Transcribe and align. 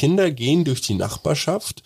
Kinder 0.00 0.30
gehen 0.30 0.64
durch 0.64 0.80
die 0.80 0.94
Nachbarschaft 0.94 1.82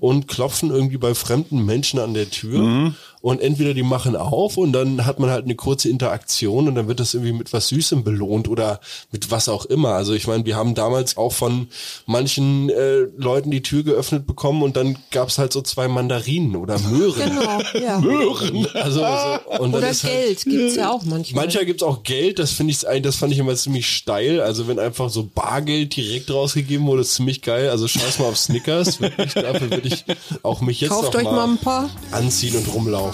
und 0.00 0.28
klopfen 0.28 0.70
irgendwie 0.70 0.98
bei 0.98 1.14
fremden 1.14 1.64
Menschen 1.64 1.98
an 1.98 2.12
der 2.12 2.28
Tür. 2.28 2.92
Und 3.24 3.40
entweder 3.40 3.72
die 3.72 3.82
machen 3.82 4.16
auf 4.16 4.58
und 4.58 4.74
dann 4.74 5.06
hat 5.06 5.18
man 5.18 5.30
halt 5.30 5.44
eine 5.46 5.54
kurze 5.54 5.88
Interaktion 5.88 6.68
und 6.68 6.74
dann 6.74 6.88
wird 6.88 7.00
das 7.00 7.14
irgendwie 7.14 7.32
mit 7.32 7.54
was 7.54 7.68
Süßem 7.68 8.04
belohnt 8.04 8.48
oder 8.48 8.80
mit 9.12 9.30
was 9.30 9.48
auch 9.48 9.64
immer. 9.64 9.94
Also 9.94 10.12
ich 10.12 10.26
meine, 10.26 10.44
wir 10.44 10.56
haben 10.56 10.74
damals 10.74 11.16
auch 11.16 11.32
von 11.32 11.68
manchen 12.04 12.68
äh, 12.68 13.06
Leuten 13.16 13.50
die 13.50 13.62
Tür 13.62 13.82
geöffnet 13.82 14.26
bekommen 14.26 14.62
und 14.62 14.76
dann 14.76 14.98
gab's 15.10 15.38
halt 15.38 15.54
so 15.54 15.62
zwei 15.62 15.88
Mandarinen 15.88 16.54
oder 16.54 16.78
Möhren. 16.80 17.14
Genau, 17.30 17.60
ja. 17.82 17.98
Möhren. 18.00 18.66
Also, 18.74 19.00
so, 19.00 19.52
und 19.62 19.72
dann 19.72 19.74
Oder 19.80 19.86
halt- 19.86 20.02
Geld 20.02 20.44
gibt's 20.44 20.76
ja 20.76 20.90
auch 20.92 21.02
manchmal. 21.04 21.44
Manchmal 21.46 21.64
gibt's 21.64 21.82
auch 21.82 22.02
Geld, 22.02 22.38
das 22.38 22.50
finde 22.50 22.72
ich 22.72 22.80
das 23.02 23.16
fand 23.16 23.32
ich 23.32 23.38
immer 23.38 23.54
ziemlich 23.54 23.88
steil. 23.88 24.42
Also 24.42 24.68
wenn 24.68 24.78
einfach 24.78 25.08
so 25.08 25.26
Bargeld 25.34 25.96
direkt 25.96 26.30
rausgegeben 26.30 26.86
wurde, 26.86 27.00
ist 27.00 27.14
ziemlich 27.14 27.40
geil. 27.40 27.70
Also 27.70 27.88
scheiß 27.88 28.18
mal 28.18 28.26
auf 28.26 28.36
Snickers. 28.36 29.00
Wirklich, 29.00 29.32
dafür 29.32 29.70
würde 29.70 29.88
ich 29.88 30.04
auch 30.42 30.60
mich 30.60 30.82
jetzt 30.82 30.90
Kauft 30.90 31.14
noch 31.14 31.20
euch 31.20 31.24
mal 31.24 31.44
ein 31.48 31.56
paar. 31.56 31.88
anziehen 32.12 32.54
und 32.56 32.74
rumlaufen. 32.74 33.13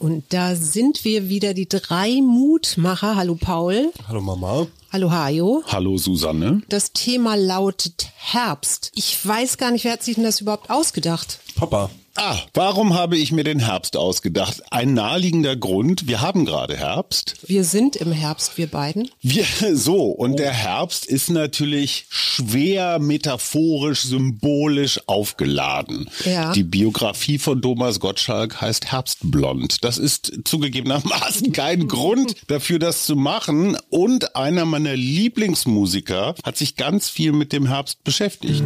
Und 0.00 0.24
da 0.30 0.56
sind 0.56 1.04
wir 1.04 1.28
wieder, 1.28 1.52
die 1.52 1.68
drei 1.68 2.22
Mutmacher. 2.22 3.16
Hallo 3.16 3.34
Paul. 3.38 3.92
Hallo 4.08 4.22
Mama. 4.22 4.66
Hallo 4.90 5.10
Hajo. 5.10 5.62
hallo 5.66 5.98
Susanne. 5.98 6.62
Das 6.70 6.92
Thema 6.92 7.36
lautet 7.36 8.08
Herbst. 8.16 8.92
Ich 8.94 9.24
weiß 9.24 9.58
gar 9.58 9.70
nicht, 9.70 9.84
wer 9.84 9.92
hat 9.92 10.02
sich 10.02 10.14
denn 10.14 10.24
das 10.24 10.40
überhaupt 10.40 10.70
ausgedacht? 10.70 11.38
Papa. 11.54 11.90
Ah, 12.16 12.36
warum 12.54 12.94
habe 12.94 13.16
ich 13.16 13.30
mir 13.30 13.44
den 13.44 13.60
Herbst 13.60 13.96
ausgedacht? 13.96 14.62
Ein 14.70 14.94
naheliegender 14.94 15.56
Grund, 15.56 16.08
wir 16.08 16.20
haben 16.20 16.44
gerade 16.44 16.76
Herbst. 16.76 17.36
Wir 17.46 17.64
sind 17.64 17.96
im 17.96 18.12
Herbst, 18.12 18.58
wir 18.58 18.66
beiden. 18.66 19.10
Wir, 19.22 19.44
so, 19.74 20.06
und 20.06 20.38
der 20.38 20.52
Herbst 20.52 21.06
ist 21.06 21.30
natürlich 21.30 22.06
schwer 22.10 22.98
metaphorisch, 22.98 24.02
symbolisch 24.02 25.00
aufgeladen. 25.06 26.10
Ja. 26.24 26.52
Die 26.52 26.64
Biografie 26.64 27.38
von 27.38 27.62
Thomas 27.62 28.00
Gottschalk 28.00 28.60
heißt 28.60 28.92
Herbstblond. 28.92 29.84
Das 29.84 29.96
ist 29.96 30.40
zugegebenermaßen 30.44 31.52
kein 31.54 31.86
Grund 31.86 32.34
dafür, 32.48 32.78
das 32.80 33.06
zu 33.06 33.14
machen. 33.14 33.78
Und 33.88 34.36
einer 34.36 34.64
meiner 34.64 34.96
Lieblingsmusiker 34.96 36.34
hat 36.44 36.56
sich 36.56 36.76
ganz 36.76 37.08
viel 37.08 37.32
mit 37.32 37.52
dem 37.52 37.66
Herbst 37.66 38.02
beschäftigt. 38.04 38.64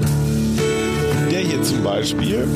Zum 1.65 1.83
Beispiel. 1.83 2.47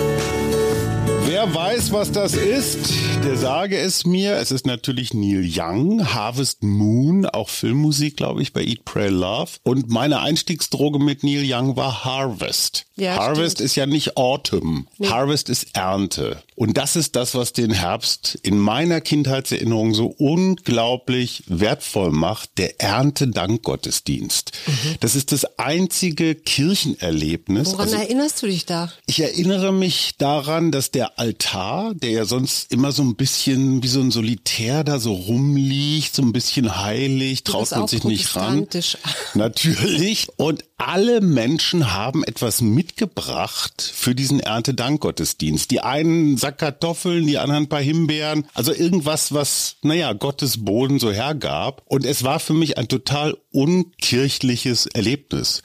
Wer 1.25 1.55
weiß, 1.55 1.93
was 1.93 2.13
das 2.13 2.35
ist, 2.35 2.93
der 3.25 3.39
sage 3.39 3.79
es 3.79 4.05
mir. 4.05 4.35
Es 4.37 4.51
ist 4.51 4.67
natürlich 4.67 5.15
Neil 5.15 5.49
Young, 5.51 6.13
Harvest 6.13 6.63
Moon, 6.63 7.25
auch 7.25 7.49
Filmmusik, 7.49 8.19
glaube 8.19 8.43
ich, 8.43 8.53
bei 8.53 8.63
Eat, 8.63 8.85
Pray, 8.85 9.09
Love. 9.09 9.53
Und 9.63 9.89
meine 9.89 10.21
Einstiegsdroge 10.21 10.99
mit 10.99 11.25
Neil 11.25 11.45
Young 11.47 11.77
war 11.77 12.05
Harvest. 12.05 12.88
Ja, 12.99 13.17
Harvest 13.17 13.57
stimmt. 13.59 13.67
ist 13.67 13.75
ja 13.77 13.87
nicht 13.87 14.17
Autumn. 14.17 14.89
Harvest 15.03 15.49
ist 15.49 15.69
Ernte. 15.75 16.43
Und 16.57 16.77
das 16.77 16.97
ist 16.97 17.15
das, 17.15 17.35
was 17.37 17.53
den 17.53 17.71
Herbst 17.71 18.37
in 18.43 18.59
meiner 18.59 19.01
Kindheitserinnerung 19.01 19.95
so 19.95 20.07
unglaublich 20.07 21.45
wertvoll 21.47 22.11
macht. 22.11 22.51
Der 22.59 22.81
Erntedankgottesdienst. 22.81 24.53
Das 25.01 25.15
ist 25.15 25.31
das 25.33 25.59
einzige 25.59 26.35
Kirchenerlebnis. 26.35 27.69
Woran 27.73 27.89
also- 27.89 27.97
erinnerst 27.97 28.43
du 28.43 28.47
dich 28.47 28.67
da? 28.67 28.93
ich 29.07 29.21
erinnere 29.21 29.73
mich 29.73 30.15
daran, 30.19 30.73
dass 30.73 30.91
der 30.91 31.19
Altar, 31.19 31.95
der 31.95 32.11
ja 32.11 32.25
sonst 32.25 32.73
immer 32.73 32.93
so 32.93 33.03
ein 33.03 33.15
bisschen 33.17 33.83
wie 33.83 33.89
so 33.89 34.01
ein 34.01 34.11
Solitär 34.11 34.85
da 34.85 34.99
so 34.99 35.13
rumliegt, 35.13 36.15
so 36.15 36.23
ein 36.23 36.33
bisschen 36.33 36.77
heilig, 36.83 37.45
traut 37.45 37.71
man 37.71 37.87
sich 37.87 38.05
nicht 38.05 38.35
ran. 38.35 38.67
Natürlich. 39.35 40.29
Und 40.37 40.65
alle 40.77 41.21
Menschen 41.21 41.93
haben 41.93 42.25
etwas 42.25 42.61
mitgebracht 42.89 43.93
für 43.95 44.15
diesen 44.15 44.41
Erntedankgottesdienst. 44.41 45.71
Die 45.71 45.81
einen 45.81 46.37
Sack 46.39 46.59
Kartoffeln, 46.59 47.27
die 47.27 47.39
anderen 47.39 47.65
ein 47.65 47.69
paar 47.69 47.81
Himbeeren. 47.83 48.47
Also 48.55 48.73
irgendwas, 48.73 49.33
was, 49.33 49.77
naja, 49.83 50.13
Gottes 50.15 50.65
Boden 50.65 50.99
so 50.99 51.13
hergab. 51.13 51.83
Und 51.87 52.05
es 52.07 52.25
war 52.25 52.41
für 52.41 52.55
mich 52.55 52.79
ein 52.79 52.89
total 52.89 53.37
unkirchliches 53.53 54.87
Erlebnis. 54.87 55.63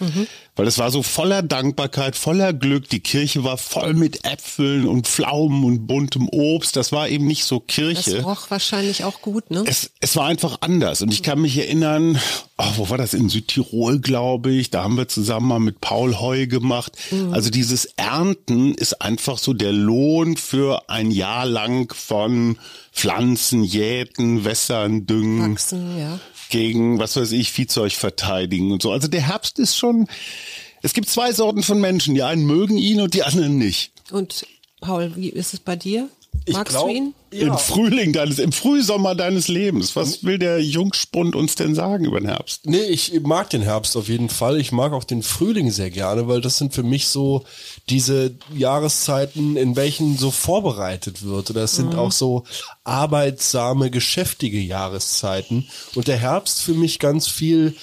Weil 0.56 0.68
es 0.68 0.78
war 0.78 0.92
so 0.92 1.02
voller 1.02 1.42
Dankbarkeit, 1.42 2.16
voller 2.16 2.54
Glück. 2.54 2.90
Die 2.90 3.00
Kirche 3.00 3.44
war 3.44 3.58
voll 3.58 3.94
mit 3.94 4.26
Äpfeln 4.26 4.88
und 4.88 5.08
Pflaumen 5.08 5.64
und 5.64 5.88
buntem 5.88 6.28
Obst. 6.30 6.76
Das 6.76 6.92
war 6.92 7.10
eben 7.10 7.26
nicht 7.26 7.46
so 7.46 7.64
Das 7.66 7.76
Kirche. 7.76 8.22
roch 8.22 8.52
wahrscheinlich 8.52 9.04
auch 9.04 9.22
gut, 9.22 9.50
ne? 9.50 9.64
Es, 9.66 9.92
es 10.00 10.16
war 10.16 10.28
einfach 10.28 10.58
anders. 10.62 11.02
Und 11.02 11.12
ich 11.14 11.24
kann 11.24 11.42
mich 11.42 11.58
erinnern, 11.58 12.20
oh, 12.58 12.72
wo 12.76 12.90
war 12.90 12.98
das? 12.98 13.14
In 13.14 13.30
Südtirol, 13.30 14.00
glaube 14.00 14.52
ich. 14.52 14.70
Da 14.70 14.84
haben 14.84 14.98
wir 14.98 15.08
zusammen 15.08 15.48
mal 15.48 15.60
mit 15.60 15.82
Paul 15.82 16.20
Heu 16.20 16.46
gemacht. 16.48 16.94
Also 17.32 17.50
dieses 17.50 17.86
Ernten 17.98 18.74
ist 18.76 19.02
einfach 19.02 19.38
so 19.38 19.54
der 19.54 19.72
Lohn 19.72 20.38
für 20.38 20.90
ein 20.90 21.12
Jahr 21.12 21.46
lang 21.46 21.94
von 21.94 22.58
Pflanzen, 22.92 23.64
Jäten, 23.64 24.46
Wässern, 24.46 25.06
Düngen 25.06 25.54
Wachsen, 25.54 25.98
ja. 25.98 26.20
gegen, 26.50 27.00
was 27.00 27.16
weiß 27.16 27.32
ich, 27.32 27.52
Viehzeug 27.52 27.94
verteidigen 27.94 28.72
und 28.72 28.82
so. 28.82 28.92
Also 28.92 29.08
der 29.08 29.28
Herbst 29.28 29.60
ist 29.60 29.78
schon, 29.78 30.08
es 30.82 30.94
gibt 30.94 31.10
zwei 31.10 31.32
Sorten 31.34 31.64
von 31.64 31.80
Menschen. 31.80 32.14
Die 32.14 32.24
einen 32.24 32.46
mögen 32.46 32.78
ihn 32.78 33.02
und 33.02 33.14
die 33.14 33.24
anderen 33.24 33.58
nicht. 33.58 33.92
Und 34.12 34.46
Paul, 34.82 35.14
wie 35.16 35.30
ist 35.30 35.54
es 35.54 35.60
bei 35.60 35.76
dir? 35.76 36.10
Ich 36.46 36.56
Magst 36.56 36.74
glaub- 36.74 36.88
du 36.88 36.94
ihn? 36.94 37.14
Im 37.32 37.58
Frühling 37.58 38.14
deines, 38.14 38.38
im 38.38 38.52
Frühsommer 38.52 39.16
deines 39.16 39.48
Lebens. 39.48 39.96
Was 39.96 40.24
will 40.24 40.38
der 40.38 40.62
Jungspund 40.62 41.36
uns 41.36 41.56
denn 41.56 41.74
sagen 41.74 42.06
über 42.06 42.20
den 42.20 42.30
Herbst? 42.30 42.68
Nee, 42.68 42.84
ich 42.84 43.20
mag 43.24 43.50
den 43.50 43.64
Herbst 43.64 43.98
auf 43.98 44.08
jeden 44.08 44.30
Fall. 44.30 44.60
Ich 44.60 44.72
mag 44.72 44.94
auch 44.94 45.04
den 45.04 45.24
Frühling 45.24 45.72
sehr 45.72 45.90
gerne, 45.90 46.28
weil 46.28 46.42
das 46.42 46.60
sind 46.60 46.76
für 46.76 46.84
mich 46.84 47.08
so 47.08 47.44
diese 47.90 48.36
Jahreszeiten, 48.56 49.58
in 49.58 49.76
welchen 49.76 50.16
so 50.16 50.30
vorbereitet 50.30 51.24
wird. 51.24 51.50
Oder 51.50 51.64
es 51.64 51.76
sind 51.76 51.96
auch 51.96 52.12
so 52.12 52.44
arbeitsame, 52.84 53.90
geschäftige 53.90 54.60
Jahreszeiten. 54.60 55.68
Und 55.96 56.08
der 56.08 56.18
Herbst 56.18 56.62
für 56.62 56.76
mich 56.76 57.00
ganz 57.00 57.28
viel 57.28 57.76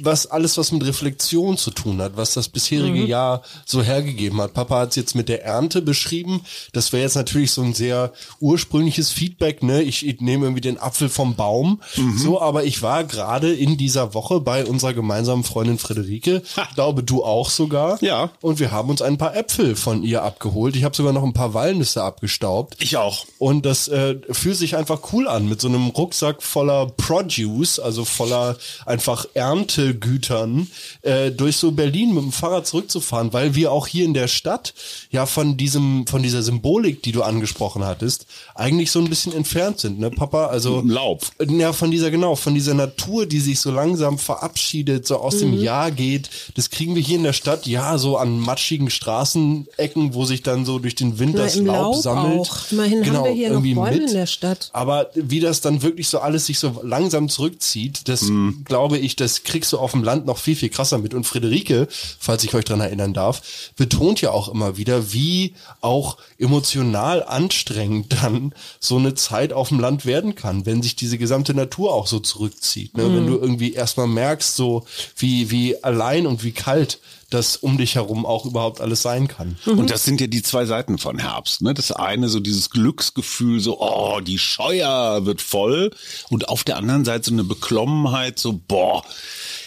was 0.00 0.26
alles, 0.26 0.58
was 0.58 0.72
mit 0.72 0.84
Reflexion 0.84 1.56
zu 1.56 1.70
tun 1.70 2.00
hat, 2.02 2.16
was 2.16 2.34
das 2.34 2.48
bisherige 2.48 3.04
Jahr 3.04 3.42
so 3.64 3.82
hergegeben 3.82 4.40
hat. 4.40 4.54
Papa 4.54 4.80
hat 4.80 4.90
es 4.90 4.96
jetzt 4.96 5.14
mit 5.14 5.28
der 5.28 5.44
Ernte 5.44 5.82
beschrieben. 5.82 6.40
Das 6.72 6.92
wäre 6.92 7.02
jetzt 7.02 7.14
natürlich 7.14 7.52
so 7.52 7.62
ein 7.62 7.72
sehr 7.72 8.12
ursprüngliches 8.40 9.10
Feedback. 9.10 9.62
Ne? 9.62 9.82
Ich, 9.82 10.06
ich 10.06 10.20
nehme 10.20 10.46
irgendwie 10.46 10.60
den 10.62 10.78
Apfel 10.78 11.08
vom 11.08 11.36
Baum. 11.36 11.80
So, 12.16 12.40
aber 12.40 12.64
ich 12.64 12.82
war 12.82 13.04
gerade 13.04 13.52
in 13.52 13.76
dieser 13.76 14.14
Woche 14.14 14.40
bei 14.40 14.64
unserer 14.64 14.94
gemeinsamen 14.94 15.44
Freundin 15.44 15.78
Friederike. 15.78 16.42
Ich 16.44 16.74
glaube, 16.74 17.02
du 17.02 17.24
auch 17.24 17.50
sogar. 17.50 18.02
Ja. 18.02 18.30
Und 18.40 18.58
wir 18.58 18.72
haben 18.72 18.90
uns 18.90 19.02
ein 19.02 19.18
paar 19.18 19.36
Äpfel 19.36 19.76
von 19.76 20.02
ihr 20.02 20.22
abgeholt. 20.22 20.74
Ich 20.74 20.84
habe 20.84 20.96
sogar 20.96 21.12
noch 21.12 21.22
ein 21.22 21.32
paar 21.32 21.54
Walnüsse 21.54 22.02
abgestaubt. 22.02 22.76
Ich 22.80 22.96
auch. 22.96 23.26
Und 23.38 23.64
das 23.64 23.88
äh, 23.88 24.16
fühlt 24.30 24.56
sich 24.56 24.76
einfach 24.76 25.12
cool 25.12 25.28
an 25.28 25.48
mit 25.48 25.60
so 25.60 25.68
einem 25.68 25.88
Rucksack 25.88 26.42
voller 26.42 26.86
Produce, 26.86 27.78
also 27.78 28.04
voller 28.04 28.56
einfach 28.86 29.26
Erntegütern, 29.52 30.68
äh, 31.02 31.30
durch 31.30 31.56
so 31.56 31.72
Berlin 31.72 32.14
mit 32.14 32.24
dem 32.24 32.32
Fahrrad 32.32 32.66
zurückzufahren, 32.66 33.32
weil 33.32 33.54
wir 33.54 33.70
auch 33.70 33.86
hier 33.86 34.04
in 34.04 34.14
der 34.14 34.28
Stadt 34.28 34.74
ja 35.10 35.26
von 35.26 35.56
diesem, 35.56 36.06
von 36.06 36.22
dieser 36.22 36.42
Symbolik, 36.42 37.02
die 37.02 37.12
du 37.12 37.22
angesprochen 37.22 37.84
hattest, 37.84 38.26
eigentlich 38.54 38.90
so 38.90 38.98
ein 38.98 39.08
bisschen 39.08 39.32
entfernt 39.32 39.80
sind, 39.80 39.98
ne, 39.98 40.10
Papa? 40.10 40.46
Also 40.46 40.82
Laub. 40.84 41.22
ja, 41.48 41.72
von 41.72 41.90
dieser, 41.90 42.10
genau, 42.10 42.34
von 42.34 42.54
dieser 42.54 42.74
Natur, 42.74 43.26
die 43.26 43.40
sich 43.40 43.60
so 43.60 43.70
langsam 43.70 44.18
verabschiedet, 44.18 45.06
so 45.06 45.18
aus 45.18 45.38
dem 45.38 45.52
Jahr 45.52 45.90
geht. 45.90 46.30
Das 46.54 46.70
kriegen 46.70 46.94
wir 46.94 47.02
hier 47.02 47.16
in 47.16 47.24
der 47.24 47.32
Stadt, 47.32 47.66
ja, 47.66 47.98
so 47.98 48.16
an 48.16 48.38
matschigen 48.38 48.90
Straßenecken, 48.90 50.14
wo 50.14 50.24
sich 50.24 50.42
dann 50.42 50.64
so 50.64 50.78
durch 50.78 50.94
den 50.94 51.18
Wind 51.18 51.34
Na, 51.36 51.44
das 51.44 51.56
im 51.56 51.66
Laub, 51.66 51.94
Laub 51.94 52.02
sammelt. 52.02 52.40
auch. 52.40 52.58
Immerhin 52.70 53.06
haben 53.06 53.24
wir 53.24 53.32
hier 53.32 53.48
noch 53.48 53.56
irgendwie 53.56 53.74
Bäume 53.74 54.04
in 54.04 54.12
der 54.12 54.26
Stadt. 54.26 54.70
Aber 54.72 55.10
wie 55.14 55.40
das 55.40 55.60
dann 55.60 55.82
wirklich 55.82 56.08
so 56.08 56.20
alles 56.20 56.46
sich 56.46 56.58
so 56.58 56.80
langsam 56.82 57.28
zurückzieht, 57.28 58.08
das 58.08 58.30
glaube 58.64 58.98
ich, 58.98 59.16
das 59.16 59.41
kriegst 59.44 59.72
du 59.72 59.78
auf 59.78 59.92
dem 59.92 60.02
Land 60.02 60.26
noch 60.26 60.38
viel, 60.38 60.56
viel 60.56 60.68
krasser 60.68 60.98
mit. 60.98 61.14
Und 61.14 61.24
Friederike, 61.24 61.88
falls 61.90 62.44
ich 62.44 62.54
euch 62.54 62.64
dran 62.64 62.80
erinnern 62.80 63.14
darf, 63.14 63.72
betont 63.76 64.20
ja 64.20 64.30
auch 64.30 64.48
immer 64.48 64.76
wieder, 64.76 65.12
wie 65.12 65.54
auch 65.80 66.16
emotional 66.38 67.22
anstrengend 67.22 68.12
dann 68.22 68.54
so 68.80 68.96
eine 68.96 69.14
Zeit 69.14 69.52
auf 69.52 69.68
dem 69.68 69.80
Land 69.80 70.06
werden 70.06 70.34
kann, 70.34 70.66
wenn 70.66 70.82
sich 70.82 70.96
diese 70.96 71.18
gesamte 71.18 71.54
Natur 71.54 71.92
auch 71.92 72.06
so 72.06 72.20
zurückzieht. 72.20 72.96
Ne? 72.96 73.04
Wenn 73.04 73.26
du 73.26 73.38
irgendwie 73.38 73.72
erstmal 73.72 74.06
merkst, 74.06 74.54
so 74.56 74.84
wie, 75.16 75.50
wie 75.50 75.82
allein 75.82 76.26
und 76.26 76.44
wie 76.44 76.52
kalt 76.52 77.00
dass 77.32 77.56
um 77.56 77.78
dich 77.78 77.94
herum 77.94 78.26
auch 78.26 78.44
überhaupt 78.46 78.80
alles 78.80 79.02
sein 79.02 79.28
kann. 79.28 79.56
Und 79.66 79.90
das 79.90 80.04
sind 80.04 80.20
ja 80.20 80.26
die 80.26 80.42
zwei 80.42 80.66
Seiten 80.66 80.98
von 80.98 81.18
Herbst. 81.18 81.62
Ne? 81.62 81.74
Das 81.74 81.92
eine 81.92 82.28
so 82.28 82.40
dieses 82.40 82.70
Glücksgefühl, 82.70 83.60
so, 83.60 83.80
oh, 83.80 84.20
die 84.20 84.38
Scheuer 84.38 85.24
wird 85.26 85.40
voll. 85.42 85.90
Und 86.30 86.48
auf 86.48 86.64
der 86.64 86.76
anderen 86.76 87.04
Seite 87.04 87.30
so 87.30 87.32
eine 87.32 87.44
Beklommenheit, 87.44 88.38
so, 88.38 88.60
boah, 88.66 89.02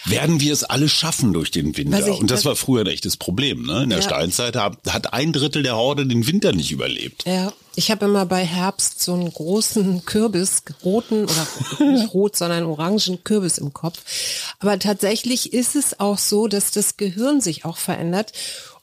werden 0.06 0.40
wir 0.40 0.54
es 0.54 0.64
alle 0.64 0.88
schaffen 0.90 1.34
durch 1.34 1.52
den 1.52 1.76
Winter? 1.78 2.08
Ich, 2.08 2.20
und 2.20 2.30
das 2.32 2.46
war 2.46 2.56
früher 2.56 2.82
ein 2.82 2.88
echtes 2.88 3.18
Problem. 3.18 3.66
Ne? 3.66 3.84
In 3.84 3.90
der 3.90 4.00
Ja. 4.00 4.06
Steinzeit 4.06 4.56
hat, 4.56 4.78
hat 4.88 5.14
ein 5.14 5.34
Drittel 5.34 5.64
der 5.64 5.76
Horde 5.76 6.06
den 6.06 6.28
Winter 6.28 6.54
nicht 6.54 6.72
überlebt. 6.72 7.24
Ja, 7.26 7.52
ich 7.76 7.92
habe 7.92 8.06
immer 8.06 8.26
bei 8.26 8.44
Herbst 8.46 9.02
so 9.02 9.14
einen 9.14 9.32
großen 9.32 10.06
Kürbis, 10.06 10.64
roten 10.84 11.26
oder 11.26 11.48
nicht 11.80 12.14
rot, 12.14 12.36
sondern 12.36 12.66
orangen 12.66 13.24
Kürbis 13.24 13.58
im 13.58 13.74
Kopf. 13.74 14.00
Aber 14.60 14.80
tatsächlich 14.80 15.54
ist 15.54 15.76
es 15.76 16.00
auch 16.00 16.18
so, 16.18 16.48
dass 16.48 16.72
das 16.72 16.98
Gehirn 16.98 17.42
sich 17.42 17.66
auch 17.66 17.78
verändert 17.78 18.32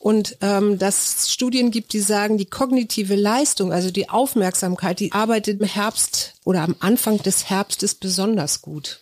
und 0.03 0.37
ähm, 0.41 0.81
dass 0.81 1.15
es 1.15 1.33
Studien 1.33 1.71
gibt, 1.71 1.93
die 1.93 2.01
sagen, 2.01 2.37
die 2.37 2.45
kognitive 2.45 3.15
Leistung, 3.15 3.73
also 3.73 3.93
die 3.93 4.09
Aufmerksamkeit, 4.09 4.99
die 4.99 5.13
arbeitet 5.13 5.61
im 5.61 5.67
Herbst 5.67 6.35
oder 6.45 6.63
am 6.63 6.75
Anfang 6.81 7.23
des 7.23 7.49
Herbstes 7.49 7.95
besonders 7.95 8.63
gut. 8.63 8.99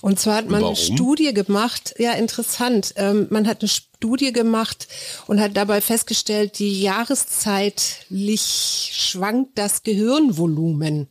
Und 0.00 0.18
zwar 0.18 0.36
hat 0.36 0.48
man 0.48 0.62
Warum? 0.62 0.76
eine 0.76 0.82
Studie 0.82 1.34
gemacht, 1.34 1.94
ja 1.98 2.12
interessant, 2.12 2.94
ähm, 2.96 3.26
man 3.30 3.46
hat 3.48 3.60
eine 3.60 3.68
Studie 3.68 4.32
gemacht 4.32 4.88
und 5.26 5.40
hat 5.40 5.58
dabei 5.58 5.82
festgestellt, 5.82 6.58
die 6.58 6.80
jahreszeitlich 6.80 8.92
schwankt 8.94 9.58
das 9.58 9.82
Gehirnvolumen. 9.82 11.08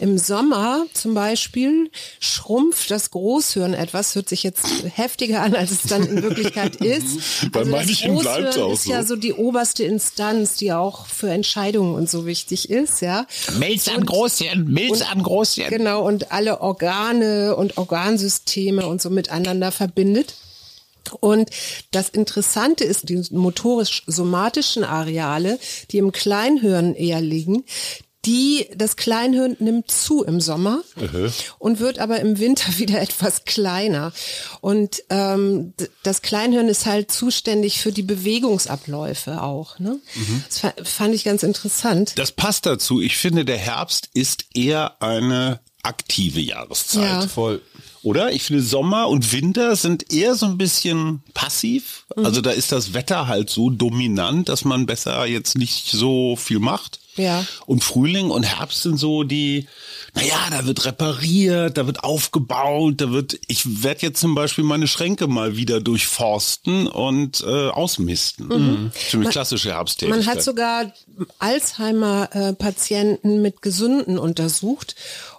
Im 0.00 0.18
Sommer 0.18 0.84
zum 0.92 1.14
Beispiel 1.14 1.90
schrumpft 2.20 2.90
das 2.90 3.12
Großhirn 3.12 3.72
etwas, 3.72 4.14
hört 4.14 4.28
sich 4.28 4.42
jetzt 4.42 4.66
heftiger 4.94 5.40
an, 5.40 5.54
als 5.54 5.70
es 5.70 5.84
dann 5.84 6.04
in 6.04 6.22
Wirklichkeit 6.22 6.76
ist. 6.76 7.50
Bei 7.52 7.60
Also 7.60 7.70
bleibt's 7.70 8.02
Großhirn 8.02 8.52
auch 8.64 8.72
ist 8.72 8.86
ja 8.86 9.02
so. 9.02 9.14
so 9.14 9.16
die 9.20 9.32
oberste 9.32 9.84
Instanz, 9.84 10.56
die 10.56 10.72
auch 10.72 11.06
für 11.06 11.30
Entscheidungen 11.30 11.94
und 11.94 12.10
so 12.10 12.26
wichtig 12.26 12.70
ist, 12.70 13.00
ja. 13.00 13.26
Milz 13.58 13.88
an 13.88 14.04
Großhirn, 14.04 14.64
Milz 14.64 15.02
an 15.02 15.22
Großhirn. 15.22 15.70
Genau, 15.70 16.06
und 16.06 16.32
alle 16.32 16.60
Organe 16.60 17.56
und 17.56 17.78
Organsysteme 17.78 18.86
und 18.86 19.02
so 19.02 19.10
miteinander 19.10 19.72
verbindet. 19.72 20.34
Und 21.20 21.50
das 21.90 22.08
Interessante 22.08 22.84
ist, 22.84 23.08
die 23.08 23.22
motorisch-somatischen 23.30 24.84
Areale, 24.84 25.58
die 25.90 25.98
im 25.98 26.12
Kleinhirn 26.12 26.94
eher 26.94 27.20
liegen, 27.20 27.64
die, 28.28 28.68
das 28.76 28.96
Kleinhirn 28.96 29.56
nimmt 29.58 29.90
zu 29.90 30.22
im 30.22 30.40
Sommer 30.40 30.82
und 31.58 31.80
wird 31.80 31.98
aber 31.98 32.20
im 32.20 32.38
Winter 32.38 32.70
wieder 32.78 33.00
etwas 33.00 33.44
kleiner. 33.46 34.12
Und 34.60 35.02
ähm, 35.08 35.72
das 36.02 36.20
Kleinhirn 36.20 36.68
ist 36.68 36.84
halt 36.84 37.10
zuständig 37.10 37.80
für 37.80 37.90
die 37.90 38.02
Bewegungsabläufe 38.02 39.42
auch. 39.42 39.78
Ne? 39.78 39.98
Das 40.48 40.58
fa- 40.58 40.74
fand 40.84 41.14
ich 41.14 41.24
ganz 41.24 41.42
interessant. 41.42 42.12
Das 42.18 42.32
passt 42.32 42.66
dazu. 42.66 43.00
Ich 43.00 43.16
finde, 43.16 43.44
der 43.44 43.56
Herbst 43.58 44.10
ist 44.12 44.44
eher 44.54 45.00
eine 45.02 45.60
aktive 45.82 46.40
Jahreszeit. 46.40 47.02
Ja. 47.22 47.28
Voll. 47.28 47.62
Oder? 48.02 48.32
Ich 48.32 48.44
finde, 48.44 48.62
Sommer 48.62 49.08
und 49.08 49.32
Winter 49.32 49.76
sind 49.76 50.12
eher 50.12 50.34
so 50.34 50.46
ein 50.46 50.58
bisschen 50.58 51.22
passiv. 51.34 52.06
Mhm. 52.16 52.26
Also 52.26 52.40
da 52.40 52.50
ist 52.50 52.72
das 52.72 52.94
Wetter 52.94 53.26
halt 53.26 53.50
so 53.50 53.70
dominant, 53.70 54.48
dass 54.48 54.64
man 54.64 54.86
besser 54.86 55.26
jetzt 55.26 55.58
nicht 55.58 55.90
so 55.90 56.36
viel 56.36 56.58
macht. 56.58 57.00
Ja. 57.18 57.44
Und 57.66 57.84
Frühling 57.84 58.30
und 58.30 58.44
Herbst 58.44 58.82
sind 58.82 58.96
so 58.96 59.24
die, 59.24 59.66
naja, 60.14 60.36
da 60.50 60.64
wird 60.66 60.84
repariert, 60.84 61.76
da 61.76 61.86
wird 61.86 62.04
aufgebaut, 62.04 62.94
da 62.98 63.10
wird, 63.10 63.40
ich 63.48 63.82
werde 63.82 64.02
jetzt 64.02 64.20
zum 64.20 64.36
Beispiel 64.36 64.64
meine 64.64 64.86
Schränke 64.86 65.26
mal 65.26 65.56
wieder 65.56 65.80
durchforsten 65.80 66.86
und 66.86 67.40
äh, 67.40 67.68
ausmisten. 67.68 68.92
Ziemlich 69.10 69.30
klassische 69.30 69.72
Herbsttätigkeit. 69.72 70.20
Mhm. 70.20 70.26
Man 70.26 70.34
hat 70.34 70.44
sogar 70.44 70.92
Alzheimer-Patienten 71.40 73.42
mit 73.42 73.62
Gesunden 73.62 74.16
untersucht 74.18 74.94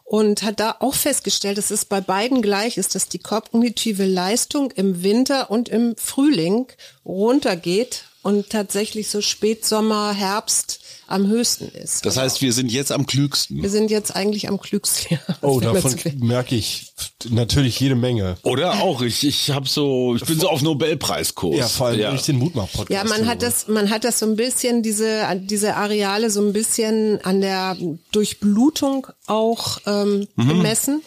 und 0.09 0.41
hat 0.41 0.59
da 0.59 0.75
auch 0.79 0.95
festgestellt, 0.95 1.59
dass 1.59 1.69
es 1.69 1.85
bei 1.85 2.01
beiden 2.01 2.41
gleich 2.41 2.77
ist, 2.77 2.95
dass 2.95 3.09
die 3.09 3.19
kognitive 3.19 4.05
Leistung 4.05 4.71
im 4.71 5.03
Winter 5.03 5.51
und 5.51 5.69
im 5.69 5.95
Frühling 5.97 6.65
runtergeht 7.05 8.05
und 8.23 8.49
tatsächlich 8.49 9.07
so 9.07 9.21
Spätsommer, 9.21 10.11
Herbst 10.13 10.79
am 11.09 11.27
höchsten 11.27 11.67
ist. 11.69 12.05
das 12.05 12.17
heißt, 12.17 12.41
wir 12.41 12.53
sind 12.53 12.71
jetzt 12.71 12.91
am 12.91 13.05
klügsten. 13.05 13.61
wir 13.61 13.69
sind 13.69 13.89
jetzt 13.89 14.15
eigentlich 14.15 14.47
am 14.47 14.59
klügsten. 14.59 15.17
Ja, 15.27 15.35
Oh, 15.41 15.59
davon 15.59 15.95
merke 16.19 16.55
ich 16.55 16.91
natürlich 17.29 17.79
jede 17.79 17.95
Menge. 17.95 18.37
Oder 18.43 18.81
auch, 18.81 19.01
ich, 19.01 19.25
ich 19.25 19.49
habe 19.51 19.67
so, 19.67 20.15
ich 20.15 20.23
bin 20.25 20.39
so 20.39 20.49
auf 20.49 20.61
Nobelpreiskurs. 20.61 21.57
Ja, 21.57 21.67
vor 21.67 21.87
allem 21.87 22.11
durch 22.11 22.23
den 22.23 22.37
Mutmach-Podcast. 22.37 22.89
Ja, 22.91 23.03
man 23.03 23.27
hat 23.27 23.41
das, 23.41 23.67
man 23.67 23.89
hat 23.89 24.03
das 24.03 24.19
so 24.19 24.25
ein 24.25 24.35
bisschen, 24.35 24.83
diese, 24.83 25.23
diese 25.41 25.75
Areale 25.75 26.29
so 26.29 26.41
ein 26.41 26.53
bisschen 26.53 27.19
an 27.23 27.41
der 27.41 27.75
Durchblutung 28.11 29.07
auch 29.27 29.79
ähm, 29.85 30.27
gemessen 30.35 31.01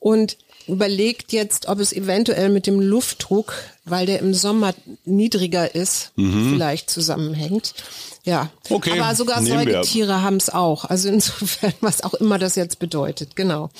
und 0.00 0.36
überlegt 0.68 1.32
jetzt, 1.32 1.68
ob 1.68 1.80
es 1.80 1.92
eventuell 1.92 2.48
mit 2.48 2.66
dem 2.66 2.80
Luftdruck, 2.80 3.54
weil 3.84 4.06
der 4.06 4.20
im 4.20 4.34
Sommer 4.34 4.74
niedriger 5.04 5.74
ist, 5.74 6.12
vielleicht 6.16 6.90
zusammenhängt. 6.90 7.74
Ja, 8.24 8.50
Okay, 8.68 8.98
aber 8.98 9.14
sogar. 9.14 9.42
Säugetiere 9.42 10.22
haben 10.22 10.36
es 10.36 10.50
auch. 10.50 10.84
Also 10.84 11.08
insofern, 11.08 11.72
was 11.80 12.02
auch 12.02 12.14
immer 12.14 12.38
das 12.38 12.56
jetzt 12.56 12.78
bedeutet, 12.80 13.36
genau. 13.36 13.70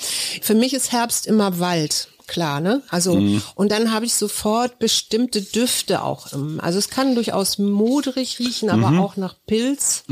Für 0.41 0.55
mich 0.55 0.73
ist 0.73 0.91
Herbst 0.93 1.27
immer 1.27 1.59
Wald, 1.59 2.07
klar, 2.27 2.59
ne? 2.59 2.81
Also 2.89 3.15
Mhm. 3.15 3.41
und 3.55 3.71
dann 3.71 3.91
habe 3.93 4.05
ich 4.05 4.13
sofort 4.13 4.79
bestimmte 4.79 5.41
Düfte 5.41 6.03
auch. 6.03 6.31
Im, 6.33 6.59
also 6.59 6.77
es 6.77 6.89
kann 6.89 7.15
durchaus 7.15 7.57
modrig 7.57 8.39
riechen, 8.39 8.69
aber 8.69 8.91
Mhm. 8.91 8.99
auch 8.99 9.15
nach 9.17 9.35
Pilz. 9.47 10.03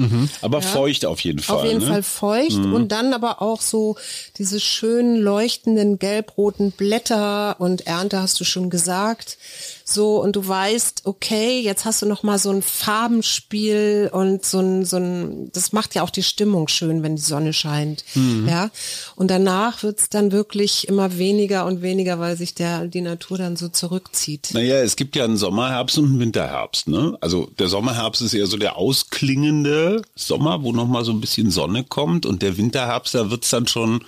Aber 0.41 0.62
feucht 0.62 1.06
auf 1.06 1.19
jeden 1.19 1.39
Fall. 1.39 1.56
Auf 1.57 1.65
jeden 1.65 1.79
ne? 1.81 1.88
Fall 1.88 2.03
feucht 2.03 2.57
und 2.57 2.91
dann 2.91 3.13
aber 3.13 3.41
auch 3.41 3.62
so 3.62 3.97
diese 4.38 4.59
schön 4.59 5.17
leuchtenden 5.17 6.00
gelb-roten 6.00 6.71
Blätter 6.71 7.59
und 7.59 7.85
Ernte 7.88 8.21
hast 8.21 8.39
du 8.39 8.44
schon 8.44 8.69
gesagt. 8.69 9.38
So 9.87 10.21
und 10.21 10.35
du 10.35 10.47
weißt, 10.47 11.01
okay, 11.05 11.59
jetzt 11.61 11.85
hast 11.85 12.01
du 12.01 12.07
noch 12.07 12.23
mal 12.23 12.39
so 12.39 12.49
ein 12.49 12.63
Farbenspiel 12.63 14.09
und 14.11 14.43
so 14.43 14.59
ein 14.59 14.83
so 14.83 14.97
ein 14.97 15.51
das 15.53 15.73
macht 15.73 15.93
ja 15.93 16.01
auch 16.01 16.09
die 16.09 16.23
Stimmung 16.23 16.67
schön, 16.67 17.03
wenn 17.03 17.15
die 17.15 17.21
Sonne 17.21 17.53
scheint, 17.53 18.03
ja? 18.47 18.71
Und 19.15 19.29
danach 19.29 19.83
wird's 19.83 20.09
dann 20.09 20.31
wirklich 20.31 20.87
immer 20.87 21.17
weniger 21.17 21.65
und 21.65 21.83
weniger, 21.83 22.19
weil 22.19 22.35
sich 22.35 22.55
der 22.55 22.87
die 22.87 23.01
Natur 23.01 23.37
dann 23.37 23.55
so 23.55 23.69
zurückzieht. 23.69 24.49
Naja, 24.53 24.77
es 24.77 24.95
gibt 24.95 25.15
ja 25.15 25.23
einen 25.23 25.37
Sommerherbst 25.37 25.97
und 25.97 26.05
einen 26.05 26.19
Winterherbst. 26.19 26.88
Ne? 26.88 27.17
Also 27.21 27.49
der 27.59 27.67
Sommerherbst 27.67 28.21
ist 28.21 28.33
eher 28.33 28.47
so 28.47 28.57
der 28.57 28.77
ausklingende 28.77 30.01
Sommer, 30.15 30.63
wo 30.63 30.71
noch 30.71 30.88
mal 30.88 31.05
so 31.05 31.12
ein 31.12 31.21
bisschen 31.21 31.51
Sonne 31.51 31.83
kommt. 31.83 32.25
Und 32.25 32.41
der 32.41 32.57
Winterherbst, 32.57 33.15
da 33.15 33.29
wird's 33.29 33.50
dann 33.50 33.67
schon, 33.67 34.03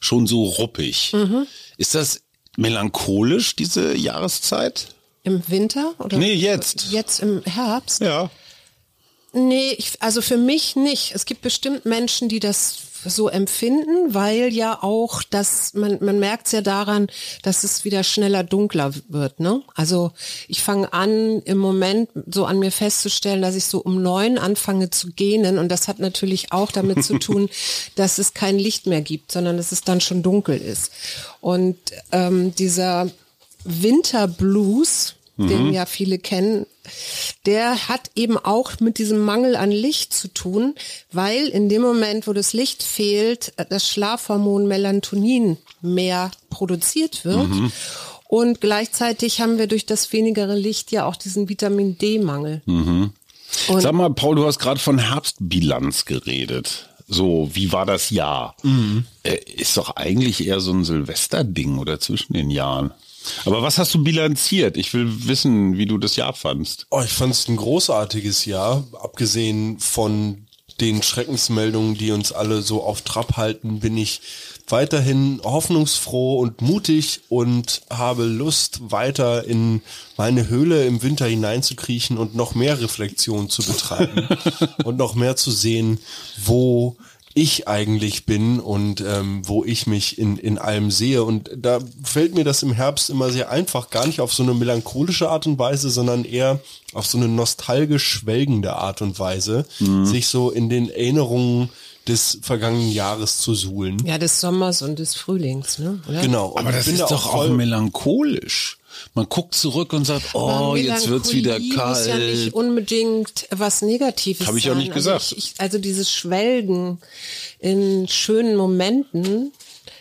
schon 0.00 0.26
so 0.26 0.44
ruppig. 0.44 1.12
Mhm. 1.12 1.46
Ist 1.76 1.94
das 1.94 2.22
melancholisch, 2.56 3.56
diese 3.56 3.94
Jahreszeit? 3.94 4.88
Im 5.22 5.42
Winter 5.48 5.94
oder 5.98 6.16
Nee, 6.16 6.32
jetzt. 6.32 6.90
Jetzt 6.90 7.20
im 7.20 7.42
Herbst? 7.44 8.00
Ja. 8.00 8.30
Nee, 9.32 9.72
ich, 9.78 10.00
also 10.00 10.22
für 10.22 10.36
mich 10.36 10.76
nicht. 10.76 11.12
Es 11.14 11.24
gibt 11.24 11.42
bestimmt 11.42 11.84
Menschen, 11.84 12.28
die 12.28 12.40
das 12.40 12.78
so 13.04 13.28
empfinden, 13.28 14.12
weil 14.12 14.52
ja 14.52 14.82
auch 14.82 15.22
das, 15.22 15.72
man, 15.74 15.98
man 16.04 16.18
merkt 16.18 16.46
es 16.46 16.52
ja 16.52 16.60
daran, 16.60 17.06
dass 17.42 17.64
es 17.64 17.84
wieder 17.84 18.04
schneller 18.04 18.44
dunkler 18.44 18.92
wird. 19.08 19.40
Ne? 19.40 19.62
Also 19.74 20.12
ich 20.48 20.62
fange 20.62 20.92
an, 20.92 21.40
im 21.42 21.58
Moment 21.58 22.10
so 22.30 22.44
an 22.44 22.58
mir 22.58 22.72
festzustellen, 22.72 23.40
dass 23.40 23.54
ich 23.54 23.64
so 23.64 23.78
um 23.80 24.02
neun 24.02 24.36
anfange 24.36 24.90
zu 24.90 25.12
gähnen 25.12 25.58
und 25.58 25.68
das 25.68 25.88
hat 25.88 25.98
natürlich 25.98 26.52
auch 26.52 26.72
damit 26.72 27.02
zu 27.04 27.18
tun, 27.18 27.48
dass 27.94 28.18
es 28.18 28.34
kein 28.34 28.58
Licht 28.58 28.86
mehr 28.86 29.00
gibt, 29.00 29.32
sondern 29.32 29.56
dass 29.56 29.72
es 29.72 29.82
dann 29.82 30.00
schon 30.00 30.22
dunkel 30.22 30.58
ist. 30.58 30.92
Und 31.40 31.78
ähm, 32.12 32.54
dieser 32.54 33.10
Winterblues, 33.64 35.14
den 35.36 35.72
ja 35.72 35.86
viele 35.86 36.18
kennen, 36.18 36.66
der 37.46 37.88
hat 37.88 38.10
eben 38.14 38.36
auch 38.36 38.78
mit 38.80 38.98
diesem 38.98 39.20
Mangel 39.20 39.56
an 39.56 39.70
Licht 39.70 40.12
zu 40.12 40.28
tun, 40.28 40.74
weil 41.12 41.46
in 41.48 41.70
dem 41.70 41.80
Moment, 41.80 42.26
wo 42.26 42.34
das 42.34 42.52
Licht 42.52 42.82
fehlt, 42.82 43.54
das 43.70 43.88
Schlafhormon 43.88 44.66
Melatonin 44.68 45.56
mehr 45.80 46.30
produziert 46.50 47.24
wird. 47.24 47.48
Und 48.28 48.60
gleichzeitig 48.60 49.40
haben 49.40 49.56
wir 49.58 49.66
durch 49.66 49.86
das 49.86 50.12
wenigere 50.12 50.54
Licht 50.56 50.92
ja 50.92 51.06
auch 51.06 51.16
diesen 51.16 51.48
Vitamin 51.48 51.96
D-Mangel. 51.96 52.60
Und 53.68 53.80
Sag 53.80 53.92
mal, 53.92 54.10
Paul, 54.10 54.36
du 54.36 54.46
hast 54.46 54.58
gerade 54.58 54.78
von 54.78 54.98
Herbstbilanz 54.98 56.04
geredet. 56.04 56.88
So, 57.08 57.50
wie 57.54 57.72
war 57.72 57.86
das 57.86 58.10
Jahr? 58.10 58.54
Äh, 59.24 59.38
ist 59.56 59.76
doch 59.76 59.96
eigentlich 59.96 60.46
eher 60.46 60.60
so 60.60 60.70
ein 60.72 60.84
Silvesterding 60.84 61.78
oder 61.78 61.98
zwischen 61.98 62.34
den 62.34 62.50
Jahren. 62.50 62.92
Aber 63.44 63.62
was 63.62 63.78
hast 63.78 63.94
du 63.94 64.02
bilanziert? 64.02 64.76
Ich 64.76 64.92
will 64.94 65.28
wissen, 65.28 65.76
wie 65.76 65.86
du 65.86 65.98
das 65.98 66.16
Jahr 66.16 66.32
fandst. 66.32 66.86
Oh, 66.90 67.02
ich 67.02 67.12
fand 67.12 67.32
es 67.32 67.48
ein 67.48 67.56
großartiges 67.56 68.44
Jahr, 68.44 68.84
abgesehen 69.00 69.78
von 69.78 70.46
den 70.80 71.02
Schreckensmeldungen, 71.02 71.94
die 71.94 72.10
uns 72.10 72.32
alle 72.32 72.62
so 72.62 72.82
auf 72.82 73.02
Trab 73.02 73.36
halten, 73.36 73.80
bin 73.80 73.96
ich 73.96 74.22
weiterhin 74.68 75.40
hoffnungsfroh 75.42 76.38
und 76.38 76.62
mutig 76.62 77.20
und 77.28 77.82
habe 77.90 78.24
Lust, 78.24 78.90
weiter 78.90 79.44
in 79.44 79.82
meine 80.16 80.48
Höhle 80.48 80.86
im 80.86 81.02
Winter 81.02 81.26
hineinzukriechen 81.26 82.16
und 82.16 82.34
noch 82.34 82.54
mehr 82.54 82.80
Reflexion 82.80 83.50
zu 83.50 83.62
betreiben 83.62 84.28
und 84.84 84.96
noch 84.96 85.14
mehr 85.14 85.36
zu 85.36 85.50
sehen, 85.50 85.98
wo 86.42 86.96
ich 87.34 87.68
eigentlich 87.68 88.26
bin 88.26 88.58
und 88.58 89.00
ähm, 89.00 89.42
wo 89.44 89.64
ich 89.64 89.86
mich 89.86 90.18
in, 90.18 90.36
in 90.36 90.58
allem 90.58 90.90
sehe. 90.90 91.22
Und 91.22 91.50
da 91.56 91.78
fällt 92.02 92.34
mir 92.34 92.44
das 92.44 92.62
im 92.62 92.72
Herbst 92.72 93.08
immer 93.08 93.30
sehr 93.30 93.50
einfach, 93.50 93.90
gar 93.90 94.06
nicht 94.06 94.20
auf 94.20 94.34
so 94.34 94.42
eine 94.42 94.54
melancholische 94.54 95.28
Art 95.28 95.46
und 95.46 95.58
Weise, 95.58 95.90
sondern 95.90 96.24
eher 96.24 96.60
auf 96.92 97.06
so 97.06 97.18
eine 97.18 97.28
nostalgisch 97.28 98.04
schwelgende 98.04 98.74
Art 98.74 99.00
und 99.00 99.18
Weise, 99.18 99.64
sich 99.78 100.26
so 100.26 100.50
in 100.50 100.68
den 100.68 100.90
Erinnerungen 100.90 101.70
des 102.08 102.38
vergangenen 102.42 102.90
Jahres 102.90 103.38
zu 103.38 103.54
suhlen. 103.54 104.04
Ja, 104.04 104.18
des 104.18 104.40
Sommers 104.40 104.82
und 104.82 104.98
des 104.98 105.14
Frühlings, 105.14 105.78
ne? 105.78 106.00
Oder? 106.08 106.22
Genau. 106.22 106.48
Und 106.48 106.60
Aber 106.60 106.72
das 106.72 106.88
ist 106.88 107.00
da 107.00 107.06
doch 107.06 107.32
auch 107.32 107.48
melancholisch. 107.48 108.78
Man 109.14 109.26
guckt 109.28 109.54
zurück 109.54 109.92
und 109.92 110.04
sagt, 110.04 110.34
oh, 110.34 110.76
jetzt 110.76 111.08
wird's 111.08 111.32
wieder 111.32 111.58
Melancholie 111.58 111.88
Muss 111.88 112.06
ja 112.06 112.16
nicht 112.18 112.42
kalt. 112.42 112.54
unbedingt 112.54 113.46
was 113.50 113.82
Negatives 113.82 114.46
Hab 114.46 114.56
ich 114.56 114.70
auch 114.70 114.74
nicht 114.74 114.92
gesagt. 114.92 115.20
Also, 115.22 115.36
ich, 115.36 115.54
also 115.58 115.78
dieses 115.78 116.12
Schwelgen 116.12 116.98
in 117.58 118.08
schönen 118.08 118.56
Momenten, 118.56 119.52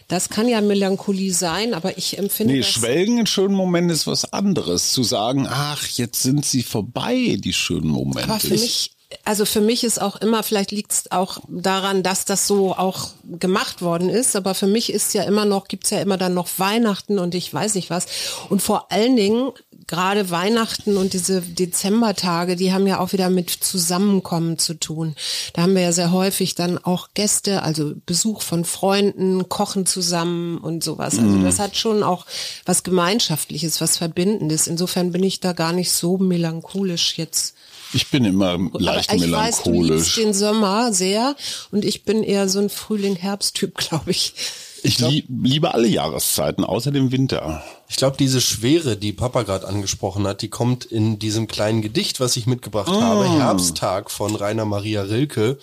das 0.07 0.29
kann 0.29 0.47
ja 0.47 0.59
Melancholie 0.61 1.31
sein, 1.33 1.73
aber 1.73 1.97
ich 1.97 2.17
empfinde 2.17 2.53
Nee. 2.55 2.63
Schwelgen 2.63 3.19
in 3.19 3.27
schönen 3.27 3.53
Momenten 3.53 3.91
ist 3.91 4.07
was 4.07 4.33
anderes. 4.33 4.91
Zu 4.91 5.03
sagen, 5.03 5.47
ach, 5.47 5.87
jetzt 5.89 6.23
sind 6.23 6.45
sie 6.45 6.63
vorbei, 6.63 7.37
die 7.39 7.53
schönen 7.53 7.89
Momente. 7.89 8.29
Aber 8.29 8.39
für 8.39 8.49
mich, 8.49 8.91
also 9.25 9.45
für 9.45 9.61
mich 9.61 9.83
ist 9.83 10.01
auch 10.01 10.17
immer, 10.17 10.43
vielleicht 10.43 10.71
liegt 10.71 10.91
es 10.91 11.11
auch 11.11 11.39
daran, 11.47 12.03
dass 12.03 12.25
das 12.25 12.45
so 12.45 12.75
auch 12.75 13.09
gemacht 13.39 13.81
worden 13.81 14.09
ist, 14.09 14.35
aber 14.35 14.53
für 14.53 14.67
mich 14.67 14.93
ist 14.93 15.13
ja 15.13 15.23
immer 15.23 15.45
noch, 15.45 15.67
gibt's 15.67 15.89
ja 15.89 15.99
immer 15.99 16.17
dann 16.17 16.35
noch 16.35 16.47
Weihnachten 16.57 17.17
und 17.17 17.33
ich 17.33 17.51
weiß 17.51 17.75
nicht 17.75 17.89
was. 17.89 18.05
Und 18.49 18.61
vor 18.61 18.91
allen 18.91 19.15
Dingen, 19.15 19.51
gerade 19.87 20.29
Weihnachten 20.29 20.97
und 20.97 21.13
diese 21.13 21.41
Dezembertage, 21.41 22.55
die 22.55 22.71
haben 22.71 22.85
ja 22.85 22.99
auch 22.99 23.11
wieder 23.11 23.31
mit 23.31 23.49
Zusammenkommen 23.49 24.59
zu 24.59 24.75
tun. 24.75 25.15
Da 25.53 25.63
haben 25.63 25.73
wir 25.73 25.81
ja 25.81 25.91
sehr 25.91 26.11
häufig 26.11 26.53
dann 26.53 26.77
auch 26.77 27.09
Gäste, 27.15 27.63
also 27.63 27.93
Besuch 28.05 28.43
von 28.43 28.65
Freunden, 28.65 29.49
Kochen 29.49 29.87
zusammen 29.87 30.59
und 30.59 30.83
sowas. 30.83 31.17
Also 31.17 31.41
das 31.41 31.57
hat 31.57 31.75
schon 31.75 32.03
auch 32.03 32.27
was 32.65 32.83
Gemeinschaftliches, 32.83 33.81
was 33.81 33.97
Verbindendes. 33.97 34.67
Insofern 34.67 35.11
bin 35.11 35.23
ich 35.23 35.39
da 35.39 35.53
gar 35.53 35.73
nicht 35.73 35.91
so 35.91 36.19
melancholisch 36.19 37.17
jetzt. 37.17 37.55
Ich 37.93 38.07
bin 38.07 38.25
immer 38.25 38.57
leicht 38.73 39.13
ich 39.13 39.31
weiß, 39.31 39.63
du 39.63 39.71
liebst 39.71 39.87
melancholisch. 39.87 40.15
den 40.15 40.33
Sommer 40.33 40.93
sehr 40.93 41.35
und 41.71 41.85
ich 41.85 42.03
bin 42.03 42.23
eher 42.23 42.49
so 42.49 42.59
ein 42.59 42.69
Frühling-Herbst-Typ, 42.69 43.75
glaube 43.89 44.11
ich. 44.11 44.33
Ich 44.81 44.99
lieb, 44.99 45.25
liebe 45.29 45.73
alle 45.73 45.87
Jahreszeiten, 45.87 46.63
außer 46.63 46.91
dem 46.91 47.11
Winter. 47.11 47.63
Ich 47.89 47.97
glaube, 47.97 48.15
diese 48.17 48.39
Schwere, 48.39 48.95
die 48.95 49.11
Papa 49.11 49.43
gerade 49.43 49.67
angesprochen 49.67 50.25
hat, 50.25 50.41
die 50.41 50.47
kommt 50.47 50.85
in 50.85 51.19
diesem 51.19 51.47
kleinen 51.47 51.81
Gedicht, 51.81 52.21
was 52.21 52.37
ich 52.37 52.47
mitgebracht 52.47 52.89
habe, 52.89 53.29
Herbsttag 53.29 54.09
von 54.09 54.35
Rainer 54.35 54.63
Maria 54.65 55.01
Rilke, 55.01 55.57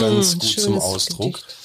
ganz 0.00 0.38
gut 0.38 0.58
zum 0.58 0.78
Ausdruck. 0.78 1.34
Gedicht. 1.34 1.56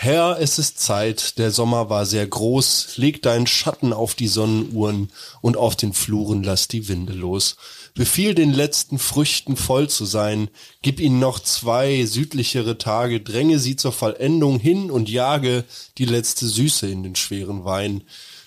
Herr, 0.00 0.38
es 0.40 0.60
ist 0.60 0.78
Zeit, 0.78 1.38
der 1.38 1.50
Sommer 1.50 1.90
war 1.90 2.06
sehr 2.06 2.24
groß, 2.24 2.98
leg 2.98 3.20
deinen 3.20 3.48
Schatten 3.48 3.92
auf 3.92 4.14
die 4.14 4.28
Sonnenuhren 4.28 5.10
und 5.40 5.56
auf 5.56 5.74
den 5.74 5.92
Fluren 5.92 6.44
lass 6.44 6.68
die 6.68 6.86
Winde 6.86 7.12
los. 7.12 7.56
Befiehl 7.94 8.34
den 8.34 8.52
letzten 8.52 8.98
Früchten 8.98 9.56
voll 9.56 9.88
zu 9.88 10.04
sein, 10.04 10.48
gib 10.82 11.00
ihnen 11.00 11.18
noch 11.18 11.40
zwei 11.40 12.04
südlichere 12.04 12.78
Tage, 12.78 13.20
dränge 13.20 13.58
sie 13.58 13.76
zur 13.76 13.92
Vollendung 13.92 14.58
hin 14.58 14.90
und 14.90 15.08
jage 15.08 15.64
die 15.98 16.04
letzte 16.04 16.46
Süße 16.46 16.88
in 16.88 17.02
den 17.02 17.16
schweren 17.16 17.64
Wein. 17.64 18.04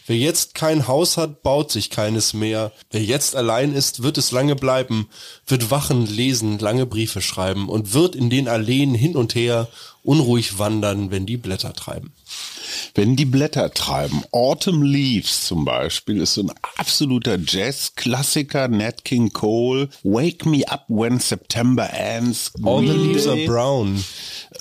Wer 0.07 0.17
jetzt 0.17 0.55
kein 0.55 0.87
Haus 0.87 1.15
hat, 1.15 1.43
baut 1.43 1.71
sich 1.71 1.89
keines 1.89 2.33
mehr. 2.33 2.71
Wer 2.89 3.03
jetzt 3.03 3.35
allein 3.35 3.73
ist, 3.73 4.03
wird 4.03 4.17
es 4.17 4.31
lange 4.31 4.55
bleiben, 4.55 5.07
wird 5.47 5.71
wachen, 5.71 6.05
lesen, 6.05 6.59
lange 6.59 6.85
Briefe 6.85 7.21
schreiben 7.21 7.69
und 7.69 7.93
wird 7.93 8.15
in 8.15 8.29
den 8.29 8.47
Alleen 8.47 8.93
hin 8.93 9.15
und 9.15 9.35
her 9.35 9.69
unruhig 10.03 10.57
wandern, 10.57 11.11
wenn 11.11 11.25
die 11.25 11.37
Blätter 11.37 11.73
treiben. 11.73 12.11
Wenn 12.93 13.15
die 13.15 13.25
Blätter 13.25 13.71
treiben, 13.73 14.23
Autumn 14.31 14.81
Leaves 14.81 15.45
zum 15.45 15.65
Beispiel 15.65 16.21
ist 16.21 16.33
so 16.33 16.41
ein 16.41 16.51
absoluter 16.77 17.37
Jazz-Klassiker, 17.37 18.67
Nat 18.67 19.05
King 19.05 19.31
Cole, 19.31 19.89
Wake 20.03 20.45
Me 20.45 20.67
Up 20.67 20.85
When 20.87 21.19
September 21.19 21.89
Ends, 21.93 22.51
All 22.63 22.81
the 22.81 22.93
leaves 22.93 23.27
are 23.27 23.35
Day, 23.35 23.45
brown. 23.45 24.03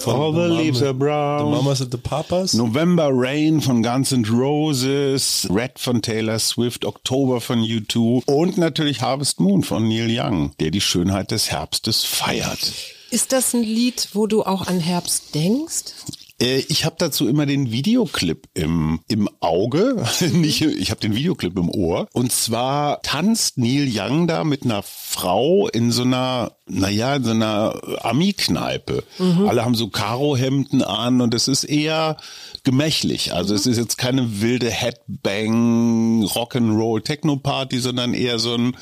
All 0.04 0.32
the 0.32 0.54
leaves 0.54 0.82
are 0.82 0.94
brown. 0.94 1.50
The 1.50 1.56
Mamas 1.56 1.80
and 1.80 1.90
the 1.90 1.98
Papas. 1.98 2.54
November 2.54 3.10
Rain 3.12 3.60
von 3.60 3.82
Guns 3.82 4.12
N' 4.12 4.24
Roses, 4.24 5.46
Red 5.50 5.78
von 5.78 6.00
Taylor 6.00 6.38
Swift, 6.38 6.84
Oktober 6.84 7.40
von 7.40 7.60
U2 7.60 8.24
und 8.26 8.58
natürlich 8.58 9.00
Harvest 9.00 9.40
Moon 9.40 9.62
von 9.62 9.88
Neil 9.88 10.08
Young, 10.08 10.52
der 10.60 10.70
die 10.70 10.80
Schönheit 10.80 11.30
des 11.30 11.50
Herbstes 11.50 12.04
feiert. 12.04 12.72
Ist 13.10 13.32
das 13.32 13.54
ein 13.54 13.64
Lied, 13.64 14.10
wo 14.12 14.28
du 14.28 14.44
auch 14.44 14.68
an 14.68 14.78
Herbst 14.78 15.34
denkst? 15.34 15.94
Äh, 16.40 16.64
Ich 16.68 16.84
habe 16.84 16.96
dazu 16.98 17.28
immer 17.28 17.46
den 17.46 17.70
Videoclip 17.70 18.48
im, 18.54 19.00
im 19.08 19.28
Auge, 19.40 20.04
nicht, 20.32 20.62
ich 20.62 20.90
habe 20.90 21.00
den 21.00 21.14
Videoclip 21.14 21.56
im 21.58 21.68
Ohr. 21.68 22.08
Und 22.12 22.32
zwar 22.32 23.02
tanzt 23.02 23.58
Neil 23.58 23.88
Young 23.92 24.26
da 24.26 24.44
mit 24.44 24.64
einer 24.64 24.82
Frau 24.82 25.68
in 25.68 25.92
so 25.92 26.02
einer, 26.02 26.52
naja, 26.70 27.16
in 27.16 27.24
so 27.24 27.30
einer 27.30 27.74
Ami-Kneipe. 28.02 29.02
Alle 29.18 29.64
haben 29.64 29.74
so 29.74 29.88
Karohemden 29.88 30.82
an 30.82 31.20
und 31.20 31.34
es 31.34 31.48
ist 31.48 31.64
eher 31.64 32.16
gemächlich. 32.64 33.32
Also 33.34 33.54
es 33.54 33.66
ist 33.66 33.76
jetzt 33.78 33.96
keine 33.98 34.40
wilde 34.40 34.70
Headbang, 34.70 36.24
Rock'n'Roll, 36.24 37.02
Techno-Party, 37.02 37.78
sondern 37.78 38.14
eher 38.14 38.38
so 38.38 38.54
ein, 38.54 38.76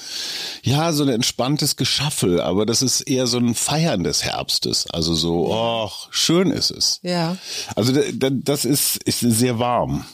ja, 0.63 0.93
so 0.93 1.03
ein 1.05 1.09
entspanntes 1.09 1.77
Geschaffel. 1.77 2.41
Aber 2.41 2.67
das 2.67 2.83
ist 2.83 3.03
eher 3.03 3.27
so 3.27 3.39
ein 3.39 3.55
Feiern 3.55 4.05
des 4.05 4.25
Herbstes. 4.25 4.89
Also 4.91 5.15
so, 5.15 5.49
oh, 5.53 5.91
schön 6.11 6.51
ist 6.51 6.71
es. 6.71 7.01
Ja. 7.03 7.37
Also 7.77 7.93
da- 7.93 8.03
da- 8.13 8.31
das 8.31 8.65
ist, 8.65 8.97
ist 9.05 9.21
sehr 9.21 9.59
warm. 9.59 10.05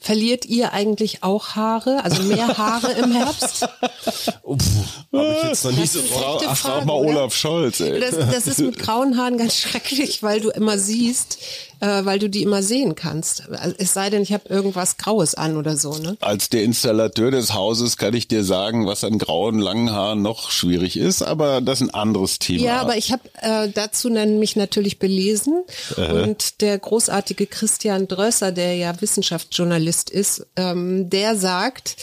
Verliert 0.00 0.44
ihr 0.46 0.72
eigentlich 0.72 1.22
auch 1.22 1.50
Haare? 1.56 2.04
Also 2.04 2.22
mehr 2.24 2.56
Haare 2.58 2.92
im 2.92 3.12
Herbst? 3.12 3.62
Habe 3.62 5.36
ich 5.38 5.48
jetzt 5.48 5.64
noch 5.64 5.72
nie 5.72 5.86
so 5.86 6.00
echt- 6.00 6.12
Ach, 6.46 6.56
frag 6.56 6.84
mal? 6.84 6.92
Olaf 6.94 7.34
Scholz, 7.34 7.80
ey. 7.80 8.00
Das, 8.00 8.16
das 8.16 8.46
ist 8.46 8.58
mit 8.60 8.78
grauen 8.78 9.16
Haaren 9.16 9.38
ganz 9.38 9.56
schrecklich, 9.58 10.22
weil 10.22 10.40
du 10.40 10.50
immer 10.50 10.78
siehst, 10.78 11.38
äh, 11.82 12.04
weil 12.04 12.20
du 12.20 12.30
die 12.30 12.42
immer 12.42 12.62
sehen 12.62 12.94
kannst. 12.94 13.50
Also 13.50 13.74
Es 13.76 13.92
sei 13.92 14.08
denn, 14.08 14.22
ich 14.22 14.32
habe 14.32 14.48
irgendwas 14.48 14.98
Graues 14.98 15.34
an 15.34 15.56
oder 15.56 15.76
so, 15.76 15.98
ne? 15.98 16.16
Als 16.20 16.48
der 16.48 16.62
Installateur 16.62 17.32
des 17.32 17.54
Hauses 17.54 17.96
kann 17.96 18.14
ich 18.14 18.28
dir 18.28 18.44
sagen, 18.44 18.86
was 18.86 19.02
an 19.02 19.18
grauen, 19.18 19.58
langen 19.58 19.90
Haaren 19.90 20.22
noch 20.22 20.52
schwierig 20.52 20.96
ist, 20.96 21.22
aber 21.22 21.60
das 21.60 21.80
ist 21.80 21.88
ein 21.88 21.94
anderes 21.94 22.38
Thema. 22.38 22.62
Ja, 22.62 22.80
aber 22.80 22.96
ich 22.96 23.10
habe 23.10 23.22
äh, 23.40 23.68
dazu 23.68 24.08
dann 24.08 24.38
mich 24.38 24.54
natürlich 24.54 25.00
belesen 25.00 25.64
und 25.96 26.60
der 26.60 26.78
großartige 26.78 27.46
Christian 27.46 28.06
Drösser, 28.06 28.52
der 28.52 28.76
ja 28.76 29.00
Wissenschaftsjournalist 29.00 30.10
ist, 30.10 30.46
ähm, 30.56 31.10
der 31.10 31.36
sagt, 31.36 31.96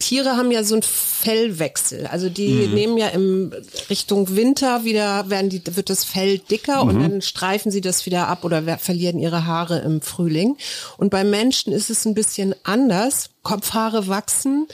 Tiere 0.00 0.36
haben 0.36 0.50
ja 0.50 0.64
so 0.64 0.74
einen 0.74 0.82
Fellwechsel. 0.82 2.06
Also 2.06 2.30
die 2.30 2.66
nehmen 2.66 2.96
ja 2.96 3.08
im 3.08 3.52
Richtung 3.90 4.34
Winter 4.34 4.84
wieder, 4.84 5.28
werden 5.30 5.50
die, 5.50 5.62
wird 5.76 5.90
das 5.90 6.04
Fell 6.04 6.38
dicker 6.38 6.82
und 6.82 7.00
dann 7.00 7.22
streifen 7.22 7.70
sie 7.70 7.82
das 7.82 8.06
wieder 8.06 8.26
ab 8.26 8.44
oder 8.44 8.62
verlieren 8.78 9.19
ihre 9.20 9.46
Haare 9.46 9.78
im 9.80 10.00
Frühling. 10.00 10.56
Und 10.96 11.10
bei 11.10 11.24
Menschen 11.24 11.72
ist 11.72 11.90
es 11.90 12.04
ein 12.06 12.14
bisschen 12.14 12.54
anders. 12.64 13.30
Kopfhaare 13.42 14.08
wachsen 14.08 14.66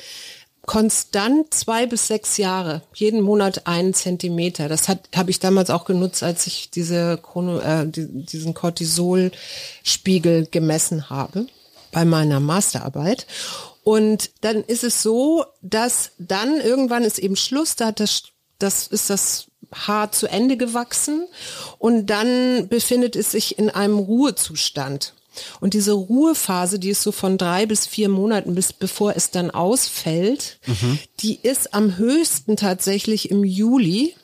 konstant 0.67 1.55
zwei 1.55 1.87
bis 1.87 2.09
sechs 2.09 2.37
Jahre, 2.37 2.83
jeden 2.93 3.23
Monat 3.23 3.67
einen 3.67 3.95
Zentimeter. 3.95 4.69
Das 4.69 4.89
hat 4.89 5.09
habe 5.15 5.31
ich 5.31 5.39
damals 5.39 5.71
auch 5.71 5.85
genutzt, 5.85 6.23
als 6.23 6.47
ich 6.47 6.71
diese 6.71 7.19
Chrono, 7.23 7.61
äh, 7.61 7.87
die, 7.87 8.07
diesen 8.09 8.53
Cortisolspiegel 8.53 10.47
gemessen 10.51 11.09
habe 11.09 11.47
bei 11.93 12.05
meiner 12.05 12.41
Masterarbeit. 12.41 13.27
Und 13.85 14.31
dann 14.41 14.65
ist 14.65 14.83
es 14.83 15.03
so, 15.03 15.45
dass 15.63 16.11
dann 16.19 16.61
irgendwann 16.61 17.05
ist 17.05 17.21
eben 17.21 17.37
Schluss, 17.37 17.77
da 17.77 17.87
hat 17.87 18.01
das, 18.01 18.25
das 18.59 18.89
ist 18.89 19.09
das 19.09 19.47
Haar 19.75 20.13
zu 20.13 20.27
Ende 20.27 20.57
gewachsen 20.57 21.27
und 21.79 22.07
dann 22.07 22.69
befindet 22.69 23.17
es 23.17 23.31
sich 23.31 23.59
in 23.59 23.71
einem 23.71 23.99
Ruhezustand. 23.99 25.15
Und 25.61 25.75
diese 25.75 25.93
Ruhephase, 25.93 26.79
die 26.79 26.91
ist 26.91 27.03
so 27.03 27.13
von 27.13 27.37
drei 27.37 27.67
bis 27.67 27.87
vier 27.87 28.09
Monaten, 28.09 28.55
bis 28.55 28.73
bevor 28.73 29.17
es 29.17 29.31
dann 29.31 29.51
ausfällt, 29.51 30.59
die 31.21 31.39
ist 31.43 31.75
am 31.75 31.99
höchsten 31.99 32.57
tatsächlich 32.57 33.31
im 33.31 33.45
Juli. 33.45 34.15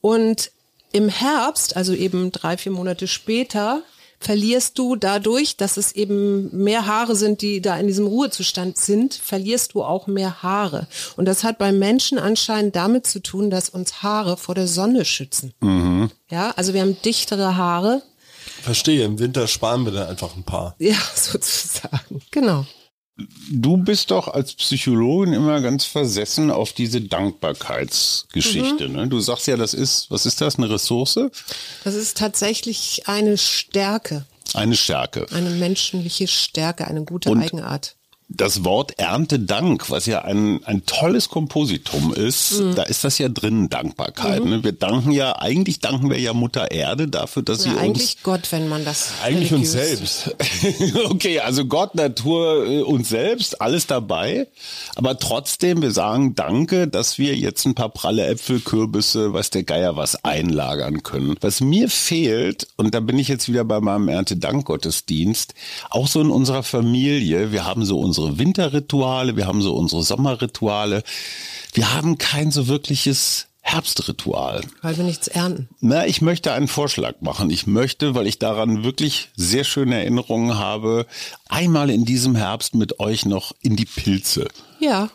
Und 0.00 0.50
im 0.92 1.08
Herbst, 1.10 1.76
also 1.76 1.92
eben 1.92 2.32
drei, 2.32 2.56
vier 2.56 2.72
Monate 2.72 3.06
später, 3.06 3.82
verlierst 4.20 4.78
du 4.78 4.96
dadurch, 4.96 5.56
dass 5.56 5.76
es 5.76 5.92
eben 5.92 6.54
mehr 6.56 6.86
Haare 6.86 7.14
sind, 7.14 7.42
die 7.42 7.60
da 7.60 7.78
in 7.78 7.86
diesem 7.86 8.06
Ruhezustand 8.06 8.76
sind, 8.78 9.14
verlierst 9.14 9.74
du 9.74 9.82
auch 9.82 10.06
mehr 10.06 10.42
Haare. 10.42 10.86
Und 11.16 11.26
das 11.26 11.44
hat 11.44 11.58
beim 11.58 11.78
Menschen 11.78 12.18
anscheinend 12.18 12.76
damit 12.76 13.06
zu 13.06 13.20
tun, 13.20 13.50
dass 13.50 13.68
uns 13.68 14.02
Haare 14.02 14.36
vor 14.36 14.54
der 14.54 14.66
Sonne 14.66 15.04
schützen. 15.04 15.52
Ja, 16.30 16.50
also 16.56 16.74
wir 16.74 16.80
haben 16.80 17.00
dichtere 17.02 17.56
Haare. 17.56 18.02
Verstehe, 18.62 19.04
im 19.04 19.18
Winter 19.18 19.46
sparen 19.46 19.84
wir 19.84 19.92
dann 19.92 20.08
einfach 20.08 20.34
ein 20.36 20.42
paar. 20.42 20.74
Ja, 20.78 20.96
sozusagen. 21.14 22.20
Genau. 22.30 22.66
Du 23.50 23.76
bist 23.78 24.10
doch 24.12 24.28
als 24.28 24.54
Psychologin 24.54 25.32
immer 25.32 25.60
ganz 25.60 25.84
versessen 25.84 26.50
auf 26.52 26.72
diese 26.72 27.00
Dankbarkeitsgeschichte. 27.00 28.88
Ne? 28.88 29.08
Du 29.08 29.18
sagst 29.20 29.46
ja, 29.46 29.56
das 29.56 29.74
ist, 29.74 30.10
was 30.10 30.26
ist 30.26 30.40
das, 30.40 30.56
eine 30.56 30.70
Ressource? 30.70 31.18
Das 31.84 31.94
ist 31.94 32.16
tatsächlich 32.16 33.02
eine 33.06 33.36
Stärke, 33.38 34.24
Eine 34.54 34.76
Stärke. 34.76 35.26
eine 35.32 35.50
menschliche 35.50 36.28
Stärke, 36.28 36.86
eine 36.86 37.04
gute 37.04 37.30
Und- 37.30 37.42
Eigenart. 37.42 37.96
Das 38.30 38.62
Wort 38.62 38.98
Erntedank, 38.98 39.88
was 39.88 40.04
ja 40.04 40.20
ein, 40.20 40.62
ein 40.64 40.84
tolles 40.84 41.30
Kompositum 41.30 42.12
ist, 42.12 42.60
Mhm. 42.60 42.74
da 42.74 42.82
ist 42.82 43.02
das 43.02 43.16
ja 43.16 43.30
drin, 43.30 43.70
Dankbarkeit. 43.70 44.44
Ne? 44.44 44.62
Wir 44.62 44.72
danken 44.72 45.12
ja, 45.12 45.38
eigentlich 45.38 45.80
danken 45.80 46.10
wir 46.10 46.20
ja 46.20 46.34
Mutter 46.34 46.70
Erde 46.70 47.08
dafür, 47.08 47.42
dass 47.42 47.62
sie 47.62 47.70
Ja, 47.70 47.76
uns 47.76 47.82
eigentlich 47.82 48.22
Gott, 48.22 48.52
wenn 48.52 48.68
man 48.68 48.84
das 48.84 49.12
Eigentlich 49.24 49.54
uns 49.54 49.72
selbst. 49.72 50.34
okay, 51.08 51.40
also 51.40 51.64
Gott, 51.64 51.94
Natur, 51.94 52.66
äh, 52.66 52.82
uns 52.82 53.08
selbst, 53.08 53.62
alles 53.62 53.86
dabei. 53.86 54.46
Aber 54.94 55.18
trotzdem, 55.18 55.80
wir 55.80 55.90
sagen 55.92 56.34
Danke, 56.34 56.86
dass 56.86 57.16
wir 57.16 57.34
jetzt 57.34 57.64
ein 57.64 57.74
paar 57.74 57.88
pralle 57.88 58.26
Äpfel, 58.26 58.60
Kürbisse, 58.60 59.32
was 59.32 59.48
der 59.48 59.62
Geier 59.62 59.96
was 59.96 60.22
einlagern 60.24 61.02
können. 61.02 61.34
Was 61.40 61.62
mir 61.62 61.88
fehlt, 61.88 62.66
und 62.76 62.94
da 62.94 63.00
bin 63.00 63.18
ich 63.18 63.28
jetzt 63.28 63.48
wieder 63.48 63.64
bei 63.64 63.80
meinem 63.80 64.08
Erntedankgottesdienst, 64.08 65.54
auch 65.88 66.08
so 66.08 66.20
in 66.20 66.30
unserer 66.30 66.62
Familie, 66.62 67.52
wir 67.52 67.64
haben 67.64 67.86
so 67.86 67.98
unsere 67.98 68.17
Winterrituale, 68.38 69.36
wir 69.36 69.46
haben 69.46 69.62
so 69.62 69.74
unsere 69.74 70.02
Sommerrituale. 70.02 71.02
Wir 71.72 71.94
haben 71.94 72.18
kein 72.18 72.50
so 72.50 72.68
wirkliches 72.68 73.46
Herbstritual. 73.60 74.62
Weil 74.82 74.96
wir 74.96 75.04
nichts 75.04 75.28
ernten. 75.28 75.68
Na, 75.80 76.06
ich 76.06 76.22
möchte 76.22 76.52
einen 76.52 76.68
Vorschlag 76.68 77.20
machen. 77.20 77.50
Ich 77.50 77.66
möchte, 77.66 78.14
weil 78.14 78.26
ich 78.26 78.38
daran 78.38 78.82
wirklich 78.82 79.28
sehr 79.36 79.64
schöne 79.64 79.96
Erinnerungen 79.96 80.58
habe, 80.58 81.06
einmal 81.48 81.90
in 81.90 82.04
diesem 82.04 82.34
Herbst 82.34 82.74
mit 82.74 82.98
euch 82.98 83.26
noch 83.26 83.54
in 83.60 83.76
die 83.76 83.84
Pilze. 83.84 84.48
Ja. 84.80 85.10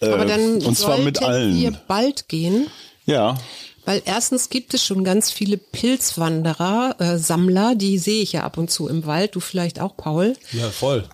Aber 0.00 0.26
dann 0.26 0.62
und 0.62 0.76
zwar 0.76 0.98
mit 0.98 1.22
allen. 1.22 1.56
wir 1.56 1.72
bald 1.72 2.28
gehen, 2.28 2.68
Ja, 3.06 3.36
weil 3.84 4.02
erstens 4.04 4.48
gibt 4.48 4.72
es 4.74 4.84
schon 4.84 5.04
ganz 5.04 5.30
viele 5.30 5.58
Pilzwanderer, 5.58 6.96
äh, 6.98 7.18
Sammler, 7.18 7.74
die 7.74 7.98
sehe 7.98 8.22
ich 8.22 8.32
ja 8.32 8.42
ab 8.42 8.56
und 8.56 8.70
zu 8.70 8.88
im 8.88 9.04
Wald, 9.04 9.34
du 9.34 9.40
vielleicht 9.40 9.80
auch, 9.80 9.96
Paul. 9.96 10.36
Ja, 10.52 10.70
voll. 10.70 11.04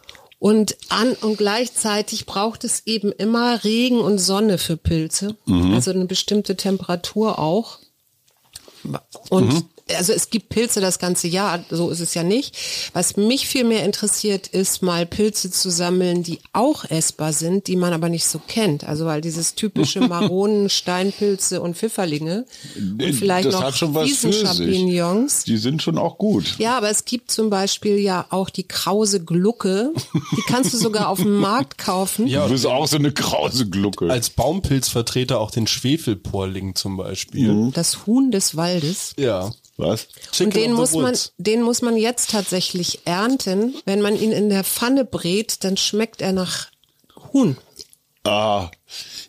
Und 0.40 0.76
an 0.88 1.12
und 1.20 1.36
gleichzeitig 1.36 2.24
braucht 2.24 2.64
es 2.64 2.86
eben 2.86 3.12
immer 3.12 3.62
Regen 3.62 4.00
und 4.00 4.18
Sonne 4.18 4.56
für 4.56 4.78
Pilze, 4.78 5.36
also 5.46 5.90
eine 5.90 6.06
bestimmte 6.06 6.56
Temperatur 6.56 7.38
auch. 7.38 7.78
Und 9.28 9.66
also 9.96 10.12
es 10.12 10.30
gibt 10.30 10.48
Pilze 10.48 10.80
das 10.80 10.98
ganze 10.98 11.28
Jahr, 11.28 11.64
so 11.70 11.90
ist 11.90 12.00
es 12.00 12.14
ja 12.14 12.22
nicht. 12.22 12.56
Was 12.92 13.16
mich 13.16 13.46
viel 13.46 13.64
mehr 13.64 13.84
interessiert, 13.84 14.46
ist 14.48 14.82
mal 14.82 15.06
Pilze 15.06 15.50
zu 15.50 15.70
sammeln, 15.70 16.22
die 16.22 16.40
auch 16.52 16.84
essbar 16.84 17.32
sind, 17.32 17.66
die 17.66 17.76
man 17.76 17.92
aber 17.92 18.08
nicht 18.08 18.26
so 18.26 18.40
kennt. 18.46 18.84
Also 18.84 19.06
weil 19.06 19.20
dieses 19.20 19.54
typische 19.54 20.00
Maronen, 20.08 20.68
Steinpilze 20.68 21.60
und 21.60 21.76
Pfifferlinge 21.76 22.44
und 22.76 23.12
vielleicht 23.14 23.48
das 23.48 23.60
noch 23.60 23.74
schon. 23.74 23.94
Wiesenchampignons. 23.94 25.44
die 25.44 25.56
sind 25.56 25.82
schon 25.82 25.98
auch 25.98 26.18
gut. 26.18 26.56
Ja, 26.58 26.76
aber 26.76 26.90
es 26.90 27.04
gibt 27.04 27.30
zum 27.30 27.50
Beispiel 27.50 27.98
ja 27.98 28.26
auch 28.30 28.50
die 28.50 28.64
krause 28.64 29.22
Glucke. 29.24 29.92
Die 30.36 30.42
kannst 30.46 30.72
du 30.72 30.78
sogar 30.78 31.08
auf 31.08 31.18
dem 31.20 31.36
Markt 31.36 31.78
kaufen. 31.78 32.26
Ja, 32.26 32.46
Du 32.46 32.52
bist 32.52 32.66
auch 32.66 32.86
so 32.86 32.96
eine 32.96 33.12
krause 33.12 33.68
Glucke. 33.68 34.10
Als 34.10 34.30
Baumpilzvertreter 34.30 35.38
auch 35.40 35.50
den 35.50 35.66
Schwefelporling 35.66 36.74
zum 36.74 36.96
Beispiel. 36.96 37.52
Mhm. 37.52 37.72
Das 37.72 38.06
Huhn 38.06 38.30
des 38.30 38.56
Waldes. 38.56 39.14
Ja. 39.18 39.50
Was? 39.80 40.08
Chicken 40.32 40.46
Und 40.46 40.56
den 40.56 40.72
muss 40.72 40.92
man, 40.92 41.16
den 41.38 41.62
muss 41.62 41.82
man 41.82 41.96
jetzt 41.96 42.30
tatsächlich 42.30 43.00
ernten. 43.06 43.74
Wenn 43.84 44.00
man 44.00 44.16
ihn 44.16 44.32
in 44.32 44.48
der 44.48 44.64
Pfanne 44.64 45.04
brät, 45.04 45.64
dann 45.64 45.76
schmeckt 45.76 46.22
er 46.22 46.32
nach 46.32 46.68
Huhn. 47.32 47.56
Ah, 48.24 48.70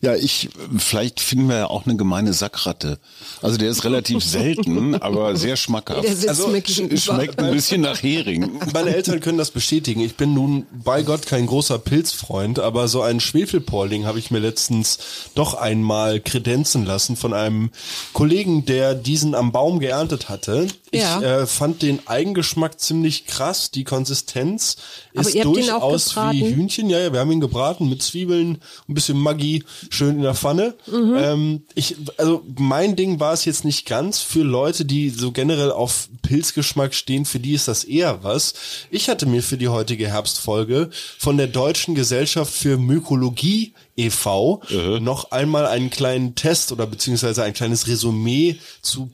ja, 0.01 0.15
ich, 0.15 0.50
vielleicht 0.77 1.20
finden 1.20 1.48
wir 1.48 1.58
ja 1.58 1.68
auch 1.68 1.86
eine 1.86 1.96
gemeine 1.96 2.34
Sackratte. 2.34 2.98
Also 3.41 3.58
der 3.58 3.70
ist 3.70 3.84
relativ 3.84 4.24
selten, 4.24 4.96
aber 4.96 5.36
sehr 5.36 5.56
schmackhaft. 5.56 6.03
Der 6.03 6.15
sitzt 6.15 6.30
Also. 6.30 6.50
Schmeckt 6.98 7.39
ein 7.39 7.51
bisschen 7.51 7.82
nach 7.82 8.01
Hering. 8.01 8.60
Meine 8.74 8.95
Eltern 8.95 9.19
können 9.19 9.38
das 9.38 9.52
bestätigen. 9.52 10.02
Ich 10.02 10.15
bin 10.15 10.34
nun 10.34 10.65
bei 10.71 11.04
Gott 11.04 11.28
kein 11.28 11.45
großer 11.45 11.78
Pilzfreund, 11.78 12.60
aber 12.60 12.88
so 12.88 13.04
einen 13.04 13.19
Schwefelporling 13.19 14.06
habe 14.06 14.17
ich 14.17 14.32
mir 14.32 14.39
letztens 14.39 14.97
doch 15.36 15.54
einmal 15.54 16.19
kredenzen 16.19 16.86
lassen 16.86 17.15
von 17.15 17.34
einem 17.34 17.69
Kollegen, 18.13 18.65
der 18.65 18.95
diesen 18.95 19.36
am 19.36 19.52
Baum 19.52 19.80
geerntet 19.80 20.30
hatte. 20.30 20.67
Ja. 20.91 21.19
Ich 21.19 21.24
äh, 21.24 21.45
fand 21.45 21.84
den 21.84 22.08
Eigengeschmack 22.08 22.80
ziemlich 22.80 23.26
krass. 23.28 23.71
Die 23.71 23.84
Konsistenz 23.84 24.78
Aber 25.15 25.28
ist 25.28 25.36
ihr 25.36 25.45
habt 25.45 25.58
ihn 25.58 25.69
auch 25.69 25.91
durchaus 25.91 26.15
wie 26.32 26.54
Hühnchen. 26.54 26.89
Ja, 26.89 27.00
ja, 27.00 27.13
wir 27.13 27.19
haben 27.19 27.32
ihn 27.32 27.39
gebraten 27.39 27.88
mit 27.88 28.02
Zwiebeln, 28.02 28.62
ein 28.88 28.93
bisschen 28.93 29.17
Maggi, 29.17 29.51
schön 29.90 30.16
in 30.16 30.22
der 30.22 30.36
Pfanne. 30.36 30.76
Mhm. 30.88 31.16
Ähm, 31.18 31.62
ich, 31.76 31.96
also 32.18 32.44
mein 32.58 32.96
Ding 32.96 33.20
war 33.20 33.34
es 33.34 33.46
jetzt 33.46 33.66
nicht 33.66 33.86
ganz. 33.86 34.20
Für 34.20 34.44
Leute, 34.44 34.86
die 34.86 35.10
so 35.10 35.32
generell 35.32 35.72
auf 35.72 36.10
Pilzgeschmack 36.22 36.94
stehen, 36.94 37.26
für 37.26 37.40
die 37.40 37.54
ist 37.54 37.68
das 37.68 37.84
eher 37.84 38.24
was. 38.24 38.54
Ich 38.90 39.10
hatte 39.10 39.26
mir 39.26 39.44
für 39.44 39.58
die 39.58 39.70
heutige 39.70 40.08
Herbstfolge 40.08 40.90
von 41.18 41.38
der 41.38 41.48
Deutschen 41.48 41.96
Gesellschaft 41.96 42.54
für 42.54 42.78
Mykologie 42.78 43.74
e.V. 43.98 44.62
noch 45.00 45.32
einmal 45.32 45.66
einen 45.66 45.90
kleinen 45.90 46.36
Test 46.36 46.72
oder 46.72 46.88
beziehungsweise 46.88 47.44
ein 47.44 47.54
kleines 47.54 47.88
Resümee 47.88 48.58
zu 48.82 49.08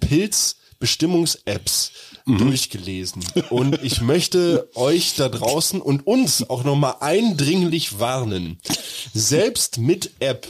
Pilzbestimmungs-Apps 2.27 2.57
durchgelesen. 2.67 3.23
Und 3.49 3.83
ich 3.83 4.01
möchte 4.01 4.69
euch 4.75 5.15
da 5.15 5.29
draußen 5.29 5.81
und 5.81 6.05
uns 6.05 6.49
auch 6.49 6.63
nochmal 6.63 6.95
eindringlich 6.99 7.99
warnen. 7.99 8.59
Selbst 9.13 9.77
mit 9.77 10.11
App 10.19 10.47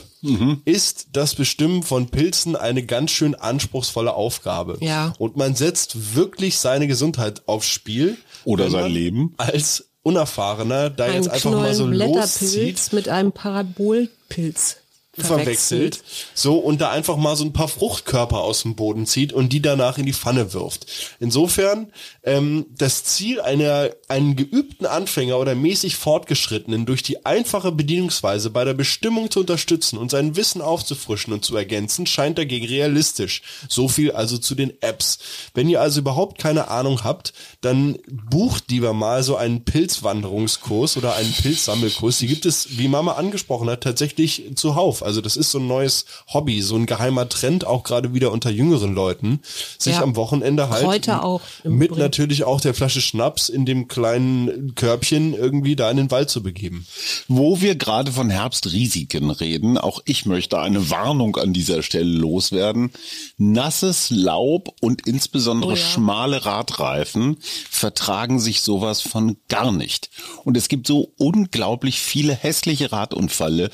ist 0.64 1.08
das 1.12 1.34
Bestimmen 1.34 1.82
von 1.82 2.08
Pilzen 2.08 2.56
eine 2.56 2.84
ganz 2.84 3.12
schön 3.12 3.34
anspruchsvolle 3.34 4.12
Aufgabe. 4.12 4.78
Ja. 4.80 5.12
Und 5.18 5.36
man 5.36 5.54
setzt 5.54 6.16
wirklich 6.16 6.58
seine 6.58 6.88
Gesundheit 6.88 7.42
aufs 7.46 7.68
Spiel. 7.68 8.16
Oder 8.44 8.70
sein 8.70 8.90
Leben. 8.90 9.34
Als 9.36 9.90
Unerfahrener 10.02 10.90
da 10.90 11.04
Ein 11.04 11.14
jetzt 11.14 11.28
einfach 11.28 11.52
mal 11.52 11.74
so 11.74 11.86
loszieht 11.86 12.92
mit 12.92 13.08
einem 13.08 13.32
Parabolpilz 13.32 14.78
verwechselt. 15.22 15.96
verwechselt. 15.96 16.04
So, 16.34 16.58
und 16.58 16.80
da 16.80 16.90
einfach 16.90 17.16
mal 17.16 17.36
so 17.36 17.44
ein 17.44 17.52
paar 17.52 17.68
Fruchtkörper 17.68 18.38
aus 18.38 18.62
dem 18.62 18.74
Boden 18.74 19.06
zieht 19.06 19.32
und 19.32 19.52
die 19.52 19.62
danach 19.62 19.98
in 19.98 20.06
die 20.06 20.12
Pfanne 20.12 20.52
wirft. 20.52 20.86
Insofern, 21.20 21.92
ähm, 22.22 22.66
das 22.76 23.04
Ziel 23.04 23.40
einer, 23.40 23.90
einen 24.08 24.36
geübten 24.36 24.86
Anfänger 24.86 25.38
oder 25.38 25.54
mäßig 25.54 25.96
Fortgeschrittenen 25.96 26.86
durch 26.86 27.02
die 27.02 27.24
einfache 27.26 27.72
Bedienungsweise 27.72 28.50
bei 28.50 28.64
der 28.64 28.74
Bestimmung 28.74 29.30
zu 29.30 29.40
unterstützen 29.40 29.98
und 29.98 30.10
sein 30.10 30.36
Wissen 30.36 30.60
aufzufrischen 30.60 31.32
und 31.32 31.44
zu 31.44 31.56
ergänzen, 31.56 32.06
scheint 32.06 32.38
dagegen 32.38 32.66
realistisch. 32.66 33.42
So 33.68 33.88
viel 33.88 34.12
also 34.12 34.38
zu 34.38 34.54
den 34.54 34.72
Apps. 34.82 35.18
Wenn 35.54 35.68
ihr 35.68 35.80
also 35.80 36.00
überhaupt 36.00 36.38
keine 36.38 36.68
Ahnung 36.68 37.04
habt, 37.04 37.32
dann 37.60 37.98
bucht 38.30 38.70
lieber 38.70 38.92
mal 38.92 39.22
so 39.22 39.36
einen 39.36 39.64
Pilzwanderungskurs 39.64 40.96
oder 40.96 41.16
einen 41.16 41.32
Pilzsammelkurs. 41.32 42.18
Die 42.18 42.26
gibt 42.26 42.46
es, 42.46 42.78
wie 42.78 42.88
Mama 42.88 43.12
angesprochen 43.12 43.68
hat, 43.70 43.82
tatsächlich 43.82 44.52
zuhauf. 44.54 45.02
Also 45.08 45.20
das 45.20 45.36
ist 45.36 45.50
so 45.50 45.58
ein 45.58 45.66
neues 45.66 46.04
Hobby, 46.32 46.62
so 46.62 46.76
ein 46.76 46.86
geheimer 46.86 47.28
Trend, 47.28 47.66
auch 47.66 47.82
gerade 47.82 48.14
wieder 48.14 48.30
unter 48.30 48.50
jüngeren 48.50 48.94
Leuten, 48.94 49.40
sich 49.78 49.94
Ja. 49.94 50.02
am 50.02 50.16
Wochenende 50.16 50.68
halt 50.68 50.84
Kräuter 50.84 51.24
auch 51.24 51.40
mit 51.64 51.88
Übrigen. 51.90 51.98
natürlich 52.02 52.44
auch 52.44 52.60
der 52.60 52.74
Flasche 52.74 53.00
Schnaps 53.00 53.48
in 53.48 53.64
dem 53.66 53.88
kleinen 53.88 54.74
Körbchen 54.74 55.34
irgendwie 55.34 55.74
da 55.76 55.90
in 55.90 55.96
den 55.96 56.10
Wald 56.10 56.30
zu 56.30 56.42
begeben. 56.42 56.86
Wo 57.26 57.60
wir 57.60 57.74
gerade 57.74 58.12
von 58.12 58.30
Herbstrisiken 58.30 59.30
reden, 59.30 59.78
auch 59.78 60.00
ich 60.04 60.26
möchte 60.26 60.58
eine 60.60 60.90
Warnung 60.90 61.36
an 61.36 61.52
dieser 61.52 61.82
Stelle 61.82 62.04
loswerden. 62.10 62.90
Nasses 63.38 64.10
Laub 64.10 64.74
und 64.80 65.06
insbesondere 65.06 65.72
Oh 65.72 65.74
ja. 65.74 65.80
schmale 65.80 66.44
Radreifen 66.44 67.38
vertragen 67.70 68.40
sich 68.40 68.60
sowas 68.60 69.00
von 69.00 69.36
gar 69.48 69.72
nicht. 69.72 70.10
Und 70.44 70.56
es 70.56 70.68
gibt 70.68 70.86
so 70.86 71.12
unglaublich 71.16 71.98
viele 72.00 72.34
hässliche 72.34 72.92
Radunfälle, 72.92 73.70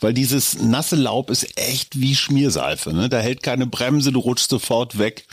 weil 0.00 0.14
dieses 0.14 0.58
nasse 0.78 0.94
Laub 0.94 1.28
ist 1.30 1.58
echt 1.58 2.00
wie 2.00 2.14
Schmierseife. 2.14 2.92
Ne? 2.92 3.08
Da 3.08 3.18
hält 3.18 3.42
keine 3.42 3.66
Bremse, 3.66 4.12
du 4.12 4.20
rutschst 4.20 4.50
sofort 4.50 4.96
weg. 4.96 5.24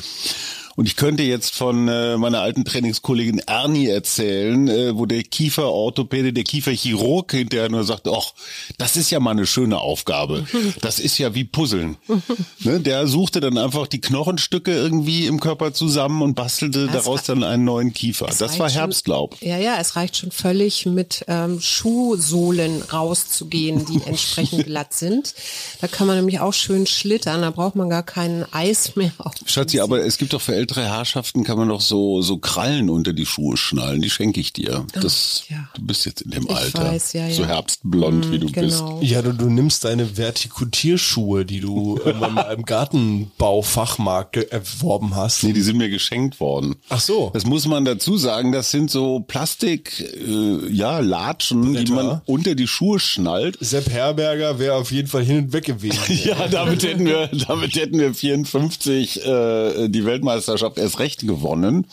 Und 0.75 0.87
ich 0.87 0.95
könnte 0.97 1.23
jetzt 1.23 1.55
von 1.55 1.87
äh, 1.87 2.17
meiner 2.17 2.41
alten 2.41 2.65
Trainingskollegin 2.65 3.39
Ernie 3.39 3.87
erzählen, 3.87 4.67
äh, 4.67 4.97
wo 4.97 5.05
der 5.05 5.23
Kieferorthopäde, 5.23 6.33
der 6.33 6.43
Kieferchirurg 6.43 7.31
hinterher 7.31 7.69
nur 7.69 7.83
sagt, 7.85 8.07
ach, 8.09 8.33
das 8.77 8.97
ist 8.97 9.09
ja 9.09 9.19
mal 9.21 9.31
eine 9.31 9.45
schöne 9.47 9.77
Aufgabe. 9.79 10.45
Das 10.81 10.99
ist 10.99 11.17
ja 11.17 11.33
wie 11.33 11.45
Puzzeln. 11.45 11.95
ne? 12.59 12.79
Der 12.81 13.07
suchte 13.07 13.39
dann 13.39 13.57
einfach 13.57 13.87
die 13.87 14.01
Knochenstücke 14.01 14.73
irgendwie 14.73 15.25
im 15.27 15.39
Körper 15.39 15.73
zusammen 15.73 16.21
und 16.21 16.35
bastelte 16.35 16.87
Das 16.87 17.05
daraus 17.05 17.23
dann 17.23 17.43
einen 17.43 17.63
neuen 17.63 17.93
Kiefer. 17.93 18.25
Das 18.27 18.41
war 18.41 18.49
reicht 18.49 18.59
schon- 18.73 18.81
Herbstlaub. 18.81 19.37
Ja, 19.41 19.57
ja, 19.57 19.77
es 19.79 19.95
reicht 19.95 20.17
schon 20.17 20.31
völlig 20.31 20.85
mit 20.85 21.23
ähm, 21.29 21.61
Schuhsohlen 21.61 22.81
rauszugehen, 22.81 23.85
die 23.85 24.01
entsprechend 24.05 24.65
glatt 24.65 24.93
sind. 24.93 25.33
Da 25.79 25.87
kann 25.87 26.05
man 26.07 26.17
nämlich 26.17 26.39
auch 26.41 26.53
schön 26.53 26.85
schlittern, 26.85 27.41
da 27.43 27.51
braucht 27.51 27.75
man 27.75 27.89
gar 27.89 28.03
kein 28.03 28.45
Eis 28.51 28.95
mehr 28.95 29.11
auf. 29.17 29.33
Schatzi, 29.45 29.79
aber 29.79 30.03
es 30.05 30.17
gibt 30.17 30.33
doch 30.33 30.41
für 30.41 30.64
ältere 30.65 30.85
Herrschaften 30.85 31.43
kann 31.43 31.59
man 31.59 31.69
doch 31.69 31.79
so 31.81 32.23
so 32.23 32.37
Krallen 32.37 32.89
unter 32.89 33.13
die 33.13 33.27
Schuhe 33.27 33.55
schnallen. 33.55 34.01
Die 34.01 34.09
schenke 34.09 34.39
ich 34.39 34.51
dir. 34.51 34.87
Das, 34.93 35.43
ja. 35.47 35.69
du 35.75 35.83
bist 35.83 36.07
jetzt 36.07 36.23
in 36.23 36.31
dem 36.31 36.45
Ich 36.45 36.49
Alter, 36.49 36.85
weiß, 36.85 37.13
ja, 37.13 37.29
so 37.29 37.43
ja. 37.43 37.49
herbstblond 37.49 38.31
wie 38.31 38.39
du 38.39 38.51
bist. 38.51 38.79
Genau. 38.79 38.99
Ja, 39.03 39.21
du, 39.21 39.31
du 39.31 39.47
nimmst 39.47 39.83
deine 39.83 40.17
Vertikutierschuhe, 40.17 41.45
die 41.45 41.59
du 41.59 41.97
im 41.97 42.65
Gartenbaufachmarkt 42.65 44.37
erworben 44.37 45.15
hast. 45.15 45.43
Nee, 45.43 45.53
die 45.53 45.61
sind 45.61 45.77
mir 45.77 45.89
geschenkt 45.89 46.39
worden. 46.39 46.77
Ach 46.89 46.99
so. 46.99 47.29
Das 47.35 47.45
muss 47.45 47.67
man 47.67 47.85
dazu 47.85 48.17
sagen, 48.17 48.51
das 48.51 48.71
sind 48.71 48.89
so 48.89 49.19
Plastik, 49.19 49.99
äh, 49.99 50.67
ja, 50.71 50.97
Latschen, 50.97 51.75
die 51.75 51.83
Bretter. 51.83 51.93
man 51.93 52.21
unter 52.25 52.55
die 52.55 52.67
Schuhe 52.67 52.99
schnallt. 52.99 53.55
Sepp 53.59 53.91
Herberger 53.91 54.57
wäre 54.57 54.73
auf 54.73 54.91
jeden 54.91 55.09
Fall 55.09 55.23
hin 55.23 55.37
und 55.37 55.53
weg 55.53 55.65
gewesen. 55.65 55.99
Ja, 56.25 56.47
damit 56.47 56.81
hätten 56.81 57.05
wir, 57.05 57.27
damit 57.47 57.75
hätten 57.75 57.99
wir 57.99 58.13
54 58.13 59.25
äh, 59.25 59.89
die 59.89 60.05
Weltmeisterschaft 60.05 60.54
erst 60.77 60.99
recht 60.99 61.21
gewonnen. 61.27 61.87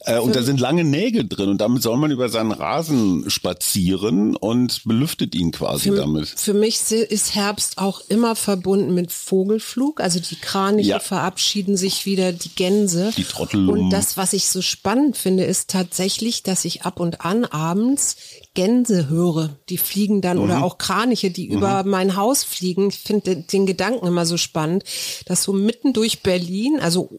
Äh, 0.00 0.18
und 0.18 0.34
da 0.34 0.42
sind 0.42 0.60
lange 0.60 0.84
Nägel 0.84 1.28
drin 1.28 1.48
und 1.50 1.60
damit 1.60 1.82
soll 1.82 1.96
man 1.96 2.10
über 2.10 2.28
seinen 2.28 2.52
Rasen 2.52 3.28
spazieren 3.30 4.34
und 4.36 4.82
belüftet 4.84 5.34
ihn 5.34 5.50
quasi 5.52 5.90
damit. 5.94 6.28
Für 6.28 6.54
mich 6.54 6.80
ist 6.90 7.34
Herbst 7.34 7.78
auch 7.78 8.00
immer 8.08 8.34
verbunden 8.36 8.94
mit 8.94 9.12
Vogelflug. 9.12 10.00
Also 10.00 10.20
die 10.20 10.36
Kraniche 10.36 10.88
Ja. 10.90 11.00
verabschieden 11.00 11.76
sich 11.76 12.06
wieder, 12.06 12.32
die 12.32 12.48
Gänse. 12.54 13.12
Die 13.16 13.24
Trottellummen. 13.24 13.84
Und 13.84 13.90
das, 13.90 14.16
was 14.16 14.32
ich 14.32 14.48
so 14.48 14.62
spannend 14.62 15.16
finde, 15.16 15.44
ist 15.44 15.70
tatsächlich, 15.70 16.42
dass 16.42 16.64
ich 16.64 16.82
ab 16.82 16.98
und 17.00 17.20
an 17.20 17.44
abends 17.44 18.16
Gänse 18.54 19.08
höre. 19.08 19.56
Die 19.68 19.78
fliegen 19.78 20.20
dann 20.22 20.38
Mhm. 20.38 20.44
oder 20.44 20.62
auch 20.64 20.78
Kraniche, 20.78 21.30
die 21.30 21.46
über 21.46 21.84
mein 21.84 22.16
Haus 22.16 22.42
fliegen. 22.42 22.88
Ich 22.88 22.98
finde 22.98 23.34
den, 23.36 23.46
den 23.46 23.66
Gedanken 23.66 24.06
immer 24.06 24.26
so 24.26 24.36
spannend, 24.36 24.84
dass 25.26 25.42
so 25.42 25.52
mitten 25.52 25.92
durch 25.92 26.22
Berlin, 26.22 26.78
also 26.80 27.10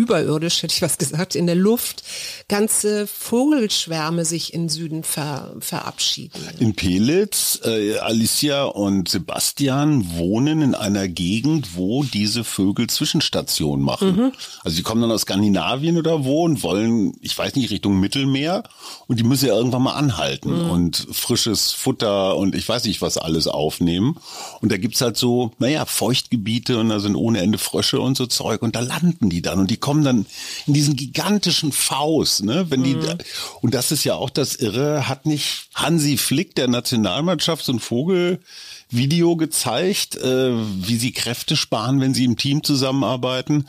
überirdisch, 0.00 0.62
hätte 0.62 0.74
ich 0.74 0.82
was 0.82 0.98
gesagt, 0.98 1.34
in 1.34 1.46
der 1.46 1.54
Luft, 1.54 2.02
ganze 2.48 3.06
Vogelschwärme 3.06 4.24
sich 4.24 4.54
in 4.54 4.68
Süden 4.68 5.04
ver, 5.04 5.54
verabschieden. 5.60 6.40
In 6.58 6.74
Pelitz, 6.74 7.60
äh, 7.64 7.98
Alicia 7.98 8.64
und 8.64 9.08
Sebastian 9.08 10.16
wohnen 10.16 10.62
in 10.62 10.74
einer 10.74 11.06
Gegend, 11.08 11.76
wo 11.76 12.02
diese 12.02 12.44
Vögel 12.44 12.88
Zwischenstationen 12.88 13.84
machen. 13.84 14.32
Also 14.62 14.76
die 14.76 14.82
kommen 14.82 15.02
dann 15.02 15.12
aus 15.12 15.22
Skandinavien 15.22 15.98
oder 15.98 16.24
wo 16.24 16.44
und 16.44 16.62
wollen, 16.62 17.14
ich 17.20 17.36
weiß 17.36 17.56
nicht, 17.56 17.70
Richtung 17.70 18.00
Mittelmeer 18.00 18.62
und 19.06 19.18
die 19.18 19.24
müssen 19.24 19.46
ja 19.46 19.54
irgendwann 19.54 19.82
mal 19.82 19.94
anhalten 19.94 20.52
und 20.70 21.06
frisches 21.12 21.72
Futter 21.72 22.36
und 22.36 22.54
ich 22.54 22.68
weiß 22.68 22.84
nicht 22.84 23.02
was 23.02 23.18
alles 23.18 23.46
aufnehmen. 23.46 24.16
Und 24.60 24.72
da 24.72 24.76
gibt's 24.76 25.00
halt 25.00 25.16
so, 25.16 25.52
naja, 25.58 25.84
Feuchtgebiete 25.84 26.78
und 26.78 26.88
da 26.88 27.00
sind 27.00 27.16
ohne 27.16 27.40
Ende 27.40 27.58
Frösche 27.58 28.00
und 28.00 28.16
so 28.16 28.26
Zeug 28.26 28.62
und 28.62 28.76
da 28.76 28.80
landen 28.80 29.30
die 29.30 29.42
dann 29.42 29.58
und 29.58 29.70
die 29.70 29.76
kommen 29.76 29.89
dann 29.94 30.26
in 30.66 30.74
diesen 30.74 30.96
gigantischen 30.96 31.72
Faust, 31.72 32.44
ne? 32.44 32.66
Wenn 32.70 32.82
die 32.82 32.94
da, 32.94 33.16
und 33.60 33.74
das 33.74 33.92
ist 33.92 34.04
ja 34.04 34.14
auch 34.14 34.30
das 34.30 34.56
Irre, 34.56 35.08
hat 35.08 35.26
nicht 35.26 35.68
Hansi 35.74 36.16
Flick 36.16 36.54
der 36.54 36.68
Nationalmannschaft 36.68 37.64
so 37.64 37.72
ein 37.72 37.80
Vogelvideo 37.80 39.36
gezeigt, 39.36 40.16
äh, 40.16 40.52
wie 40.52 40.96
sie 40.96 41.12
Kräfte 41.12 41.56
sparen, 41.56 42.00
wenn 42.00 42.14
sie 42.14 42.24
im 42.24 42.36
Team 42.36 42.62
zusammenarbeiten. 42.62 43.66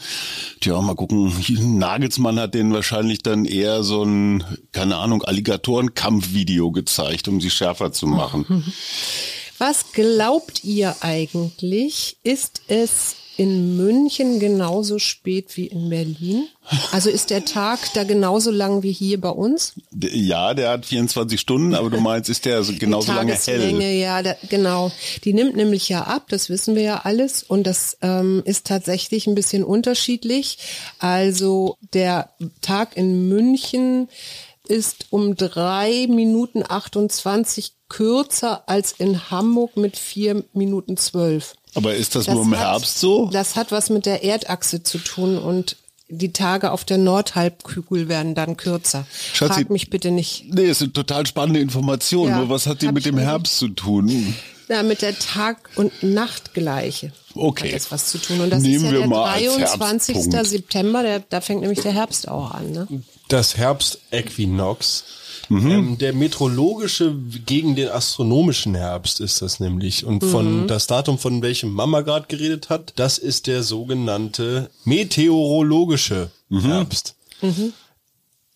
Tja, 0.59 0.79
mal 0.81 0.95
gucken. 0.95 1.33
Nagelsmann 1.79 2.39
hat 2.39 2.53
denen 2.53 2.73
wahrscheinlich 2.73 3.19
dann 3.19 3.45
eher 3.45 3.83
so 3.83 4.03
ein, 4.03 4.43
keine 4.71 4.97
Ahnung, 4.97 5.23
Alligatorenkampfvideo 5.23 6.71
gezeigt, 6.71 7.27
um 7.27 7.41
sie 7.41 7.49
schärfer 7.49 7.91
zu 7.91 8.07
machen. 8.07 8.73
Was 9.61 9.91
glaubt 9.93 10.63
ihr 10.63 10.95
eigentlich? 11.01 12.17
Ist 12.23 12.63
es 12.67 13.15
in 13.41 13.75
München 13.75 14.39
genauso 14.39 14.99
spät 14.99 15.57
wie 15.57 15.65
in 15.65 15.89
Berlin? 15.89 16.47
Also 16.91 17.09
ist 17.09 17.31
der 17.31 17.43
Tag 17.43 17.79
da 17.95 18.03
genauso 18.03 18.51
lang 18.51 18.83
wie 18.83 18.91
hier 18.91 19.19
bei 19.19 19.31
uns? 19.31 19.73
Ja, 19.99 20.53
der 20.53 20.69
hat 20.69 20.85
24 20.85 21.41
Stunden, 21.41 21.73
aber 21.73 21.89
du 21.89 21.99
meinst, 21.99 22.29
ist 22.29 22.45
der 22.45 22.61
so 22.61 22.71
genauso 22.77 23.11
lange 23.11 23.33
hell? 23.33 23.81
ja, 23.81 24.21
da, 24.21 24.35
genau. 24.47 24.91
Die 25.23 25.33
nimmt 25.33 25.55
nämlich 25.55 25.89
ja 25.89 26.03
ab, 26.03 26.27
das 26.29 26.49
wissen 26.51 26.75
wir 26.75 26.83
ja 26.83 27.01
alles. 27.03 27.41
Und 27.41 27.65
das 27.65 27.97
ähm, 28.03 28.43
ist 28.45 28.67
tatsächlich 28.67 29.25
ein 29.25 29.33
bisschen 29.33 29.63
unterschiedlich. 29.63 30.59
Also 30.99 31.77
der 31.95 32.29
Tag 32.61 32.95
in 32.95 33.27
München 33.27 34.07
ist 34.67 35.07
um 35.09 35.35
drei 35.35 36.05
Minuten 36.07 36.61
28 36.67 37.73
kürzer 37.89 38.69
als 38.69 38.91
in 38.91 39.31
Hamburg 39.31 39.77
mit 39.77 39.97
vier 39.97 40.43
Minuten 40.53 40.95
zwölf. 40.95 41.55
Aber 41.73 41.95
ist 41.95 42.15
das, 42.15 42.25
Das 42.25 42.35
nur 42.35 42.43
im 42.43 42.51
hat- 42.57 42.59
Herbst 42.59 42.99
so? 42.99 43.29
Das 43.31 43.55
hat 43.55 43.71
was 43.71 43.89
mit 43.89 44.05
der 44.05 44.23
Erdachse 44.23 44.83
zu 44.83 44.97
tun 44.97 45.37
und 45.37 45.77
die 46.09 46.33
Tage 46.33 46.71
auf 46.71 46.83
der 46.83 46.97
Nordhalbkugel 46.97 48.09
werden 48.09 48.35
dann 48.35 48.57
kürzer. 48.57 49.05
Schatzi- 49.33 49.53
Frag 49.53 49.69
mich 49.69 49.89
bitte 49.89 50.11
nicht. 50.11 50.45
Nee, 50.53 50.65
es 50.67 50.79
sind 50.79 50.93
total 50.93 51.25
spannende 51.25 51.61
Informationen. 51.61 52.31
Ja, 52.31 52.37
Nur 52.39 52.49
was 52.49 52.67
hat 52.67 52.81
die 52.81 52.91
mit 52.91 53.05
dem 53.05 53.17
Herbst 53.17 53.57
zu 53.57 53.69
tun? 53.69 54.35
Na, 54.67 54.83
mit 54.83 55.01
der 55.01 55.17
Tag- 55.17 55.69
und 55.75 55.91
Nachtgleiche 56.03 57.13
Okay. 57.35 57.69
hat 57.69 57.75
das 57.75 57.91
was 57.91 58.07
zu 58.07 58.17
tun. 58.17 58.41
Und 58.41 58.49
das 58.49 58.61
Nehmen 58.61 58.75
ist 58.75 58.83
ja 58.83 58.91
wir 58.91 58.99
der 58.99 59.07
mal 59.07 59.23
als 59.31 59.41
23. 59.43 60.15
Herbstpunkt. 60.15 60.47
September, 60.49 61.03
der, 61.03 61.19
da 61.29 61.39
fängt 61.39 61.61
nämlich 61.61 61.79
der 61.79 61.93
Herbst 61.93 62.27
auch 62.27 62.51
an. 62.51 62.71
Ne? 62.71 62.87
Das 63.29 63.55
Herbstäquinox. 63.55 65.03
Ähm, 65.49 65.97
der 65.97 66.13
meteorologische 66.13 67.15
gegen 67.45 67.75
den 67.75 67.89
astronomischen 67.89 68.75
Herbst 68.75 69.19
ist 69.19 69.41
das 69.41 69.59
nämlich. 69.59 70.05
Und 70.05 70.23
von 70.23 70.67
das 70.67 70.87
Datum, 70.87 71.17
von 71.17 71.41
welchem 71.41 71.71
Mama 71.71 72.01
gerade 72.01 72.27
geredet 72.27 72.69
hat, 72.69 72.93
das 72.95 73.17
ist 73.17 73.47
der 73.47 73.63
sogenannte 73.63 74.69
meteorologische 74.85 76.31
Herbst. 76.49 77.15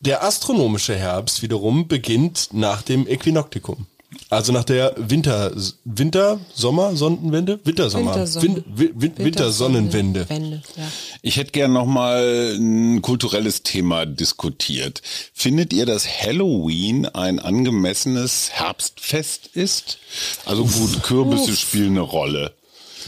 Der 0.02 0.24
astronomische 0.24 0.96
Herbst 0.96 1.42
wiederum 1.42 1.88
beginnt 1.88 2.50
nach 2.52 2.82
dem 2.82 3.08
Äquinoktikum. 3.08 3.88
Also 4.30 4.52
nach 4.52 4.64
der 4.64 4.94
Winter, 4.98 5.52
Winter, 5.84 6.40
Sommer, 6.54 6.96
Sonnenwende? 6.96 7.60
Wintersommer. 7.64 8.12
Wintersonne. 8.12 8.64
Win, 8.68 8.92
Win, 8.96 9.18
Wintersonnenwende. 9.18 10.30
Wende, 10.30 10.62
ja. 10.76 10.84
Ich 11.22 11.38
hätte 11.38 11.52
gern 11.52 11.74
noch 11.74 11.86
mal 11.86 12.56
ein 12.58 13.02
kulturelles 13.02 13.64
Thema 13.64 14.06
diskutiert. 14.06 15.02
Findet 15.34 15.74
ihr, 15.74 15.86
dass 15.86 16.08
Halloween 16.08 17.06
ein 17.06 17.40
angemessenes 17.40 18.50
Herbstfest 18.52 19.48
ist? 19.54 20.00
Also 20.46 20.66
gut, 20.66 21.04
Kürbisse 21.04 21.56
spielen 21.56 21.92
eine 21.92 22.02
Rolle. 22.02 22.54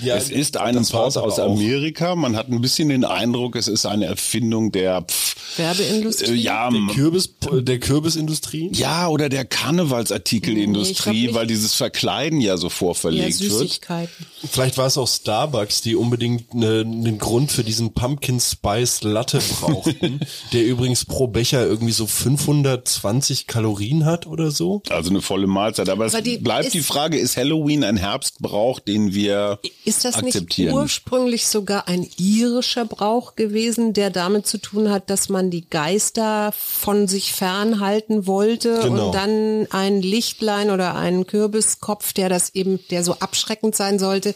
Ja, 0.03 0.15
es 0.15 0.29
ist 0.29 0.57
ein 0.57 0.77
Import 0.77 1.17
aus. 1.17 1.39
Amerika. 1.39 2.15
Man 2.15 2.35
hat 2.35 2.49
ein 2.49 2.61
bisschen 2.61 2.89
den 2.89 3.03
Eindruck, 3.05 3.55
es 3.55 3.67
ist 3.67 3.85
eine 3.85 4.05
Erfindung 4.05 4.71
der 4.71 5.01
pff, 5.03 5.57
Werbeindustrie? 5.57 6.31
äh, 6.31 6.33
ja, 6.35 6.69
Der 6.69 6.81
Kürbis, 6.95 7.29
der 7.51 7.79
Kürbisindustrie? 7.79 8.69
ja, 8.73 9.07
oder 9.07 9.29
der 9.29 9.43
Nee, 9.43 9.49
Karnevalsartikelindustrie, 9.49 11.23
nicht. 11.27 11.33
weil 11.33 11.47
dieses 11.47 11.73
Verkleiden 11.73 12.41
ja 12.41 12.57
so 12.57 12.67
ja, 12.67 12.71
vorverlegt 12.71 13.39
wird. 13.39 13.51
Süßigkeiten. 13.51 14.25
Vielleicht 14.49 14.77
war 14.77 14.87
es 14.87 14.97
auch 14.97 15.07
Starbucks, 15.07 15.81
die 15.81 15.95
unbedingt 15.95 16.53
ne- 16.53 16.81
einen 16.85 17.17
Grund 17.17 17.51
für 17.51 17.63
diesen 17.63 17.93
Pumpkin 17.93 18.39
Spice 18.39 19.03
Latte 19.03 19.39
brauchten, 19.59 20.19
der 20.53 20.65
übrigens 20.65 21.05
pro 21.05 21.27
Becher 21.27 21.65
irgendwie 21.65 21.93
so 21.93 22.05
520 22.07 23.47
Kalorien 23.47 24.05
hat 24.05 24.27
oder 24.27 24.51
so. 24.51 24.81
Also 24.89 25.09
eine 25.09 25.21
volle 25.21 25.47
Mahlzeit. 25.47 25.89
Aber, 25.89 26.05
Aber 26.05 26.17
es 26.17 26.23
die 26.23 26.37
bleibt 26.37 26.65
ist- 26.67 26.73
die 26.73 26.81
Frage, 26.81 27.17
ist 27.17 27.37
Halloween 27.37 27.83
ein 27.83 27.97
Herbstbrauch, 27.97 28.79
den 28.79 29.13
wir 29.13 29.59
Ist 29.87 30.05
das 30.05 30.21
nicht 30.21 30.59
ursprünglich 30.59 31.47
sogar 31.47 31.87
ein 31.87 32.07
irischer 32.17 32.85
Brauch 32.85 33.35
gewesen, 33.35 33.93
der 33.93 34.09
damit 34.09 34.45
zu 34.45 34.57
tun 34.57 34.89
hat, 34.91 35.09
dass 35.09 35.29
man 35.29 35.49
die 35.49 35.67
Geister 35.69 36.51
von 36.51 37.07
sich 37.07 37.33
fernhalten 37.33 38.27
wollte 38.27 38.79
Genau. 38.83 39.07
und 39.07 39.15
dann 39.15 39.67
ein 39.71 40.01
Lichtlein 40.01 40.71
oder 40.71 40.95
einen 40.95 41.25
Kürbiskopf, 41.25 42.13
der 42.13 42.27
das 42.29 42.53
eben, 42.53 42.79
der 42.89 43.03
so 43.03 43.13
abschreckend 43.13 43.75
sein 43.75 43.97
sollte, 43.97 44.35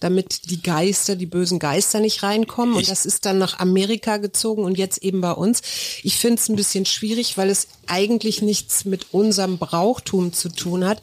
damit 0.00 0.50
die 0.50 0.62
Geister, 0.62 1.16
die 1.16 1.26
bösen 1.26 1.58
Geister 1.58 2.00
nicht 2.00 2.22
reinkommen. 2.22 2.74
Und 2.76 2.88
das 2.90 3.06
ist 3.06 3.24
dann 3.24 3.38
nach 3.38 3.58
Amerika 3.58 4.18
gezogen 4.18 4.64
und 4.64 4.76
jetzt 4.78 4.98
eben 5.02 5.20
bei 5.20 5.32
uns. 5.32 5.62
Ich 6.02 6.16
finde 6.18 6.36
es 6.40 6.48
ein 6.48 6.56
bisschen 6.56 6.84
schwierig, 6.86 7.38
weil 7.38 7.48
es 7.50 7.68
eigentlich 7.86 8.42
nichts 8.42 8.84
mit 8.84 9.06
unserem 9.12 9.58
Brauchtum 9.58 10.32
zu 10.32 10.48
tun 10.50 10.84
hat. 10.84 11.00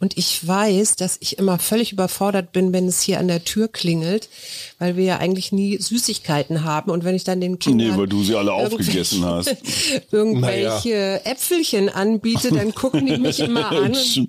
Und 0.00 0.16
ich 0.16 0.46
weiß, 0.46 0.96
dass 0.96 1.18
ich 1.20 1.38
immer 1.38 1.58
völlig 1.58 1.92
überfordert 1.92 2.52
bin, 2.52 2.72
wenn 2.72 2.88
es 2.88 3.02
hier 3.02 3.20
an 3.20 3.28
der 3.28 3.44
Tür 3.44 3.68
klingelt, 3.68 4.30
weil 4.78 4.96
wir 4.96 5.04
ja 5.04 5.16
eigentlich 5.18 5.52
nie 5.52 5.76
Süßigkeiten 5.76 6.64
haben. 6.64 6.90
Und 6.90 7.04
wenn 7.04 7.14
ich 7.14 7.24
dann 7.24 7.40
den 7.40 7.58
Kindern 7.58 7.90
Nee, 7.90 7.96
weil 7.98 8.06
du 8.06 8.24
sie 8.24 8.34
alle 8.34 8.54
aufgegessen 8.54 9.24
hast. 9.26 9.54
irgendwelche 10.10 11.24
Äpfelchen 11.26 11.90
anbiete, 11.90 12.50
dann 12.50 12.74
gucken 12.74 13.04
die 13.04 13.18
mich 13.18 13.40
immer 13.40 13.70
an. 13.70 13.92
Und, 13.92 14.28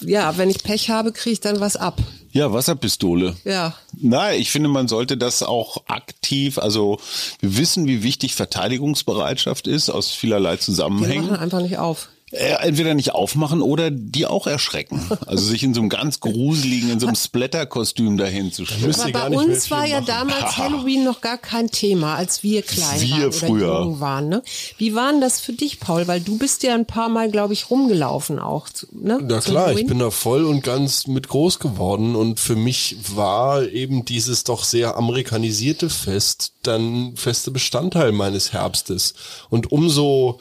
ja, 0.00 0.38
wenn 0.38 0.48
ich 0.48 0.62
Pech 0.62 0.90
habe, 0.90 1.10
kriege 1.10 1.32
ich 1.32 1.40
dann 1.40 1.58
was 1.58 1.76
ab. 1.76 1.98
Ja, 2.30 2.52
Wasserpistole. 2.52 3.34
Ja. 3.44 3.74
Nein, 4.00 4.40
ich 4.40 4.50
finde, 4.50 4.68
man 4.68 4.86
sollte 4.86 5.16
das 5.16 5.42
auch 5.42 5.82
aktiv, 5.88 6.58
also 6.58 7.00
wir 7.40 7.56
wissen, 7.56 7.86
wie 7.88 8.04
wichtig 8.04 8.36
Verteidigungsbereitschaft 8.36 9.66
ist 9.66 9.90
aus 9.90 10.12
vielerlei 10.12 10.50
Wir 10.50 10.52
machen 10.52 10.60
Zusammenhängen. 10.60 11.30
einfach 11.34 11.62
nicht 11.62 11.78
auf. 11.78 12.08
Äh, 12.30 12.54
Entweder 12.66 12.94
nicht 12.94 13.12
aufmachen 13.14 13.62
oder 13.62 13.90
die 13.90 14.26
auch 14.26 14.46
erschrecken. 14.46 15.00
Also 15.26 15.44
sich 15.46 15.62
in 15.62 15.72
so 15.72 15.80
einem 15.80 15.88
ganz 15.88 16.20
gruseligen, 16.20 16.90
in 16.90 17.00
so 17.00 17.06
einem 17.06 17.16
Splatter-Kostüm 17.52 18.16
dahin 18.18 18.52
zu 18.52 18.66
stellen. 18.66 18.94
Aber 18.94 19.30
bei 19.30 19.36
uns 19.36 19.70
war 19.70 19.86
ja 19.86 20.00
machen. 20.00 20.06
damals 20.06 20.56
Halloween 20.58 21.04
noch 21.04 21.20
gar 21.20 21.38
kein 21.38 21.70
Thema, 21.70 22.16
als 22.16 22.42
wir 22.42 22.62
klein 22.62 23.00
Wir 23.00 23.10
waren 23.10 23.22
oder 23.24 23.32
früher. 23.32 23.80
jung 23.80 24.00
waren. 24.00 24.28
Ne? 24.28 24.42
Wie 24.76 24.94
war 24.94 25.10
denn 25.10 25.20
das 25.20 25.40
für 25.40 25.52
dich, 25.52 25.80
Paul? 25.80 26.06
Weil 26.06 26.20
du 26.20 26.36
bist 26.38 26.62
ja 26.62 26.74
ein 26.74 26.86
paar 26.86 27.08
Mal, 27.08 27.30
glaube 27.30 27.54
ich, 27.54 27.70
rumgelaufen 27.70 28.38
auch. 28.38 28.68
zu- 28.68 28.86
Ne? 28.92 29.18
Na 29.22 29.40
klar, 29.40 29.68
ich 29.70 29.76
Halloween. 29.76 29.86
bin 29.86 29.98
da 30.00 30.10
voll 30.10 30.44
und 30.44 30.62
ganz 30.62 31.06
mit 31.06 31.28
groß 31.28 31.58
geworden 31.60 32.14
und 32.14 32.40
für 32.40 32.56
mich 32.56 32.96
war 33.14 33.62
eben 33.68 34.04
dieses 34.04 34.44
doch 34.44 34.64
sehr 34.64 34.96
amerikanisierte 34.96 35.88
Fest 35.88 36.52
dann 36.62 37.12
feste 37.16 37.50
Bestandteil 37.50 38.12
meines 38.12 38.52
Herbstes. 38.52 39.14
Und 39.48 39.72
umso 39.72 40.40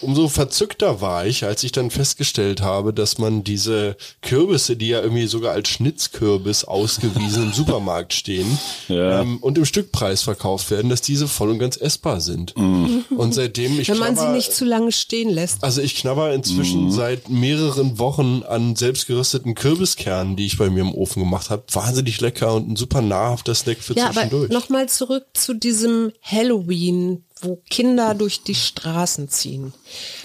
umso 0.00 0.28
verzückter 0.28 1.00
war 1.00 1.26
ich, 1.26 1.44
als 1.44 1.62
ich 1.64 1.72
dann 1.72 1.90
festgestellt 1.90 2.60
habe, 2.60 2.92
dass 2.92 3.18
man 3.18 3.44
diese 3.44 3.96
Kürbisse, 4.22 4.76
die 4.76 4.88
ja 4.88 5.00
irgendwie 5.02 5.26
sogar 5.26 5.52
als 5.52 5.68
Schnitzkürbis 5.68 6.64
ausgewiesen 6.64 7.44
im 7.44 7.52
Supermarkt 7.54 8.12
stehen 8.12 8.58
Ja. 8.88 9.20
ähm, 9.20 9.38
und 9.38 9.58
im 9.58 9.64
Stückpreis 9.64 10.22
verkauft 10.22 10.70
werden, 10.70 10.88
dass 10.90 11.00
diese 11.02 11.28
voll 11.28 11.50
und 11.50 11.58
ganz 11.58 11.76
essbar 11.76 12.20
sind. 12.20 12.56
Mhm. 12.56 13.04
Und 13.16 13.34
seitdem 13.34 13.78
ich 13.80 13.88
Wenn 13.88 13.98
man 13.98 14.14
sie 14.16 14.22
knabber- 14.22 14.32
nicht 14.32 14.52
zu 14.52 14.64
lange 14.64 14.92
stehen 14.92 15.30
lässt. 15.30 15.62
also 15.62 15.80
ich 15.80 15.94
knabber 15.96 16.32
inzwischen 16.32 16.90
seit 16.90 17.28
mehreren 17.28 17.98
Wochen 17.98 18.42
an 18.48 18.76
selbstgerösteten 18.76 19.54
Kürbiskernen, 19.54 20.36
die 20.36 20.46
ich 20.46 20.58
bei 20.58 20.70
mir 20.70 20.80
im 20.80 20.94
Ofen 20.94 21.22
gemacht 21.22 21.50
habe. 21.50 21.64
Wahnsinnig 21.72 22.20
lecker 22.20 22.54
und 22.54 22.68
ein 22.70 22.76
super 22.76 23.00
nahrhafter 23.02 23.54
Snack 23.54 23.78
für 23.78 23.94
Ja, 23.94 24.04
aber 24.06 24.14
zwischendurch. 24.14 24.50
nochmal 24.50 24.88
zurück 24.88 25.24
zu 25.34 25.54
diesem 25.54 26.12
Halloween, 26.22 27.24
wo 27.40 27.60
Kinder 27.68 28.14
durch 28.14 28.42
die 28.42 28.54
Straßen 28.54 29.28
ziehen. 29.28 29.74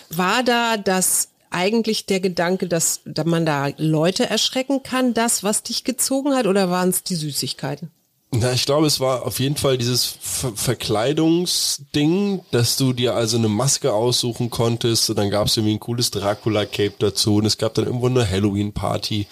War 0.09 0.43
da 0.43 0.77
das 0.77 1.29
eigentlich 1.49 2.05
der 2.05 2.21
Gedanke, 2.21 2.67
dass 2.67 3.01
da 3.05 3.23
man 3.25 3.45
da 3.45 3.69
Leute 3.77 4.29
erschrecken 4.29 4.83
kann, 4.83 5.13
das, 5.13 5.43
was 5.43 5.63
dich 5.63 5.83
gezogen 5.83 6.33
hat, 6.33 6.47
oder 6.47 6.69
waren 6.69 6.89
es 6.89 7.03
die 7.03 7.15
Süßigkeiten? 7.15 7.91
Na, 8.33 8.53
ich 8.53 8.65
glaube, 8.65 8.87
es 8.87 9.01
war 9.01 9.25
auf 9.25 9.41
jeden 9.41 9.57
Fall 9.57 9.77
dieses 9.77 10.05
Ver 10.05 10.53
Verkleidungsding, 10.55 12.39
dass 12.51 12.77
du 12.77 12.93
dir 12.93 13.13
also 13.13 13.37
eine 13.37 13.49
Maske 13.49 13.91
aussuchen 13.93 14.49
konntest 14.49 15.09
und 15.09 15.17
dann 15.17 15.29
gab 15.29 15.47
es 15.47 15.57
irgendwie 15.57 15.75
ein 15.75 15.81
cooles 15.81 16.11
Dracula-Cape 16.11 16.95
dazu 16.97 17.35
und 17.35 17.45
es 17.45 17.57
gab 17.57 17.73
dann 17.73 17.85
irgendwo 17.85 18.07
eine 18.07 18.27
Halloween-Party 18.27 19.27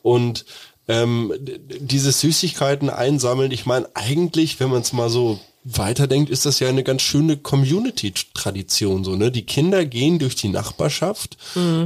und 0.00 0.46
ähm, 0.88 1.34
diese 1.38 2.10
Süßigkeiten 2.10 2.88
einsammeln, 2.88 3.50
ich 3.50 3.66
meine, 3.66 3.86
eigentlich, 3.92 4.58
wenn 4.58 4.70
man 4.70 4.80
es 4.80 4.94
mal 4.94 5.10
so 5.10 5.38
weiterdenkt, 5.64 6.30
ist 6.30 6.46
das 6.46 6.60
ja 6.60 6.68
eine 6.68 6.82
ganz 6.82 7.02
schöne 7.02 7.36
Community-Tradition, 7.36 9.04
so, 9.04 9.16
ne? 9.16 9.30
Die 9.30 9.44
Kinder 9.44 9.84
gehen 9.84 10.18
durch 10.18 10.34
die 10.34 10.48
Nachbarschaft 10.48 11.36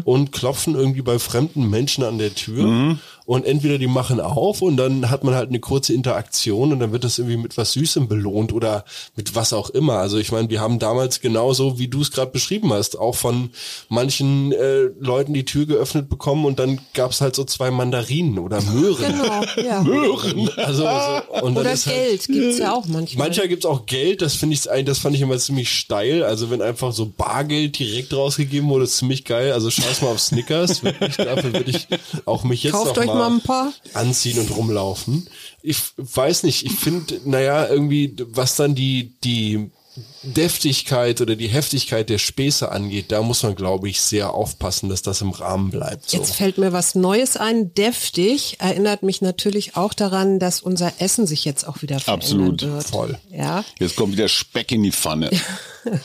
und 0.05 0.31
klopfen 0.33 0.75
irgendwie 0.75 1.03
bei 1.03 1.19
fremden 1.19 1.69
Menschen 1.69 2.05
an 2.05 2.19
der 2.19 2.35
Tür 2.35 2.97
und 3.25 3.45
entweder 3.45 3.79
die 3.79 3.87
machen 3.87 4.21
auf 4.21 4.63
und 4.63 4.77
dann 4.77 5.11
hat 5.11 5.25
man 5.25 5.35
halt 5.35 5.49
eine 5.49 5.61
kurze 5.61 5.93
Interaktion 5.95 6.73
und 6.73 6.81
dann 6.81 6.93
wird 6.93 7.05
das 7.05 7.19
irgendwie 7.19 7.37
mit 7.37 7.57
was 7.57 7.73
Süßem 7.73 8.09
belohnt 8.09 8.53
oder 8.53 8.85
mit 9.17 9.35
was 9.35 9.53
auch 9.53 9.71
immer. 9.71 9.95
Also 9.95 10.19
ich 10.19 10.33
meine, 10.33 10.51
wir 10.51 10.61
haben 10.61 10.79
damals 10.79 11.21
genauso, 11.21 11.79
wie 11.79 11.89
du 11.89 12.01
es 12.03 12.11
gerade 12.11 12.31
beschrieben 12.31 12.73
hast, 12.73 12.99
auch 12.99 13.15
von 13.15 13.51
manchen 13.89 14.53
äh, 14.53 14.83
Leuten 14.99 15.35
die 15.35 15.45
Tür 15.45 15.67
geöffnet 15.67 16.09
bekommen 16.09 16.45
und 16.45 16.59
dann 16.59 16.81
gab's 16.95 17.21
halt 17.21 17.37
so 17.37 17.45
zwei 17.45 17.71
Mandarinen 17.71 18.39
oder 18.39 18.61
Möhren. 18.63 19.13
Genau, 19.13 19.43
ja. 19.69 19.83
Möhren. 19.83 20.49
Also, 20.57 20.83
so, 20.83 21.43
und 21.43 21.57
Oder 21.57 21.71
halt- 21.71 21.85
Geld 21.85 22.27
gibt's 22.27 22.59
ja 22.59 22.75
auch 22.75 22.87
manchmal. 22.87 23.27
Manchmal 23.29 23.49
gibt's 23.49 23.67
auch 23.67 23.87
Geld, 23.87 24.23
das 24.23 24.35
finde 24.35 24.55
ich 24.55 24.63
das 24.85 24.99
fand 24.99 25.15
ich 25.15 25.23
immer 25.23 25.39
ziemlich 25.39 25.71
steil. 25.71 26.23
Also 26.23 26.51
wenn 26.51 26.63
einfach 26.63 26.93
so 26.93 27.07
Bargeld 27.07 27.79
direkt 27.79 28.13
rausgegeben 28.15 28.69
wurde, 28.69 28.85
ist 28.85 28.97
ziemlich 28.97 29.25
geil. 29.25 29.53
Also 29.53 29.71
scheiß 29.71 30.03
mal 30.03 30.09
auf 30.09 30.21
Snickers, 30.21 30.83
wirklich, 30.83 31.17
dafür 31.17 31.53
würde 31.53 31.71
ich 31.71 31.87
auch 32.25 32.45
mich 32.45 32.63
jetzt 32.63 32.73
Kauft 32.73 32.97
noch 32.97 33.05
mal, 33.05 33.12
mal 33.15 33.31
ein 33.33 33.41
paar. 33.41 33.73
anziehen 33.95 34.39
und 34.39 34.55
rumlaufen. 34.57 35.29
Ich 35.63 35.79
weiß 35.97 36.43
nicht, 36.45 36.65
ich 36.67 36.73
finde, 36.73 37.21
naja, 37.25 37.69
irgendwie, 37.69 38.17
was 38.31 38.57
dann 38.57 38.75
die, 38.75 39.15
die 39.25 39.71
Deftigkeit 40.23 41.21
oder 41.21 41.37
die 41.37 41.49
Heftigkeit 41.49 42.09
der 42.09 42.19
Späße 42.19 42.71
angeht, 42.73 43.13
da 43.13 43.21
muss 43.23 43.43
man, 43.43 43.55
glaube 43.55 43.89
ich, 43.91 44.01
sehr 44.01 44.33
aufpassen, 44.33 44.89
dass 44.89 45.03
das 45.03 45.21
im 45.21 45.31
Rahmen 45.31 45.71
bleibt. 45.71 46.09
So. 46.09 46.17
Jetzt 46.17 46.35
fällt 46.35 46.57
mir 46.59 46.73
was 46.73 46.95
Neues 46.95 47.37
ein. 47.37 47.75
Deftig 47.75 48.57
erinnert 48.61 49.03
mich 49.03 49.21
natürlich 49.21 49.77
auch 49.77 49.93
daran, 49.93 50.39
dass 50.39 50.61
unser 50.61 50.93
Essen 50.99 51.27
sich 51.27 51.45
jetzt 51.45 51.67
auch 51.67 51.83
wieder 51.83 52.01
verändern 52.01 52.23
Absolut. 52.23 52.63
wird. 52.63 52.85
Voll. 52.87 53.19
Ja. 53.31 53.65
Jetzt 53.79 53.97
kommt 53.97 54.13
wieder 54.13 54.29
Speck 54.29 54.73
in 54.73 54.83
die 54.83 54.93
Pfanne. 54.93 55.29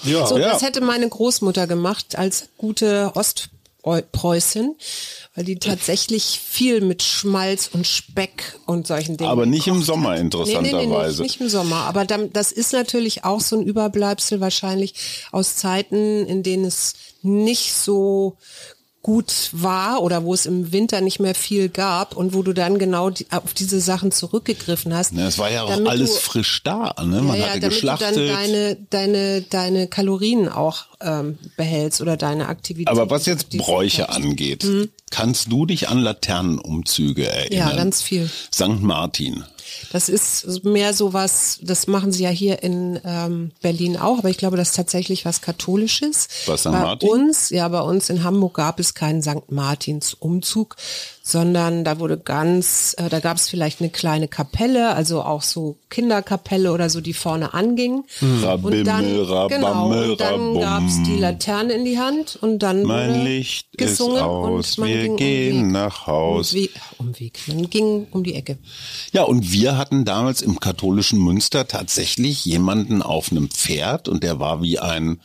ja, 0.03 0.25
So, 0.27 0.37
Ja. 0.37 0.49
das 0.49 0.63
hätte 0.63 0.81
meine 0.81 1.07
Großmutter 1.07 1.67
gemacht 1.67 2.17
als 2.17 2.49
gute 2.57 3.15
Ostpreußin, 3.83 4.75
weil 5.35 5.45
die 5.45 5.59
tatsächlich 5.59 6.41
viel 6.43 6.81
mit 6.81 7.03
Schmalz 7.03 7.69
und 7.71 7.87
Speck 7.87 8.59
und 8.65 8.87
solchen 8.87 9.17
Dingen. 9.17 9.29
Aber 9.29 9.45
nicht 9.45 9.67
im 9.67 9.81
Sommer, 9.81 10.11
hat. 10.11 10.17
Nee, 10.17 10.23
nee, 10.23 10.23
nee, 10.23 10.23
interessanterweise. 10.25 11.21
nicht, 11.21 11.31
nicht 11.31 11.41
im 11.41 11.49
Sommer. 11.49 11.77
Aber 11.81 12.05
dann, 12.05 12.33
das 12.33 12.51
ist 12.51 12.73
natürlich 12.73 13.23
auch 13.23 13.39
so 13.39 13.57
ein 13.57 13.63
Überbleibsel 13.63 14.41
wahrscheinlich 14.41 14.93
aus 15.31 15.55
Zeiten, 15.55 16.25
in 16.25 16.43
denen 16.43 16.65
es 16.65 16.95
nicht 17.21 17.73
so 17.73 18.37
gut 19.07 19.51
war 19.53 20.03
oder 20.03 20.25
wo 20.25 20.33
es 20.33 20.45
im 20.45 20.73
Winter 20.73 20.99
nicht 20.99 21.21
mehr 21.21 21.33
viel 21.33 21.69
gab 21.69 22.17
und 22.17 22.33
wo 22.33 22.43
du 22.43 22.51
dann 22.51 22.77
genau 22.77 23.09
die, 23.09 23.25
auf 23.31 23.53
diese 23.53 23.79
Sachen 23.79 24.11
zurückgegriffen 24.11 24.93
hast. 24.93 25.13
Es 25.13 25.37
war 25.37 25.49
ja 25.49 25.63
auch 25.63 25.85
alles 25.85 26.15
du- 26.15 26.19
frisch 26.19 26.61
da. 26.65 26.93
Ne? 26.99 27.21
Man 27.21 27.27
ja, 27.27 27.35
ja, 27.35 27.41
hatte 27.51 27.59
damit 27.61 27.75
geschlachtet. 27.75 28.17
du 28.17 28.27
dann 28.27 28.35
deine, 28.35 28.77
deine, 28.89 29.41
deine 29.43 29.87
Kalorien 29.87 30.49
auch 30.49 30.87
ähm, 30.99 31.37
behältst 31.55 32.01
oder 32.01 32.17
deine 32.17 32.49
Aktivität. 32.49 32.89
Aber 32.89 33.09
was 33.09 33.25
jetzt 33.27 33.51
Bräuche 33.51 34.09
angeht, 34.09 34.67
kannst 35.09 35.53
du 35.53 35.65
dich 35.65 35.87
an 35.87 35.99
Laternenumzüge 35.99 37.29
erinnern? 37.29 37.69
Ja, 37.69 37.75
ganz 37.77 38.01
viel. 38.01 38.29
St. 38.53 38.81
Martin. 38.81 39.45
Das 39.91 40.09
ist 40.09 40.63
mehr 40.63 40.93
so 40.93 41.13
was, 41.13 41.59
das 41.61 41.87
machen 41.87 42.11
sie 42.11 42.23
ja 42.23 42.29
hier 42.29 42.63
in 42.63 42.99
ähm, 43.03 43.51
Berlin 43.61 43.97
auch, 43.97 44.19
aber 44.19 44.29
ich 44.29 44.37
glaube, 44.37 44.57
das 44.57 44.69
ist 44.69 44.75
tatsächlich 44.75 45.25
was 45.25 45.41
Katholisches. 45.41 46.27
Was, 46.45 46.61
St. 46.61 46.71
bei 46.71 46.79
Martin? 46.79 47.09
uns, 47.09 47.49
ja, 47.49 47.67
bei 47.67 47.81
uns 47.81 48.09
in 48.09 48.23
Hamburg 48.23 48.55
gab 48.55 48.79
es 48.79 48.93
keinen 48.93 49.21
St. 49.21 49.49
Martins 49.51 50.13
Umzug, 50.13 50.75
sondern 51.27 51.83
da 51.83 51.99
wurde 51.99 52.17
ganz, 52.17 52.95
äh, 52.97 53.09
da 53.09 53.19
gab 53.19 53.35
es 53.35 53.49
vielleicht 53.49 53.81
eine 53.81 53.89
kleine 53.89 54.29
Kapelle, 54.29 54.95
also 54.95 55.23
auch 55.23 55.41
so 55.41 55.77
Kinderkapelle 55.89 56.71
oder 56.71 56.89
so, 56.89 57.01
die 57.01 57.11
vorne 57.11 57.53
anging. 57.53 58.05
Rabimmel, 58.21 58.79
und 58.79 58.87
dann, 58.87 59.49
genau, 59.49 59.89
und 59.89 60.21
dann 60.21 60.33
rabum. 60.39 60.61
gab's 60.61 61.03
die 61.05 61.17
Laterne 61.17 61.73
in 61.73 61.83
die 61.83 61.99
Hand 61.99 62.37
und 62.39 62.59
dann 62.59 62.83
Mein 62.83 63.09
wurde 63.09 63.23
Licht 63.25 63.67
ist 63.75 63.77
gesungen 63.97 64.23
aus, 64.23 64.77
und 64.77 64.85
man 64.85 64.89
wir 64.89 65.01
ging 65.03 65.17
gehen 65.17 65.65
um 65.65 65.71
nach 65.73 66.07
Haus. 66.07 66.53
Um 66.53 66.59
Weg, 66.61 66.71
um 66.97 67.19
Weg. 67.19 67.39
Man 67.47 67.69
ging 67.69 68.07
um 68.11 68.23
die 68.23 68.33
Ecke. 68.33 68.57
Ja, 69.11 69.23
und 69.23 69.51
wir 69.51 69.77
hatten 69.77 70.05
damals 70.05 70.41
im 70.41 70.61
katholischen 70.61 71.19
Münster 71.19 71.67
tatsächlich 71.67 72.45
jemanden 72.45 73.01
auf 73.01 73.31
einem 73.33 73.49
Pferd 73.49 74.07
und 74.07 74.23
der 74.23 74.39
war 74.39 74.61
wie 74.61 74.79
ein, 74.79 75.19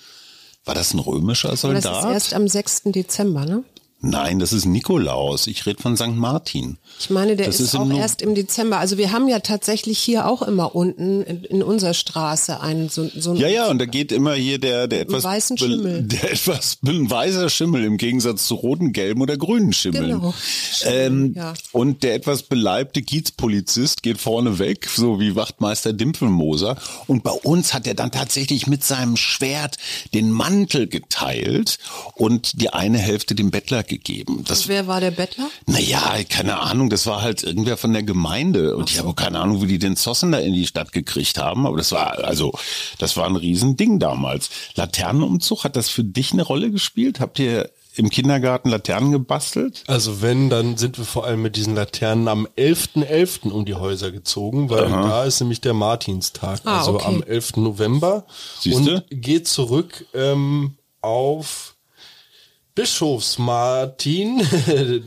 war 0.64 0.74
das 0.74 0.94
ein 0.94 0.98
römischer 0.98 1.50
Aber 1.50 1.74
das 1.74 1.84
Soldat? 1.84 2.06
ist 2.06 2.12
erst 2.12 2.34
am 2.34 2.48
6. 2.48 2.82
Dezember, 2.86 3.44
ne? 3.44 3.62
Nein, 4.04 4.40
das 4.40 4.52
ist 4.52 4.64
Nikolaus. 4.66 5.46
Ich 5.46 5.64
rede 5.64 5.80
von 5.80 5.96
St. 5.96 6.08
Martin. 6.08 6.76
Ich 6.98 7.08
meine, 7.08 7.36
der 7.36 7.46
Das 7.46 7.60
ist, 7.60 7.68
ist 7.68 7.74
im 7.74 7.80
auch 7.80 7.86
Nu- 7.86 7.96
erst 7.98 8.20
im 8.20 8.34
Dezember. 8.34 8.78
Also 8.78 8.98
wir 8.98 9.12
haben 9.12 9.28
ja 9.28 9.38
tatsächlich 9.38 9.98
hier 10.00 10.26
auch 10.26 10.42
immer 10.42 10.74
unten 10.74 11.22
in, 11.22 11.44
in 11.44 11.62
unserer 11.62 11.94
Straße 11.94 12.60
einen 12.60 12.88
so, 12.88 13.08
so 13.16 13.34
Ja, 13.34 13.46
ja, 13.46 13.70
und 13.70 13.78
da 13.78 13.86
geht 13.86 14.10
immer 14.10 14.34
hier 14.34 14.58
der, 14.58 14.88
der 14.88 15.02
etwas, 15.02 15.22
weißen 15.22 15.56
Schimmel. 15.56 16.02
der 16.02 16.32
etwas 16.32 16.78
weißer 16.82 17.48
Schimmel 17.48 17.84
im 17.84 17.96
Gegensatz 17.96 18.48
zu 18.48 18.56
roten, 18.56 18.92
gelben 18.92 19.22
oder 19.22 19.36
grünen 19.36 19.72
Schimmeln. 19.72 20.18
Genau. 20.20 20.34
Ähm, 20.84 21.34
ja. 21.36 21.54
Und 21.70 22.02
der 22.02 22.14
etwas 22.16 22.42
beleibte 22.42 23.02
Kiezpolizist 23.02 24.02
geht 24.02 24.18
vorne 24.18 24.58
weg, 24.58 24.88
so 24.92 25.20
wie 25.20 25.36
Wachtmeister 25.36 25.92
Dimpfelmoser. 25.92 26.76
Und 27.06 27.22
bei 27.22 27.30
uns 27.30 27.72
hat 27.72 27.86
er 27.86 27.94
dann 27.94 28.10
tatsächlich 28.10 28.66
mit 28.66 28.82
seinem 28.82 29.16
Schwert 29.16 29.76
den 30.12 30.32
Mantel 30.32 30.88
geteilt 30.88 31.78
und 32.14 32.60
die 32.60 32.70
eine 32.70 32.98
Hälfte 32.98 33.36
dem 33.36 33.52
Bettler 33.52 33.84
gegeben. 33.92 34.44
Das 34.48 34.68
Wer 34.68 34.86
war 34.86 35.00
der 35.00 35.10
Bettler? 35.10 35.48
naja, 35.66 36.14
keine 36.28 36.58
Ahnung, 36.60 36.90
das 36.90 37.06
war 37.06 37.22
halt 37.22 37.42
irgendwer 37.42 37.76
von 37.76 37.92
der 37.92 38.02
Gemeinde. 38.02 38.76
Und 38.76 38.90
ich 38.90 38.98
habe 38.98 39.08
auch 39.10 39.16
keine 39.16 39.38
Ahnung, 39.40 39.62
wie 39.62 39.66
die 39.66 39.78
den 39.78 39.96
Zossen 39.96 40.32
da 40.32 40.38
in 40.38 40.52
die 40.54 40.66
Stadt 40.66 40.92
gekriegt 40.92 41.38
haben. 41.38 41.66
Aber 41.66 41.76
das 41.76 41.92
war, 41.92 42.18
also, 42.24 42.52
das 42.98 43.16
war 43.16 43.26
ein 43.26 43.36
Riesending 43.36 43.98
damals. 43.98 44.50
Laternenumzug, 44.74 45.64
hat 45.64 45.76
das 45.76 45.88
für 45.88 46.04
dich 46.04 46.32
eine 46.32 46.42
Rolle 46.42 46.70
gespielt? 46.70 47.20
Habt 47.20 47.38
ihr 47.38 47.70
im 47.94 48.08
Kindergarten 48.08 48.70
Laternen 48.70 49.12
gebastelt? 49.12 49.84
Also 49.86 50.22
wenn, 50.22 50.48
dann 50.48 50.78
sind 50.78 50.96
wir 50.96 51.04
vor 51.04 51.26
allem 51.26 51.42
mit 51.42 51.56
diesen 51.56 51.74
Laternen 51.74 52.26
am 52.26 52.48
11.11. 52.56 53.50
um 53.50 53.66
die 53.66 53.74
Häuser 53.74 54.10
gezogen, 54.10 54.70
weil 54.70 54.88
da 54.88 55.24
ist 55.24 55.40
nämlich 55.40 55.60
der 55.60 55.74
Martinstag, 55.74 56.60
Ah, 56.64 56.78
also 56.78 56.94
okay. 56.94 57.04
am 57.06 57.22
11. 57.22 57.56
November. 57.58 58.24
Siehste? 58.60 59.04
Und 59.10 59.22
geht 59.22 59.46
zurück 59.46 60.06
ähm, 60.14 60.76
auf 61.02 61.71
Bischofsmartin. 62.74 64.38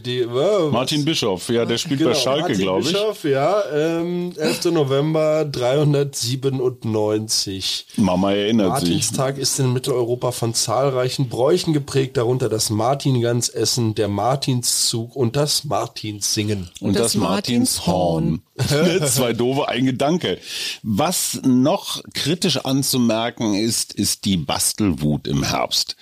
die, 0.06 0.19
äh, 0.19 0.69
Martin 0.69 1.04
Bischof, 1.04 1.49
ja, 1.49 1.65
der 1.65 1.80
spielt 1.80 1.97
Genau, 1.99 2.12
bei 2.12 2.15
Schalke, 2.15 2.41
Martin 2.41 2.60
glaube 2.60 2.82
ich. 2.82 2.91
Bischof, 2.91 3.23
ja, 3.23 3.63
ähm, 3.73 4.34
11. 4.38 4.65
November 4.65 5.45
397. 5.45 7.88
Mama 7.97 8.34
erinnert 8.34 8.82
sich. 8.82 8.89
Martinstag 8.89 9.39
ist 9.39 9.60
in 9.60 9.73
Mitteleuropa 9.73 10.32
von 10.32 10.54
zahlreichen 10.54 11.28
Bräuchen 11.28 11.73
geprägt, 11.73 12.17
darunter 12.17 12.49
das 12.49 12.69
Martingansessen, 12.69 13.95
der 13.95 14.10
Martinszug 14.10 15.15
und 15.15 15.36
das 15.36 15.63
Martinssingen. 15.63 16.69
Und 16.82 16.95
das, 16.95 17.13
das 17.13 17.21
Martinshorn. 17.21 18.43
Zwei 18.57 19.33
doofe, 19.33 19.67
ein 19.67 19.85
Gedanke. 19.85 20.39
Was 20.81 21.41
noch 21.43 22.01
kritisch 22.13 22.57
anzumerken 22.57 23.53
ist, 23.53 23.93
ist 23.93 24.23
die 24.23 24.37
Bastelwut 24.37 25.27
im 25.27 25.43
Herbst. 25.43 25.97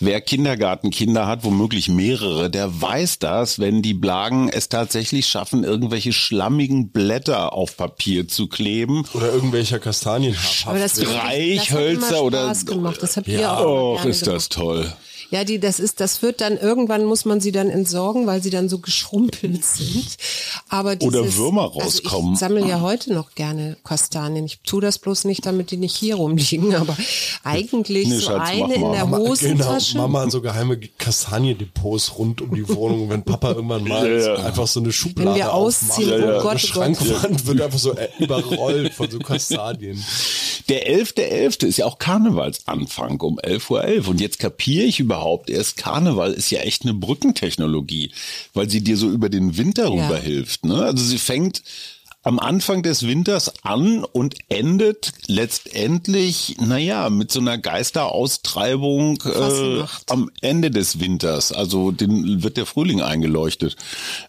Wer 0.00 0.20
Kindergartenkinder 0.20 1.28
hat, 1.28 1.44
womöglich 1.44 1.88
mehrere, 1.88 2.50
der 2.50 2.80
weiß 2.80 3.20
das, 3.20 3.60
wenn 3.60 3.82
die 3.82 3.94
Blagen 3.94 4.48
es 4.48 4.68
tatsächlich 4.68 5.28
schaffen, 5.28 5.62
irgendwelche 5.62 6.12
schlammigen 6.12 6.90
Blätter 6.90 7.52
auf 7.52 7.76
Papier 7.76 8.26
zu 8.26 8.48
kleben. 8.48 9.04
Oder 9.14 9.32
irgendwelcher 9.32 9.78
Kastanien 9.78 10.36
Aber 10.66 10.78
das. 10.80 11.00
Reichhölzer 11.06 12.22
oder- 12.24 12.46
Spaß 12.46 12.66
gemacht. 12.66 12.98
Das 13.00 13.16
habt 13.16 13.28
ihr 13.28 13.40
Ja. 13.40 13.58
auch 13.58 14.00
Och, 14.00 14.04
ist 14.06 14.26
das 14.26 14.48
toll. 14.48 14.92
Ja, 15.32 15.44
die, 15.44 15.58
das 15.58 15.80
ist, 15.80 15.98
das 16.00 16.20
wird 16.20 16.42
dann 16.42 16.58
irgendwann 16.58 17.06
muss 17.06 17.24
man 17.24 17.40
sie 17.40 17.52
dann 17.52 17.70
entsorgen, 17.70 18.26
weil 18.26 18.42
sie 18.42 18.50
dann 18.50 18.68
so 18.68 18.78
geschrumpelt 18.80 19.64
sind. 19.64 20.16
Aber 20.68 20.94
dieses, 20.94 21.14
Oder 21.14 21.34
Würmer 21.36 21.62
Also 21.74 21.80
rauskommen. 21.80 22.34
ich 22.34 22.38
sammle 22.38 22.68
ja 22.68 22.82
heute 22.82 23.14
noch 23.14 23.34
gerne 23.34 23.78
Kastanien. 23.82 24.44
Ich 24.44 24.60
tue 24.60 24.82
das 24.82 24.98
bloß 24.98 25.24
nicht, 25.24 25.46
damit 25.46 25.70
die 25.70 25.78
nicht 25.78 25.96
hier 25.96 26.16
rumliegen. 26.16 26.74
Aber 26.76 26.94
eigentlich 27.44 28.08
Nee, 28.08 28.16
so 28.18 28.26
Schatz, 28.26 28.50
eine 28.50 28.74
in 28.74 28.80
der 28.82 29.06
Mama, 29.06 29.16
genau, 29.16 29.30
Hosentasche. 29.30 29.96
Mama 29.96 30.20
hat 30.20 30.32
so 30.32 30.42
geheime 30.42 30.78
Kastaniendepots 30.98 32.18
rund 32.18 32.42
um 32.42 32.54
die 32.54 32.68
Wohnung. 32.68 33.04
Und 33.04 33.08
wenn 33.10 33.22
Papa 33.22 33.52
irgendwann 33.52 33.84
mal 33.84 34.06
Ja, 34.06 34.34
ja. 34.36 34.44
einfach 34.44 34.66
so 34.66 34.80
eine 34.80 34.92
Schublade 34.92 35.30
Wenn 35.30 35.36
wir 35.36 35.54
ausziehen, 35.54 36.12
aufmacht, 36.12 36.22
oh 36.22 36.28
eine 36.28 36.32
Gott, 36.34 36.42
oh 36.42 36.42
Gott. 36.42 36.60
Schrankwand 36.60 37.46
wird 37.46 37.60
einfach 37.62 37.78
so 37.78 37.92
äh, 37.94 38.08
überrollt 38.18 38.92
von 38.92 39.10
so 39.10 39.18
Kastanien. 39.18 40.04
Der 40.68 40.88
11.11. 40.94 41.66
ist 41.66 41.78
ja 41.78 41.86
auch 41.86 41.98
Karnevalsanfang 41.98 43.18
um 43.22 43.38
11.11 43.40 44.02
Uhr. 44.02 44.08
Und 44.08 44.20
jetzt 44.20 44.38
kapiere 44.38 44.84
ich 44.84 45.00
überhaupt 45.00 45.21
erst, 45.50 45.76
Karneval 45.76 46.32
ist 46.32 46.50
ja 46.50 46.60
echt 46.60 46.82
eine 46.82 46.94
Brückentechnologie, 46.94 48.10
weil 48.54 48.68
sie 48.68 48.82
dir 48.82 48.96
so 48.96 49.08
über 49.10 49.28
den 49.28 49.56
Winter 49.56 49.84
Ja. 49.84 49.90
rüber 49.90 50.18
hilft. 50.18 50.64
Ne? 50.64 50.82
Also 50.82 51.04
sie 51.04 51.18
fängt 51.18 51.62
am 52.22 52.38
Anfang 52.38 52.82
des 52.82 53.06
Winters 53.06 53.52
an 53.64 54.04
und 54.04 54.36
endet 54.48 55.12
letztendlich, 55.26 56.56
naja, 56.60 57.10
mit 57.10 57.32
so 57.32 57.40
einer 57.40 57.58
Geisteraustreibung 57.58 59.20
äh, 59.24 59.84
am 60.08 60.30
Ende 60.40 60.70
des 60.70 61.00
Winters. 61.00 61.52
Also 61.52 61.90
den 61.90 62.42
wird 62.44 62.56
der 62.56 62.66
Frühling 62.66 63.02
eingeleuchtet. 63.02 63.76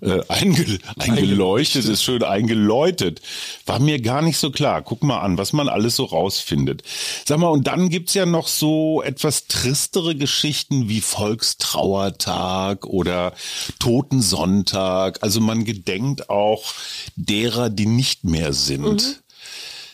Äh, 0.02 0.22
einge, 0.28 0.80
eingeleuchtet 0.98 1.86
ist 1.86 2.04
schön 2.04 2.24
eingeläutet. 2.24 3.22
War 3.68 3.80
mir 3.80 4.02
gar 4.02 4.24
nicht 4.24 4.40
so 4.40 4.50
klar. 4.50 4.82
Guck 4.82 5.04
mal 5.04 5.20
an, 5.20 5.38
was 5.38 5.54
man 5.54 5.70
alles 5.70 5.96
so 5.96 6.06
rausfindet. 6.06 6.82
Sag 7.26 7.38
mal, 7.38 7.50
und 7.50 7.68
dann 7.68 7.90
gibt's 7.90 8.16
ja 8.16 8.26
noch 8.26 8.48
so 8.48 9.04
etwas 9.04 9.48
tristere 9.48 10.16
Geschichten 10.16 10.90
wie 10.90 11.02
Volkstrauertag 11.02 12.88
oder 12.88 13.34
Totensonntag. 13.78 15.22
Also 15.22 15.42
man 15.42 15.64
gedenkt 15.64 16.32
auch 16.32 16.74
derer, 17.16 17.70
die 17.70 17.83
nicht 17.86 18.24
mehr 18.24 18.54
sind. 18.54 19.22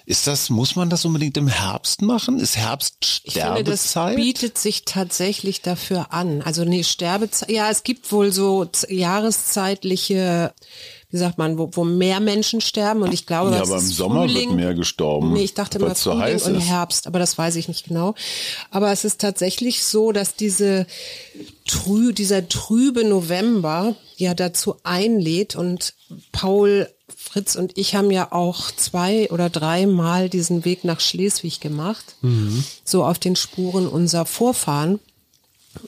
Ist 0.06 0.26
das, 0.26 0.50
muss 0.50 0.76
man 0.76 0.90
das 0.90 1.06
unbedingt 1.06 1.38
im 1.38 1.48
Herbst 1.48 2.02
machen? 2.02 2.40
Ist 2.40 2.58
Herbst 2.58 3.22
Ich 3.26 3.34
finde, 3.34 3.64
das 3.64 3.92
Sterbezeit? 3.92 4.16
bietet 4.16 4.58
sich 4.58 4.84
tatsächlich 4.84 5.62
dafür 5.62 6.12
an. 6.12 6.42
Also 6.42 6.66
nee, 6.66 6.84
Sterbezeit, 6.84 7.52
ja, 7.52 7.70
es 7.70 7.84
gibt 7.84 8.12
wohl 8.12 8.32
so 8.32 8.68
jahreszeitliche, 8.90 10.52
wie 11.12 11.18
sagt 11.18 11.38
man, 11.38 11.60
wo, 11.60 11.70
wo 11.74 11.84
mehr 11.84 12.20
Menschen 12.20 12.60
sterben 12.62 13.04
und 13.04 13.14
ich 13.14 13.26
glaube, 13.28 13.52
Ja, 13.52 13.62
aber 13.62 13.76
im 13.78 13.86
Sommer 13.88 14.22
wird 14.24 14.32
Frühling. 14.32 14.56
mehr 14.56 14.74
gestorben, 14.74 15.34
Nee, 15.34 15.44
ich 15.44 15.54
dachte 15.54 15.78
mal 15.80 15.96
zu 15.96 16.18
heiß 16.18 16.48
und 16.48 16.56
ist. 16.56 16.64
Herbst, 16.68 17.06
aber 17.06 17.20
das 17.20 17.38
weiß 17.38 17.56
ich 17.58 17.68
nicht 17.68 17.88
genau. 17.88 18.16
Aber 18.72 18.92
es 18.92 19.06
ist 19.06 19.22
tatsächlich 19.22 19.84
so, 19.84 20.12
dass 20.12 20.36
diese 20.36 20.88
trü 21.70 22.14
dieser 22.14 22.50
trübe 22.50 23.04
November 23.04 23.96
ja 24.18 24.34
dazu 24.34 24.76
einlädt 24.84 25.56
und 25.56 25.94
Paul 26.32 26.90
Fritz 27.16 27.56
und 27.56 27.78
ich 27.78 27.96
haben 27.96 28.12
ja 28.12 28.32
auch 28.32 28.72
zwei 28.72 29.30
oder 29.30 29.50
dreimal 29.50 30.30
diesen 30.30 30.66
Weg 30.66 30.84
nach 30.84 31.00
Schleswig 31.00 31.60
gemacht, 31.60 32.16
so 32.84 33.06
auf 33.06 33.20
den 33.20 33.36
Spuren 33.36 33.88
unserer 33.88 34.26
Vorfahren 34.26 35.00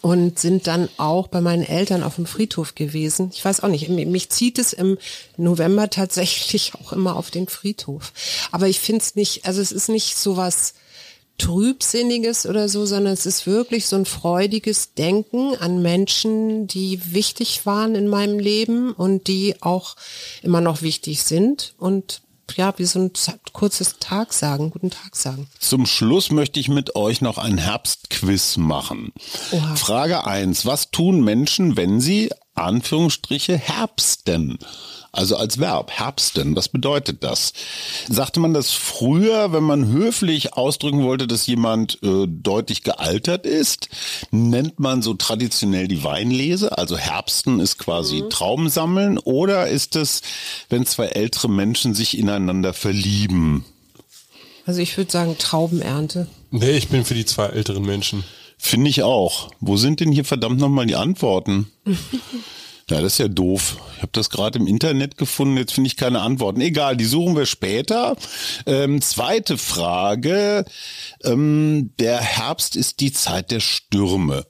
und 0.02 0.38
sind 0.38 0.68
dann 0.68 0.88
auch 0.98 1.28
bei 1.28 1.42
meinen 1.42 1.64
Eltern 1.64 2.04
auf 2.04 2.16
dem 2.16 2.28
Friedhof 2.28 2.76
gewesen. 2.76 3.32
Ich 3.34 3.44
weiß 3.44 3.62
auch 3.62 3.68
nicht, 3.68 3.90
mich 3.90 4.06
mich 4.06 4.30
zieht 4.30 4.60
es 4.60 4.74
im 4.74 4.98
November 5.38 5.90
tatsächlich 5.90 6.74
auch 6.82 6.94
immer 6.94 7.16
auf 7.16 7.32
den 7.32 7.48
Friedhof. 7.48 8.14
Aber 8.52 8.68
ich 8.68 8.80
finde 8.80 9.02
es 9.02 9.16
nicht, 9.16 9.46
also 9.46 9.62
es 9.62 9.72
ist 9.72 9.90
nicht 9.90 10.18
so 10.18 10.38
was 10.38 10.76
Trübsinniges 11.38 12.46
oder 12.46 12.70
so, 12.70 12.86
sondern 12.86 13.14
es 13.14 13.26
ist 13.26 13.48
wirklich 13.48 13.88
so 13.88 13.96
ein 13.96 14.06
freudiges 14.06 14.94
Denken 14.94 15.56
an 15.56 15.82
Menschen, 15.82 16.68
die 16.68 17.14
wichtig 17.14 17.66
waren 17.66 17.96
in 17.96 18.08
meinem 18.08 18.38
Leben 18.38 18.92
und 18.94 19.28
die 19.28 19.56
auch 19.62 19.96
immer 20.44 20.62
noch 20.62 20.82
wichtig 20.82 21.24
sind 21.24 21.74
und 21.78 22.22
ja, 22.58 22.74
wie 22.78 22.86
so 22.86 23.00
ein 23.00 23.12
kurzes 23.54 23.98
Tag 24.00 24.34
sagen, 24.34 24.72
guten 24.72 24.90
Tag 24.90 25.16
sagen. 25.16 25.48
Zum 25.60 25.86
Schluss 25.86 26.32
möchte 26.32 26.60
ich 26.60 26.68
mit 26.68 26.96
euch 26.96 27.22
noch 27.22 27.38
ein 27.38 27.58
Herbstquiz 27.58 28.58
machen. 28.58 29.14
Oha. 29.52 29.76
Frage 29.76 30.26
eins: 30.26 30.66
Was 30.66 30.92
tun 30.92 31.24
Menschen, 31.24 31.78
wenn 31.78 32.02
sie 32.02 32.30
Anführungsstriche 32.54 33.58
herbsten? 33.58 34.60
Also 35.14 35.36
als 35.36 35.60
Verb, 35.60 35.92
herbsten, 35.92 36.56
was 36.56 36.70
bedeutet 36.70 37.22
das? 37.22 37.52
Sagte 38.08 38.40
man 38.40 38.54
das 38.54 38.72
früher, 38.72 39.52
wenn 39.52 39.64
man 39.64 39.88
höflich 39.88 40.54
ausdrücken 40.54 41.04
wollte, 41.04 41.28
dass 41.28 41.48
jemand 41.48 42.00
äh, 42.02 42.28
deutlich 42.28 42.84
gealtert 42.84 43.46
ist, 43.46 43.90
nennt 44.32 44.80
man 44.80 45.02
so 45.02 45.14
traditionell 45.14 45.90
die 45.90 46.06
Weinlese, 46.06 46.78
also 46.78 46.98
herbsten 46.98 47.60
ist 47.60 47.78
quasi 47.78 48.24
Trauben 48.30 48.70
sammeln, 48.70 49.18
oder 49.18 49.68
ist 49.68 49.98
es, 49.98 50.22
wenn 50.70 50.86
zwei 50.86 51.08
ältere 51.08 51.50
Menschen 51.50 51.94
sich 51.94 52.18
ineinander 52.18 52.74
verlieben? 52.74 53.66
Also 54.66 54.80
ich 54.80 54.96
würde 54.98 55.12
sagen 55.12 55.38
Traubenernte. 55.38 56.28
Nee, 56.52 56.72
ich 56.72 56.88
bin 56.88 57.04
für 57.04 57.16
die 57.16 57.26
zwei 57.26 57.48
älteren 57.48 57.84
Menschen. 57.84 58.24
Finde 58.58 58.90
ich 58.90 59.04
auch. 59.04 59.50
Wo 59.60 59.76
sind 59.76 60.00
denn 60.00 60.12
hier 60.12 60.24
verdammt 60.24 60.60
nochmal 60.60 60.86
die 60.86 60.96
Antworten? 60.96 61.70
Ja, 62.92 63.00
das 63.02 63.14
ist 63.14 63.18
ja 63.20 63.28
doof. 63.30 63.78
Ich 63.96 64.02
habe 64.02 64.12
das 64.12 64.30
gerade 64.30 64.60
im 64.60 64.68
Internet 64.68 65.18
gefunden, 65.18 65.56
jetzt 65.56 65.72
finde 65.74 65.88
ich 65.88 65.96
keine 65.96 66.20
Antworten. 66.22 66.60
Egal, 66.60 66.98
die 66.98 67.06
suchen 67.06 67.38
wir 67.38 67.46
später. 67.46 68.18
Ähm, 68.66 69.02
zweite 69.02 69.58
Frage. 69.58 70.66
Ähm, 71.24 71.92
der 72.00 72.20
Herbst 72.20 72.76
ist 72.76 73.00
die 73.00 73.14
Zeit 73.14 73.50
der 73.52 73.62
Stürme. 73.62 74.46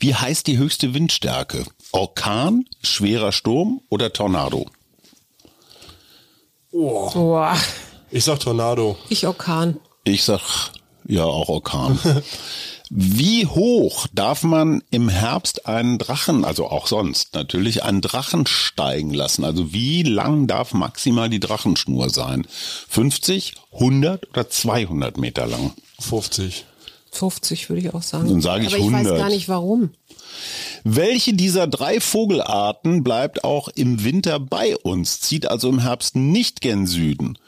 Wie 0.00 0.14
heißt 0.16 0.48
die 0.48 0.58
höchste 0.58 0.94
Windstärke? 0.94 1.64
Orkan, 1.92 2.64
schwerer 2.82 3.30
Sturm 3.30 3.80
oder 3.88 4.12
Tornado? 4.12 4.66
Boah, 6.72 7.56
Ich 8.10 8.24
sag 8.24 8.40
Tornado. 8.40 8.98
ich 9.08 9.26
Orkan. 9.26 9.78
Ich 10.04 10.24
sag 10.24 10.40
ja 11.06 11.24
auch 11.24 11.48
Orkan. 11.48 11.98
Wie 12.90 13.46
hoch 13.46 14.06
darf 14.12 14.44
man 14.44 14.82
im 14.90 15.08
Herbst 15.08 15.66
einen 15.66 15.98
Drachen, 15.98 16.44
also 16.44 16.68
auch 16.68 16.86
sonst 16.86 17.34
natürlich, 17.34 17.82
einen 17.82 18.00
Drachen 18.00 18.46
steigen 18.46 19.12
lassen? 19.12 19.44
Also 19.44 19.72
wie 19.72 20.02
lang 20.02 20.46
darf 20.46 20.72
maximal 20.72 21.28
die 21.28 21.40
Drachenschnur 21.40 22.10
sein? 22.10 22.46
50, 22.88 23.54
100 23.72 24.30
oder 24.30 24.48
200 24.48 25.18
Meter 25.18 25.46
lang? 25.46 25.72
50. 25.98 26.64
50 27.10 27.68
würde 27.68 27.80
ich 27.80 27.94
auch 27.94 28.02
sagen. 28.02 28.28
Dann 28.28 28.40
sage 28.40 28.66
ich 28.66 28.74
Aber 28.74 28.78
ich 28.78 28.84
100. 28.84 29.12
weiß 29.12 29.18
gar 29.18 29.30
nicht 29.30 29.48
warum. 29.48 29.90
Welche 30.84 31.34
dieser 31.34 31.66
drei 31.66 32.00
Vogelarten 32.00 33.02
bleibt 33.02 33.42
auch 33.42 33.68
im 33.68 34.04
Winter 34.04 34.38
bei 34.38 34.76
uns, 34.76 35.20
zieht 35.20 35.46
also 35.46 35.68
im 35.68 35.80
Herbst 35.80 36.14
nicht 36.14 36.60
gen 36.60 36.86
Süden? 36.86 37.38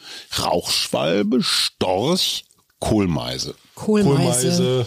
Rauchschwalbe, 0.43 1.43
Storch, 1.43 2.45
Kohlmeise. 2.81 3.55
Kohlmeise. 3.77 4.17
Kohlmeise. 4.17 4.87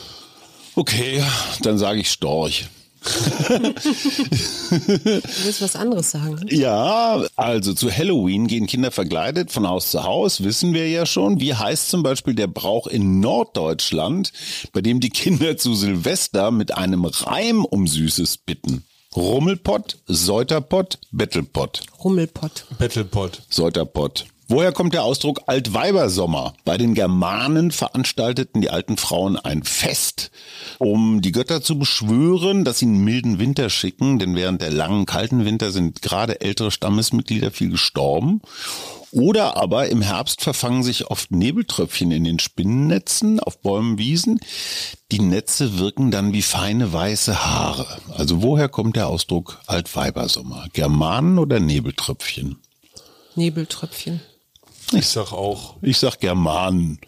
Okay, 0.76 1.24
dann 1.62 1.78
sage 1.78 2.00
ich 2.00 2.12
Storch. 2.12 2.68
Du 3.04 3.74
willst 5.44 5.62
was 5.62 5.76
anderes 5.76 6.12
sagen. 6.12 6.36
ne? 6.36 6.54
Ja, 6.54 7.24
also 7.36 7.74
zu 7.74 7.92
Halloween 7.92 8.46
gehen 8.48 8.68
Kinder 8.68 8.92
verkleidet 8.92 9.52
von 9.52 9.68
Haus 9.68 9.90
zu 9.90 10.04
Haus, 10.04 10.44
wissen 10.44 10.74
wir 10.74 10.88
ja 10.88 11.06
schon. 11.06 11.40
Wie 11.40 11.56
heißt 11.56 11.90
zum 11.90 12.04
Beispiel 12.04 12.36
der 12.36 12.48
Brauch 12.48 12.86
in 12.88 13.20
Norddeutschland, 13.20 14.32
bei 14.72 14.82
dem 14.82 15.00
die 15.00 15.10
Kinder 15.10 15.58
zu 15.58 15.74
Silvester 15.74 16.52
mit 16.52 16.78
einem 16.78 17.06
Reim 17.06 17.66
um 17.66 17.88
Süßes 17.88 18.38
bitten? 18.38 18.84
Rummelpott, 19.16 19.98
Säuterpott, 20.06 21.00
Bettelpott. 21.12 21.82
Rummelpott. 22.04 22.66
Battlepot. 22.80 23.42
Säuterpott. 23.50 24.26
Woher 24.52 24.74
kommt 24.74 24.94
der 24.94 25.06
Ausdruck 25.06 25.44
Altweibersommer? 25.46 26.56
Bei 26.66 26.78
den 26.78 26.94
Germanen 26.94 27.72
veranstalteten 27.72 28.60
die 28.60 28.70
alten 28.70 28.98
Frauen 28.98 29.38
ein 29.38 29.64
Fest, 29.64 30.30
um 30.78 31.22
die 31.22 31.32
Götter 31.32 31.62
zu 31.62 31.80
beschwören, 31.80 32.66
dass 32.66 32.80
sie 32.80 32.86
einen 32.86 33.02
milden 33.02 33.40
Winter 33.40 33.70
schicken, 33.70 34.20
denn 34.20 34.36
während 34.36 34.62
der 34.62 34.72
langen 34.72 35.06
kalten 35.06 35.46
Winter 35.46 35.72
sind 35.72 36.02
gerade 36.02 36.42
ältere 36.42 36.70
Stammesmitglieder 36.70 37.52
viel 37.52 37.70
gestorben. 37.70 38.42
Oder 39.12 39.56
aber 39.56 39.88
im 39.88 40.02
Herbst 40.02 40.42
verfangen 40.42 40.84
sich 40.84 41.08
oft 41.08 41.32
Nebeltröpfchen 41.32 42.12
in 42.12 42.26
den 42.26 42.40
Spinnennetzen 42.40 43.40
auf 43.40 43.62
Bäumen, 43.62 44.00
Wiesen. 44.00 44.42
Die 45.14 45.22
Netze 45.22 45.80
wirken 45.80 46.12
dann 46.12 46.34
wie 46.34 46.42
feine 46.42 46.92
weiße 46.92 47.46
Haare. 47.46 47.88
Also 48.18 48.44
woher 48.44 48.68
kommt 48.68 48.98
der 48.98 49.08
Ausdruck 49.08 49.62
Altweibersommer? 49.68 50.68
Germanen 50.74 51.40
oder 51.40 51.62
Nebeltröpfchen? 51.62 52.58
Nebeltröpfchen. 53.36 54.20
Ich 54.94 55.08
sag 55.08 55.32
auch. 55.32 55.76
Ich 55.82 55.98
sag 55.98 56.20
Germanen. 56.20 57.00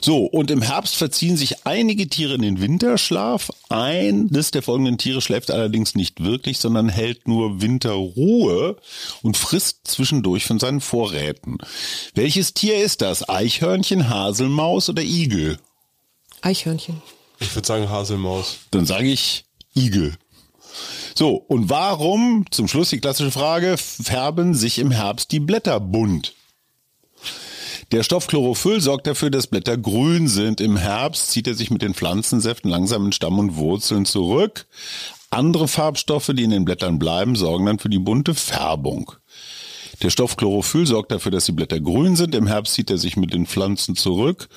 So, 0.00 0.24
und 0.24 0.50
im 0.50 0.62
Herbst 0.62 0.96
verziehen 0.96 1.36
sich 1.36 1.66
einige 1.66 2.08
Tiere 2.08 2.34
in 2.34 2.42
den 2.42 2.60
Winterschlaf. 2.60 3.50
Eines 3.68 4.52
der 4.52 4.62
folgenden 4.62 4.96
Tiere 4.96 5.20
schläft 5.20 5.50
allerdings 5.50 5.94
nicht 5.94 6.24
wirklich, 6.24 6.58
sondern 6.58 6.88
hält 6.88 7.28
nur 7.28 7.60
Winterruhe 7.60 8.76
und 9.22 9.36
frisst 9.36 9.80
zwischendurch 9.84 10.46
von 10.46 10.58
seinen 10.58 10.80
Vorräten. 10.80 11.58
Welches 12.14 12.54
Tier 12.54 12.82
ist 12.82 13.02
das? 13.02 13.28
Eichhörnchen, 13.28 14.08
Haselmaus 14.08 14.88
oder 14.88 15.02
Igel? 15.02 15.58
Eichhörnchen. 16.40 17.02
Ich 17.38 17.54
würde 17.54 17.66
sagen 17.66 17.90
Haselmaus. 17.90 18.56
Dann 18.70 18.86
sage 18.86 19.08
ich 19.08 19.44
Igel. 19.74 20.16
So, 21.14 21.34
und 21.34 21.68
warum, 21.68 22.46
zum 22.50 22.68
Schluss 22.68 22.90
die 22.90 23.00
klassische 23.00 23.30
Frage, 23.30 23.76
färben 23.78 24.54
sich 24.54 24.78
im 24.78 24.90
Herbst 24.90 25.32
die 25.32 25.40
Blätter 25.40 25.80
bunt? 25.80 26.34
Der 27.92 28.02
Stoff 28.02 28.26
Chlorophyll 28.26 28.80
sorgt 28.80 29.06
dafür, 29.06 29.30
dass 29.30 29.46
Blätter 29.46 29.76
grün 29.76 30.26
sind. 30.26 30.60
Im 30.60 30.76
Herbst 30.76 31.30
zieht 31.30 31.46
er 31.46 31.54
sich 31.54 31.70
mit 31.70 31.82
den 31.82 31.94
Pflanzensäften 31.94 32.68
langsam 32.68 33.06
in 33.06 33.12
Stamm 33.12 33.38
und 33.38 33.56
Wurzeln 33.56 34.04
zurück. 34.04 34.66
Andere 35.30 35.68
Farbstoffe, 35.68 36.32
die 36.34 36.42
in 36.42 36.50
den 36.50 36.64
Blättern 36.64 36.98
bleiben, 36.98 37.36
sorgen 37.36 37.66
dann 37.66 37.78
für 37.78 37.88
die 37.88 38.00
bunte 38.00 38.34
Färbung. 38.34 39.12
Der 40.02 40.10
Stoff 40.10 40.36
Chlorophyll 40.36 40.86
sorgt 40.86 41.10
dafür, 41.10 41.32
dass 41.32 41.46
die 41.46 41.52
Blätter 41.52 41.80
grün 41.80 42.16
sind. 42.16 42.34
Im 42.34 42.46
Herbst 42.46 42.74
zieht 42.74 42.90
er 42.90 42.98
sich 42.98 43.16
mit 43.16 43.32
den 43.32 43.46
Pflanzen 43.46 43.96
zurück. 43.96 44.48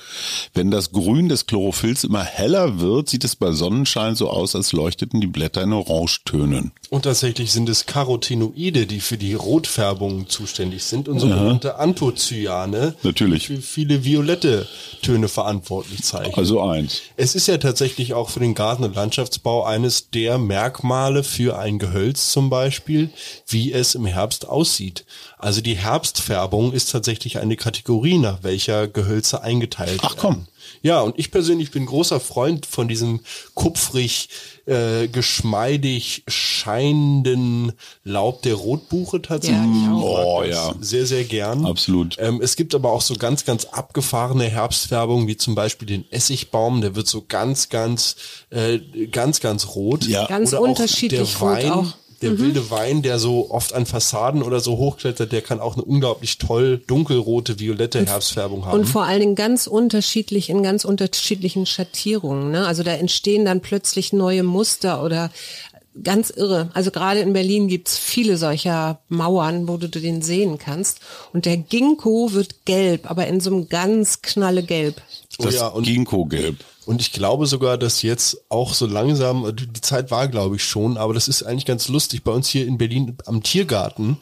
Wenn 0.54 0.70
das 0.70 0.92
Grün 0.92 1.28
des 1.28 1.46
Chlorophylls 1.46 2.04
immer 2.04 2.24
heller 2.24 2.80
wird, 2.80 3.08
sieht 3.08 3.24
es 3.24 3.36
bei 3.36 3.52
Sonnenschein 3.52 4.14
so 4.14 4.28
aus, 4.28 4.54
als 4.54 4.72
leuchteten 4.72 5.20
die 5.20 5.26
Blätter 5.26 5.62
in 5.62 5.72
Orangetönen. 5.72 6.72
Und 6.90 7.02
tatsächlich 7.02 7.52
sind 7.52 7.68
es 7.68 7.86
Carotinoide, 7.86 8.86
die 8.86 9.00
für 9.00 9.16
die 9.16 9.34
Rotfärbung 9.34 10.28
zuständig 10.28 10.84
sind 10.84 11.08
und 11.08 11.20
sogenannte 11.20 11.76
Anthocyane, 11.76 12.94
Natürlich. 13.02 13.46
die 13.46 13.56
für 13.56 13.62
viele 13.62 14.04
violette 14.04 14.66
Töne 15.02 15.28
verantwortlich 15.28 16.02
zeichnen. 16.02 16.34
Also 16.34 16.60
eins. 16.60 17.02
Es 17.16 17.34
ist 17.34 17.46
ja 17.46 17.56
tatsächlich 17.58 18.14
auch 18.14 18.28
für 18.28 18.40
den 18.40 18.54
Garten- 18.54 18.84
und 18.84 18.94
Landschaftsbau 18.94 19.64
eines 19.64 20.10
der 20.10 20.38
Merkmale 20.38 21.24
für 21.24 21.58
ein 21.58 21.78
Gehölz 21.78 22.32
zum 22.32 22.50
Beispiel, 22.50 23.10
wie 23.46 23.72
es 23.72 23.94
im 23.94 24.06
Herbst 24.06 24.46
aussieht. 24.48 25.04
Also 25.42 25.60
die 25.60 25.74
Herbstfärbung 25.76 26.72
ist 26.72 26.90
tatsächlich 26.92 27.38
eine 27.38 27.56
Kategorie, 27.56 28.18
nach 28.18 28.42
welcher 28.42 28.88
Gehölze 28.88 29.42
eingeteilt 29.42 30.00
Ach, 30.02 30.16
komm. 30.16 30.34
werden. 30.34 30.48
Ja, 30.82 31.00
und 31.00 31.18
ich 31.18 31.30
persönlich 31.30 31.70
bin 31.70 31.86
großer 31.86 32.20
Freund 32.20 32.64
von 32.66 32.86
diesem 32.86 33.20
kupfrig, 33.54 34.28
äh, 34.66 35.08
geschmeidig 35.08 36.22
scheinenden 36.28 37.72
Laub 38.04 38.42
der 38.42 38.54
Rotbuche 38.54 39.20
tatsächlich. 39.22 39.58
Ja, 39.60 39.96
ich 39.96 40.02
Oh, 40.02 40.16
auch. 40.16 40.44
ja. 40.44 40.74
Sehr, 40.80 41.06
sehr 41.06 41.24
gern. 41.24 41.66
Absolut. 41.66 42.16
Ähm, 42.18 42.40
es 42.42 42.56
gibt 42.56 42.74
aber 42.74 42.92
auch 42.92 43.00
so 43.02 43.14
ganz, 43.14 43.44
ganz 43.44 43.64
abgefahrene 43.64 44.44
Herbstfärbungen, 44.44 45.26
wie 45.28 45.36
zum 45.36 45.54
Beispiel 45.54 45.86
den 45.88 46.10
Essigbaum, 46.12 46.80
der 46.80 46.94
wird 46.94 47.08
so 47.08 47.24
ganz, 47.26 47.68
ganz, 47.68 48.16
äh, 48.50 48.78
ganz, 49.10 49.40
ganz 49.40 49.68
rot. 49.74 50.06
Ja. 50.06 50.26
Ganz 50.26 50.52
Oder 50.52 50.60
auch 50.60 50.68
unterschiedlich 50.68 51.32
der 51.32 51.40
rot 51.40 51.56
Wein, 51.56 51.70
auch. 51.72 51.92
Der 52.22 52.38
wilde 52.38 52.70
Wein, 52.70 53.00
der 53.02 53.18
so 53.18 53.50
oft 53.50 53.72
an 53.72 53.86
Fassaden 53.86 54.42
oder 54.42 54.60
so 54.60 54.76
hochklettert, 54.76 55.32
der 55.32 55.40
kann 55.40 55.58
auch 55.58 55.74
eine 55.74 55.84
unglaublich 55.84 56.36
toll 56.36 56.82
dunkelrote, 56.86 57.58
violette 57.58 58.04
Herbstfärbung 58.04 58.66
haben. 58.66 58.78
Und 58.80 58.84
vor 58.86 59.04
allen 59.04 59.20
Dingen 59.20 59.34
ganz 59.36 59.66
unterschiedlich 59.66 60.50
in 60.50 60.62
ganz 60.62 60.84
unterschiedlichen 60.84 61.64
Schattierungen. 61.64 62.50
Ne? 62.50 62.66
Also 62.66 62.82
da 62.82 62.92
entstehen 62.92 63.44
dann 63.46 63.60
plötzlich 63.60 64.12
neue 64.12 64.42
Muster 64.42 65.02
oder 65.02 65.30
ganz 66.04 66.30
irre. 66.30 66.70
Also 66.74 66.90
gerade 66.90 67.20
in 67.20 67.32
Berlin 67.32 67.68
gibt's 67.68 67.96
viele 67.98 68.36
solcher 68.36 69.00
Mauern, 69.08 69.66
wo 69.66 69.76
du 69.76 69.88
den 69.88 70.22
sehen 70.22 70.58
kannst. 70.58 71.00
Und 71.32 71.46
der 71.46 71.56
Ginkgo 71.56 72.32
wird 72.32 72.64
gelb, 72.64 73.10
aber 73.10 73.26
in 73.26 73.40
so 73.40 73.50
einem 73.50 73.68
ganz 73.68 74.22
knalle 74.22 74.62
Gelb. 74.62 75.00
Oh 75.38 75.44
Das 75.44 75.54
ja, 75.54 75.68
und- 75.68 75.84
Ginkgo-Gelb. 75.84 76.56
Und 76.90 77.00
ich 77.00 77.12
glaube 77.12 77.46
sogar, 77.46 77.78
dass 77.78 78.02
jetzt 78.02 78.38
auch 78.48 78.74
so 78.74 78.84
langsam, 78.84 79.54
die 79.54 79.80
Zeit 79.80 80.10
war 80.10 80.26
glaube 80.26 80.56
ich 80.56 80.64
schon, 80.64 80.96
aber 80.96 81.14
das 81.14 81.28
ist 81.28 81.44
eigentlich 81.44 81.64
ganz 81.64 81.86
lustig. 81.86 82.24
Bei 82.24 82.32
uns 82.32 82.48
hier 82.48 82.66
in 82.66 82.78
Berlin 82.78 83.16
am 83.26 83.44
Tiergarten 83.44 84.18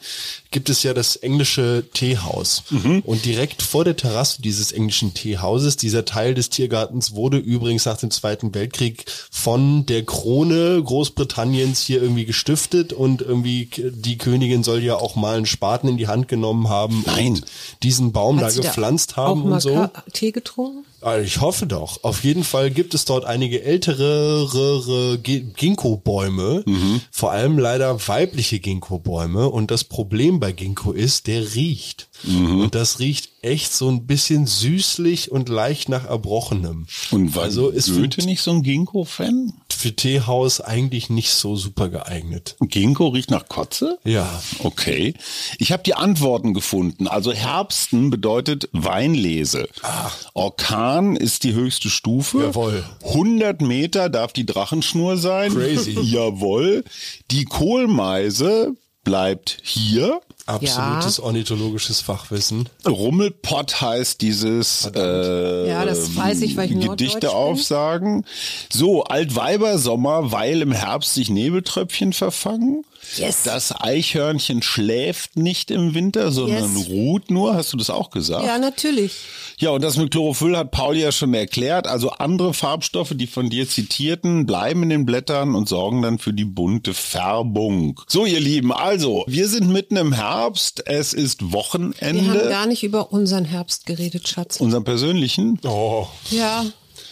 gibt 0.51 0.69
es 0.69 0.83
ja 0.83 0.93
das 0.93 1.15
englische 1.15 1.83
Teehaus. 1.95 2.61
Und 3.03 3.25
direkt 3.25 3.63
vor 3.63 3.85
der 3.85 3.95
Terrasse 3.95 4.43
dieses 4.43 4.71
englischen 4.71 5.15
Teehauses, 5.15 5.77
dieser 5.77 6.05
Teil 6.05 6.35
des 6.35 6.51
Tiergartens 6.51 7.15
wurde 7.15 7.37
übrigens 7.37 7.85
nach 7.85 7.97
dem 7.97 8.11
Zweiten 8.11 8.53
Weltkrieg 8.53 9.05
von 9.31 9.87
der 9.87 10.05
Krone 10.05 10.79
Großbritanniens 10.83 11.81
hier 11.81 12.03
irgendwie 12.03 12.25
gestiftet 12.25 12.93
und 12.93 13.23
irgendwie 13.23 13.67
die 13.77 14.19
Königin 14.19 14.61
soll 14.63 14.83
ja 14.83 14.93
auch 14.93 15.15
mal 15.15 15.37
einen 15.37 15.47
Spaten 15.47 15.87
in 15.87 15.97
die 15.97 16.07
Hand 16.07 16.27
genommen 16.27 16.69
haben 16.69 17.03
Nein. 17.07 17.29
und 17.29 17.45
diesen 17.81 18.11
Baum 18.11 18.37
da 18.37 18.45
Hat 18.45 18.51
sie 18.51 18.61
gepflanzt 18.61 19.13
auch 19.13 19.29
haben 19.29 19.41
und 19.51 19.59
so. 19.59 19.89
Tee 20.13 20.31
getrunken? 20.31 20.85
Also 21.01 21.25
ich 21.25 21.39
hoffe 21.39 21.65
doch. 21.65 22.03
Auf 22.03 22.23
jeden 22.23 22.43
Fall 22.43 22.71
gibt 22.71 22.93
es 22.93 23.05
dort 23.05 23.23
einige 23.25 23.63
ältere 23.63 25.17
Gi- 25.23 25.47
Ginkgo-Bäume, 25.55 26.63
vor 27.11 27.31
allem 27.31 27.57
leider 27.57 28.07
weibliche 28.07 28.59
Ginkgo-Bäume. 28.59 29.47
Und 29.49 29.71
das 29.71 29.83
Problem 29.85 30.39
bei 30.39 30.51
Ginkgo 30.51 30.91
ist, 30.91 31.27
der 31.27 31.55
riecht. 31.55 32.08
Und 32.23 32.75
das 32.75 32.99
riecht 32.99 33.29
echt 33.41 33.73
so 33.73 33.89
ein 33.89 34.05
bisschen 34.05 34.45
süßlich 34.45 35.31
und 35.31 35.49
leicht 35.49 35.89
nach 35.89 36.05
Erbrochenem. 36.05 36.87
Und 37.11 37.35
war 37.35 37.43
also 37.43 37.69
ist 37.69 37.93
Goethe 37.93 38.25
nicht 38.25 38.41
so 38.41 38.51
ein 38.51 38.63
Ginkgo-Fan? 38.63 39.53
für 39.79 39.95
Teehaus 39.95 40.59
eigentlich 40.59 41.09
nicht 41.09 41.31
so 41.31 41.55
super 41.55 41.87
geeignet. 41.89 42.57
Ginkgo 42.59 43.07
riecht 43.07 43.31
nach 43.31 43.47
Kotze? 43.47 43.97
Ja. 44.03 44.41
Okay. 44.59 45.13
Ich 45.57 45.71
habe 45.71 45.83
die 45.83 45.93
Antworten 45.93 46.53
gefunden. 46.53 47.07
Also 47.07 47.31
Herbsten 47.31 48.09
bedeutet 48.09 48.67
Weinlese. 48.73 49.69
Orkan 50.33 51.15
ist 51.15 51.45
die 51.45 51.53
höchste 51.53 51.89
Stufe. 51.89 52.41
Jawohl. 52.41 52.83
100 53.05 53.61
Meter 53.61 54.09
darf 54.09 54.33
die 54.33 54.45
Drachenschnur 54.45 55.17
sein. 55.17 55.53
Crazy. 55.53 55.97
Jawohl. 56.01 56.83
Die 57.31 57.45
Kohlmeise 57.45 58.73
bleibt 59.05 59.59
hier. 59.63 60.19
Absolutes 60.49 61.19
ornithologisches 61.19 62.01
Fachwissen. 62.01 62.67
Rummelpott 62.87 63.81
heißt 63.81 64.21
dieses 64.21 64.89
äh, 64.95 65.69
Ja, 65.69 65.85
das 65.85 66.15
weiß 66.15 66.41
ich, 66.41 66.57
weil 66.57 66.65
ich 66.65 66.71
Norddeutsch 66.75 66.97
Gedichte 66.97 67.27
bin. 67.27 67.29
aufsagen. 67.29 68.25
So, 68.71 69.03
Altweibersommer, 69.03 70.31
weil 70.31 70.61
im 70.61 70.71
Herbst 70.71 71.13
sich 71.13 71.29
Nebeltröpfchen 71.29 72.13
verfangen. 72.13 72.83
Yes. 73.17 73.43
Das 73.43 73.71
Eichhörnchen 73.81 74.61
schläft 74.61 75.35
nicht 75.37 75.71
im 75.71 75.93
Winter, 75.93 76.31
sondern 76.31 76.75
Yes. 76.77 76.87
ruht 76.89 77.31
nur. 77.31 77.55
Hast 77.55 77.73
du 77.73 77.77
das 77.77 77.89
auch 77.89 78.09
gesagt? 78.09 78.45
Ja, 78.45 78.57
natürlich. 78.57 79.13
Ja, 79.57 79.71
und 79.71 79.83
das 79.83 79.97
mit 79.97 80.11
Chlorophyll 80.11 80.55
hat 80.55 80.71
Paul 80.71 80.95
ja 80.95 81.11
schon 81.11 81.33
erklärt. 81.33 81.87
Also 81.87 82.11
andere 82.11 82.53
Farbstoffe, 82.53 83.13
die 83.15 83.27
von 83.27 83.49
dir 83.49 83.67
zitierten, 83.67 84.45
bleiben 84.45 84.83
in 84.83 84.89
den 84.89 85.05
Blättern 85.05 85.55
und 85.55 85.67
sorgen 85.67 86.01
dann 86.01 86.19
für 86.19 86.33
die 86.33 86.45
bunte 86.45 86.93
Färbung. 86.93 87.99
So, 88.07 88.25
ihr 88.25 88.39
Lieben, 88.39 88.71
also, 88.71 89.23
wir 89.27 89.47
sind 89.47 89.69
mitten 89.69 89.97
im 89.97 90.13
Herbst. 90.13 90.83
Es 90.85 91.13
ist 91.13 91.41
Wir 91.41 91.45
haben 91.47 91.53
Wochenende. 91.53 92.49
gar 92.49 92.67
nicht 92.67 92.83
über 92.83 93.11
unseren 93.11 93.45
Herbst 93.45 93.85
geredet, 93.85 94.27
Schatz. 94.27 94.57
Unseren 94.61 94.83
persönlichen. 94.83 95.59
Oh. 95.65 96.07
Ja, 96.31 96.65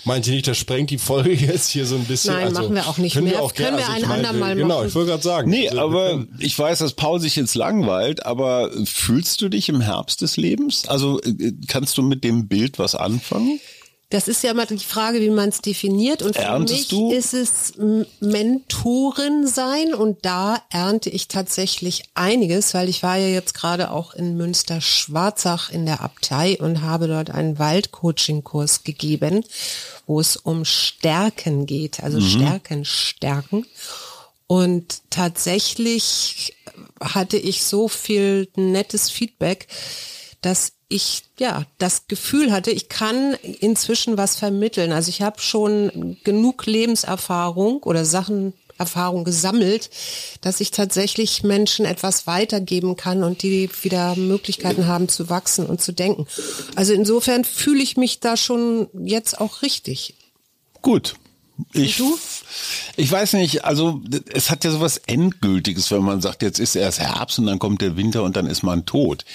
Meint 0.08 0.26
ihr 0.26 0.34
nicht, 0.34 0.48
das 0.48 0.58
sprengt 0.58 0.90
die 0.90 0.98
Folge 0.98 1.34
jetzt 1.34 1.70
hier 1.70 1.86
so 1.86 1.96
ein 1.96 2.06
bisschen? 2.06 2.34
Nein, 2.34 2.54
machen 2.54 2.74
wir 2.74 2.88
auch 2.88 2.98
nicht 2.98 3.14
können 3.14 3.26
mehr. 3.28 3.36
Wir 3.36 3.42
auch 3.44 3.54
Können 3.54 3.76
gerne- 3.76 3.78
wir 3.88 3.90
ein 3.94 4.02
ich 4.02 4.08
meine, 4.08 4.28
andermal 4.30 4.56
Genau, 4.56 4.76
machen. 4.78 4.88
ich 4.88 4.96
wollte 4.96 5.10
gerade 5.12 5.24
sagen. 5.24 5.50
Nee, 5.52 5.68
Also, 5.70 5.82
aber 5.82 6.26
ich 6.40 6.58
weiß, 6.58 6.80
dass 6.80 6.94
Paul 6.94 7.20
sich 7.20 7.36
jetzt 7.36 7.56
langweilt, 7.56 8.26
aber 8.26 8.72
fühlst 8.86 9.42
du 9.42 9.50
dich 9.50 9.70
im 9.70 9.82
Herbst 9.82 10.22
des 10.22 10.38
Lebens? 10.38 10.88
Also 10.88 11.20
äh, 11.22 11.52
kannst 11.68 11.98
du 11.98 12.02
mit 12.04 12.24
dem 12.24 12.48
Bild 12.48 12.80
was 12.80 12.96
anfangen? 12.96 13.60
Das 14.10 14.30
ist 14.30 14.42
ja 14.42 14.52
immer 14.52 14.66
die 14.66 14.78
Frage, 14.80 15.20
wie 15.20 15.30
man 15.30 15.50
es 15.50 15.60
definiert. 15.60 16.22
Und 16.22 16.38
für 16.38 16.42
Erntest 16.42 16.80
mich 16.80 16.88
du? 16.88 17.12
ist 17.12 17.34
es 17.34 17.74
Mentorin 18.22 19.46
sein 19.46 19.94
und 19.94 20.26
da 20.26 20.62
ernte 20.70 21.10
ich 21.10 21.28
tatsächlich 21.28 22.04
einiges, 22.14 22.74
weil 22.74 22.88
ich 22.88 23.04
war 23.04 23.18
ja 23.18 23.28
jetzt 23.28 23.54
gerade 23.54 23.92
auch 23.92 24.14
in 24.14 24.38
Münster 24.38 24.80
Schwarzach 24.80 25.70
in 25.72 25.86
der 25.86 26.02
Abtei 26.02 26.58
und 26.58 26.82
habe 26.82 27.10
dort 27.10 27.32
einen 27.32 27.60
Waldcoaching-Kurs 27.60 28.84
gegeben, 28.84 29.44
wo 30.06 30.22
es 30.22 30.38
um 30.38 30.64
Stärken 30.64 31.66
geht, 31.66 32.02
also 32.02 32.22
Stärken 32.22 32.86
stärken. 32.86 33.66
Und 34.48 35.02
tatsächlich 35.10 36.56
hatte 37.02 37.36
ich 37.36 37.64
so 37.64 37.90
viel 37.90 38.48
nettes 38.56 39.10
Feedback, 39.10 39.68
dass 40.42 40.77
ich 40.90 41.24
ja 41.38 41.66
das 41.78 42.08
Gefühl 42.08 42.52
hatte, 42.52 42.72
ich 42.72 42.88
kann 42.90 43.34
inzwischen 43.34 44.18
was 44.18 44.38
vermitteln. 44.38 44.92
Also 44.92 45.10
ich 45.10 45.22
habe 45.22 45.42
schon 45.42 46.18
genug 46.24 46.66
Lebenserfahrung 46.66 47.84
oder 47.84 48.06
Sachen 48.06 48.54
Erfahrung 48.78 49.24
gesammelt, 49.24 49.90
dass 50.42 50.60
ich 50.60 50.72
tatsächlich 50.72 51.44
Menschen 51.44 51.86
etwas 51.86 52.28
weitergeben 52.28 52.96
kann 52.96 53.24
und 53.24 53.42
die 53.42 53.70
wieder 53.82 54.16
Möglichkeiten 54.16 54.88
haben 54.88 55.10
zu 55.10 55.30
wachsen 55.30 55.66
und 55.66 55.82
zu 55.82 55.92
denken. 55.92 56.28
Also 56.76 56.94
insofern 56.94 57.44
fühle 57.44 57.82
ich 57.82 57.98
mich 57.98 58.20
da 58.20 58.38
schon 58.38 58.88
jetzt 59.04 59.42
auch 59.42 59.62
richtig. 59.62 60.16
Gut. 60.82 61.16
Ich, 61.74 62.00
ich 62.98 63.12
weiß 63.12 63.34
nicht, 63.34 63.66
also 63.66 64.00
es 64.32 64.52
hat 64.52 64.64
ja 64.64 64.70
sowas 64.70 65.02
Endgültiges, 65.08 65.90
wenn 65.90 66.04
man 66.04 66.22
sagt, 66.22 66.44
jetzt 66.44 66.60
ist 66.60 66.76
erst 66.76 67.00
Herbst 67.00 67.40
und 67.40 67.48
dann 67.48 67.58
kommt 67.58 67.82
der 67.82 67.98
Winter 67.98 68.22
und 68.22 68.36
dann 68.36 68.46
ist 68.46 68.62
man 68.62 68.86
tot. 68.86 69.26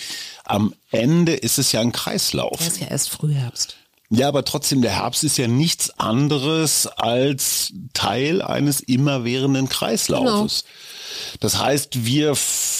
Am 0.45 0.75
Ende 0.91 1.35
ist 1.35 1.59
es 1.59 1.73
ja 1.73 1.81
ein 1.81 1.93
Kreislauf. 1.93 2.61
Es 2.61 2.69
ist 2.69 2.81
ja 2.81 2.89
erst 2.89 3.11
Frühherbst. 3.11 3.77
Ja, 4.15 4.29
aber 4.29 4.45
trotzdem, 4.45 4.83
der 4.83 4.91
Herbst 4.91 5.25
ist 5.25 5.39
ja 5.39 5.49
nichts 5.49 5.99
anderes 5.99 6.87
als 6.87 7.73
Teil 7.95 8.43
eines 8.43 8.81
immerwährenden 8.81 9.71
Kreislaufes. 9.71 10.65
Das 11.41 11.59
heißt, 11.59 12.05
wir 12.05 12.35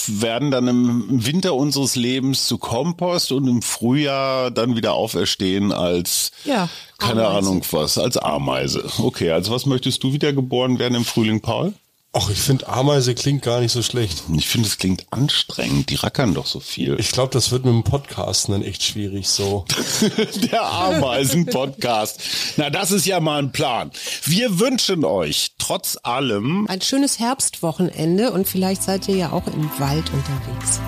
werden 0.09 0.51
dann 0.51 0.69
im 0.69 1.25
Winter 1.25 1.55
unseres 1.55 1.97
Lebens 1.97 2.47
zu 2.47 2.59
Kompost 2.59 3.33
und 3.33 3.49
im 3.49 3.63
Frühjahr 3.63 4.51
dann 4.51 4.77
wieder 4.77 4.93
auferstehen 4.93 5.73
als, 5.73 6.33
Ja, 6.45 6.69
keine 6.99 7.27
Ameise. 7.27 7.39
Ahnung 7.39 7.65
was, 7.71 7.97
als 7.97 8.19
Ameise. 8.19 8.85
Okay, 8.99 9.31
also 9.31 9.53
was 9.53 9.65
möchtest 9.65 10.03
du 10.03 10.13
wieder 10.13 10.35
geboren 10.35 10.79
werden 10.79 10.97
im 10.97 11.05
Frühling, 11.07 11.41
Paul? 11.41 11.73
Ach, 12.15 12.29
ich 12.29 12.43
finde 12.43 12.69
Ameise 12.69 13.15
klingt 13.15 13.41
gar 13.41 13.61
nicht 13.61 13.73
so 13.73 13.81
schlecht. 13.81 14.25
Ich 14.37 14.47
finde, 14.47 14.69
es 14.69 14.77
klingt 14.77 15.07
anstrengend. 15.11 15.89
Die 15.89 15.95
rackern 15.95 16.35
doch 16.35 16.45
so 16.45 16.61
viel. 16.61 17.01
Ich 17.01 17.11
glaube, 17.11 17.33
das 17.33 17.51
wird 17.53 17.65
mit 17.65 17.73
dem 17.73 17.85
Podcasten 17.85 18.53
dann 18.53 18.63
echt 18.63 18.83
schwierig 18.83 19.31
so. 19.31 19.65
Der 20.53 20.63
Ameisen-Podcast. 20.63 22.21
Na, 22.59 22.69
das 22.69 22.91
ist 22.91 23.07
ja 23.07 23.19
mal 23.19 23.39
ein 23.39 23.51
Plan. 23.51 23.93
Wir 24.25 24.61
wünschen 24.61 25.07
euch 25.07 25.53
trotz 25.57 25.99
allem 26.03 26.67
Ein 26.69 26.83
schönes 26.83 27.19
Herbstwochenende 27.19 28.31
und 28.33 28.47
vielleicht 28.47 28.83
seid 28.83 29.09
ihr 29.09 29.17
ja 29.17 29.33
auch 29.33 29.47
im 29.47 29.71
Wald 29.79 30.05
unterwegs. 30.13 30.81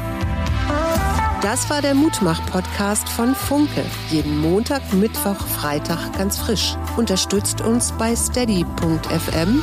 Das 1.40 1.68
war 1.70 1.80
der 1.80 1.94
Mutmach-Podcast 1.94 3.08
von 3.08 3.34
Funke. 3.34 3.84
Jeden 4.10 4.38
Montag, 4.38 4.92
Mittwoch, 4.92 5.36
Freitag 5.46 6.18
ganz 6.18 6.38
frisch. 6.38 6.74
Unterstützt 6.96 7.60
uns 7.60 7.92
bei 7.98 8.14
steady.fm, 8.16 9.62